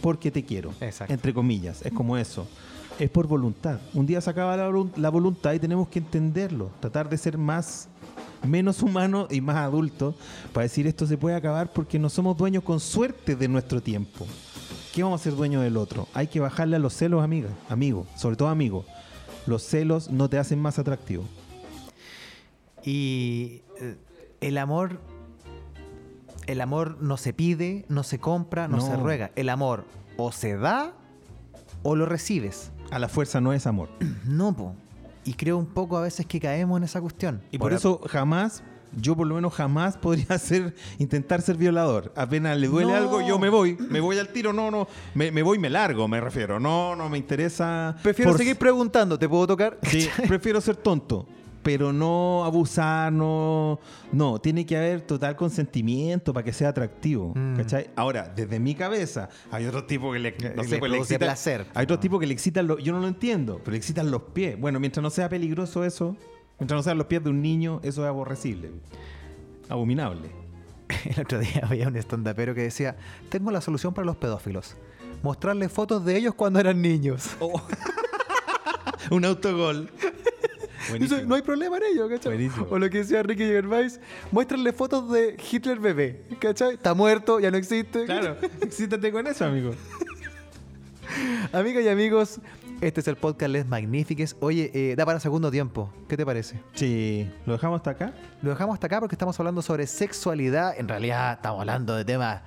porque 0.00 0.30
te 0.30 0.44
quiero. 0.44 0.72
Exacto. 0.80 1.12
Entre 1.12 1.34
comillas. 1.34 1.82
Es 1.84 1.92
como 1.92 2.16
eso. 2.16 2.46
Es 2.98 3.10
por 3.10 3.26
voluntad. 3.26 3.80
Un 3.92 4.06
día 4.06 4.20
se 4.20 4.30
acaba 4.30 4.56
la 4.96 5.10
voluntad 5.10 5.52
y 5.52 5.58
tenemos 5.58 5.88
que 5.88 5.98
entenderlo. 5.98 6.70
Tratar 6.80 7.08
de 7.08 7.18
ser 7.18 7.36
más 7.36 7.88
menos 8.46 8.82
humanos 8.82 9.28
y 9.30 9.40
más 9.40 9.56
adultos 9.56 10.14
para 10.52 10.64
decir 10.64 10.86
esto 10.86 11.06
se 11.06 11.16
puede 11.16 11.34
acabar 11.34 11.72
porque 11.72 11.98
no 11.98 12.10
somos 12.10 12.36
dueños 12.36 12.62
con 12.62 12.78
suerte 12.78 13.34
de 13.34 13.48
nuestro 13.48 13.80
tiempo. 13.82 14.26
¿Qué 14.92 15.02
vamos 15.02 15.20
a 15.20 15.24
ser 15.24 15.34
dueños 15.34 15.62
del 15.62 15.76
otro? 15.76 16.06
Hay 16.14 16.28
que 16.28 16.38
bajarle 16.40 16.76
a 16.76 16.78
los 16.78 16.94
celos, 16.94 17.24
amiga, 17.24 17.48
amigo, 17.68 18.06
sobre 18.16 18.36
todo 18.36 18.48
amigo. 18.48 18.84
Los 19.46 19.62
celos 19.62 20.10
no 20.10 20.28
te 20.28 20.38
hacen 20.38 20.60
más 20.60 20.78
atractivo. 20.78 21.24
Y 22.82 23.62
eh, 23.80 23.96
el 24.40 24.58
amor 24.58 25.00
el 26.46 26.60
amor 26.60 26.98
no 27.00 27.16
se 27.16 27.32
pide, 27.32 27.86
no 27.88 28.02
se 28.02 28.18
compra, 28.18 28.68
no, 28.68 28.76
No. 28.76 28.86
se 28.86 28.96
ruega. 28.96 29.30
El 29.34 29.48
amor 29.48 29.84
o 30.18 30.30
se 30.30 30.56
da 30.56 30.92
o 31.82 31.96
lo 31.96 32.04
recibes. 32.06 32.70
A 32.90 32.98
la 32.98 33.08
fuerza 33.08 33.40
no 33.40 33.52
es 33.52 33.66
amor. 33.66 33.88
No, 34.26 34.54
po. 34.54 34.74
Y 35.24 35.32
creo 35.34 35.56
un 35.56 35.66
poco 35.66 35.96
a 35.96 36.02
veces 36.02 36.26
que 36.26 36.38
caemos 36.38 36.76
en 36.76 36.84
esa 36.84 37.00
cuestión. 37.00 37.40
Y 37.50 37.56
por 37.56 37.72
eso 37.72 37.98
jamás, 38.06 38.62
yo 38.96 39.16
por 39.16 39.26
lo 39.26 39.34
menos 39.34 39.52
jamás 39.54 39.96
podría 39.96 40.38
ser, 40.38 40.74
intentar 40.98 41.42
ser 41.42 41.56
violador. 41.56 42.12
Apenas 42.16 42.58
le 42.58 42.68
duele 42.68 42.92
No. 42.92 42.96
algo, 42.98 43.20
yo 43.26 43.38
me 43.38 43.48
voy. 43.48 43.76
Me 43.90 44.00
voy 44.00 44.18
al 44.18 44.28
tiro, 44.28 44.52
no, 44.52 44.70
no. 44.70 44.86
Me, 45.14 45.30
me 45.30 45.42
voy, 45.42 45.58
me 45.58 45.70
largo, 45.70 46.06
me 46.08 46.20
refiero. 46.20 46.58
No, 46.60 46.94
no 46.96 47.08
me 47.08 47.18
interesa. 47.18 47.96
Prefiero 48.02 48.30
por- 48.32 48.38
seguir 48.38 48.56
preguntando, 48.56 49.18
¿te 49.18 49.28
puedo 49.28 49.46
tocar? 49.46 49.78
Sí, 49.82 50.08
prefiero 50.28 50.60
ser 50.60 50.76
tonto. 50.76 51.26
Pero 51.62 51.94
no 51.94 52.44
abusar, 52.44 53.10
no. 53.10 53.80
No, 54.12 54.38
tiene 54.38 54.66
que 54.66 54.76
haber 54.76 55.00
total 55.00 55.34
consentimiento 55.34 56.34
para 56.34 56.44
que 56.44 56.52
sea 56.52 56.68
atractivo. 56.68 57.32
Mm. 57.34 57.56
¿Cachai? 57.56 57.88
Ahora, 57.96 58.30
desde 58.36 58.60
mi 58.60 58.74
cabeza, 58.74 59.30
hay 59.50 59.64
otros 59.64 59.86
tipos 59.86 60.12
que 60.12 60.18
le, 60.18 60.34
no 60.54 60.62
Le 60.62 60.68
sé, 60.68 60.76
pues, 60.78 60.92
le 60.92 60.98
excita- 60.98 61.18
placer. 61.20 61.66
Hay 61.72 61.84
otros 61.84 62.00
tipos 62.00 62.20
que 62.20 62.26
le 62.26 62.34
excitan 62.34 62.66
los. 62.66 62.82
Yo 62.82 62.92
no 62.92 63.00
lo 63.00 63.08
entiendo, 63.08 63.60
pero 63.64 63.70
le 63.72 63.78
excitan 63.78 64.10
los 64.10 64.20
pies. 64.34 64.60
Bueno, 64.60 64.78
mientras 64.78 65.02
no 65.02 65.08
sea 65.08 65.30
peligroso 65.30 65.84
eso, 65.84 66.14
mientras 66.58 66.78
no 66.78 66.82
sean 66.82 66.98
los 66.98 67.06
pies 67.06 67.22
de 67.22 67.30
un 67.30 67.42
niño, 67.42 67.80
eso 67.82 68.02
es 68.02 68.08
aborrecible. 68.08 68.70
Abominable. 69.68 70.30
El 71.04 71.20
otro 71.20 71.38
día 71.38 71.62
había 71.62 71.88
un 71.88 71.96
estandapero 71.96 72.54
que 72.54 72.62
decía, 72.62 72.96
tengo 73.28 73.50
la 73.50 73.60
solución 73.60 73.94
para 73.94 74.04
los 74.04 74.16
pedófilos. 74.16 74.76
Mostrarles 75.22 75.72
fotos 75.72 76.04
de 76.04 76.16
ellos 76.16 76.34
cuando 76.34 76.60
eran 76.60 76.80
niños. 76.82 77.30
un 79.10 79.24
autogol. 79.24 79.90
No 81.26 81.34
hay 81.34 81.40
problema 81.40 81.78
en 81.78 81.84
ello, 81.94 82.08
¿cachai? 82.10 82.34
Buenísimo. 82.34 82.66
O 82.70 82.78
lo 82.78 82.90
que 82.90 82.98
decía 82.98 83.22
Ricky 83.22 83.44
Gervais, 83.44 84.00
muéstranle 84.30 84.70
fotos 84.72 85.10
de 85.10 85.34
Hitler 85.50 85.78
bebé, 85.78 86.24
¿cachai? 86.38 86.74
Está 86.74 86.92
muerto, 86.92 87.40
ya 87.40 87.50
no 87.50 87.56
existe. 87.56 88.04
Claro, 88.04 88.36
excítate 88.60 89.10
con 89.10 89.26
eso, 89.26 89.46
amigo. 89.46 89.70
Amigas 91.52 91.84
y 91.84 91.88
amigos, 91.88 92.40
este 92.86 93.00
es 93.00 93.08
el 93.08 93.16
podcast 93.16 93.50
Les 93.50 93.66
Magnifiques. 93.66 94.36
Oye, 94.40 94.70
eh, 94.74 94.94
da 94.94 95.06
para 95.06 95.18
segundo 95.18 95.50
tiempo. 95.50 95.90
¿Qué 96.06 96.16
te 96.16 96.26
parece? 96.26 96.60
Sí, 96.74 97.28
¿lo 97.46 97.54
dejamos 97.54 97.78
hasta 97.78 97.90
acá? 97.90 98.14
Lo 98.42 98.50
dejamos 98.50 98.74
hasta 98.74 98.86
acá 98.88 99.00
porque 99.00 99.14
estamos 99.14 99.38
hablando 99.40 99.62
sobre 99.62 99.86
sexualidad. 99.86 100.78
En 100.78 100.86
realidad 100.88 101.32
estamos 101.34 101.60
hablando 101.60 101.96
de 101.96 102.04
temas... 102.04 102.42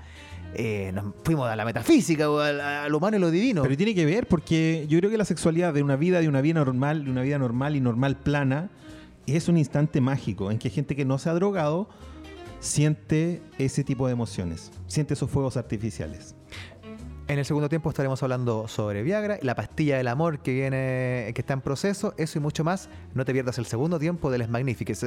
eh, 0.54 0.92
nos 0.94 1.14
fuimos 1.24 1.50
a 1.50 1.56
la 1.56 1.66
metafísica 1.66 2.30
o 2.30 2.40
al, 2.40 2.62
al 2.62 2.94
humano 2.94 3.18
y 3.18 3.20
lo 3.20 3.32
divino. 3.32 3.64
Pero 3.64 3.76
tiene 3.76 3.96
que 3.96 4.06
ver 4.06 4.28
porque 4.28 4.86
yo 4.88 5.00
creo 5.00 5.10
que 5.10 5.18
la 5.18 5.26
sexualidad 5.26 5.74
de 5.74 5.84
una 5.84 5.96
vida, 5.96 6.22
de 6.22 6.28
una 6.28 6.42
vida 6.42 6.56
normal, 6.64 7.06
de 7.06 7.12
una 7.12 7.22
vida 7.24 7.38
normal 7.40 7.76
y 7.76 7.82
normal 7.82 8.18
plana, 8.18 8.70
es 9.26 9.50
un 9.50 9.58
instante 9.58 10.02
mágico 10.02 10.52
en 10.52 10.60
que 10.60 10.70
gente 10.70 10.96
que 10.96 11.04
no 11.04 11.18
se 11.18 11.30
ha 11.30 11.34
drogado 11.34 11.90
siente 12.60 13.42
ese 13.58 13.84
tipo 13.84 14.08
de 14.08 14.14
emociones, 14.14 14.72
siente 14.88 15.16
esos 15.16 15.30
fuegos 15.30 15.58
artificiales. 15.58 16.37
En 17.30 17.38
el 17.38 17.44
segundo 17.44 17.68
tiempo 17.68 17.90
estaremos 17.90 18.24
hablando 18.24 18.70
sobre 18.70 19.04
Viagra, 19.04 19.38
la 19.42 19.54
pastilla 19.54 19.98
del 19.98 20.08
amor 20.08 20.40
que 20.40 20.54
viene, 20.54 21.34
que 21.36 21.42
está 21.42 21.54
en 21.54 21.60
proceso, 21.60 22.14
eso 22.16 22.38
y 22.38 22.42
mucho 22.42 22.64
más. 22.64 22.88
No 23.16 23.26
te 23.26 23.34
pierdas 23.34 23.58
el 23.58 23.66
segundo 23.66 24.00
tiempo 24.00 24.32
de 24.32 24.38
Les 24.38 24.48
Magnifiques. 24.48 25.06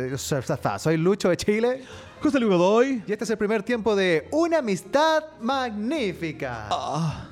Soy 0.79 0.97
Lucho 0.99 1.31
de 1.31 1.37
Chile 1.39 1.83
José 2.23 2.39
Luis 2.39 2.53
Godoy. 2.53 3.03
y 3.07 3.13
este 3.13 3.25
es 3.25 3.31
el 3.31 3.39
primer 3.39 3.63
tiempo 3.63 3.97
de 3.97 4.29
Una 4.33 4.59
amistad 4.59 5.25
magnífica. 5.41 6.69
Ah. 6.71 7.30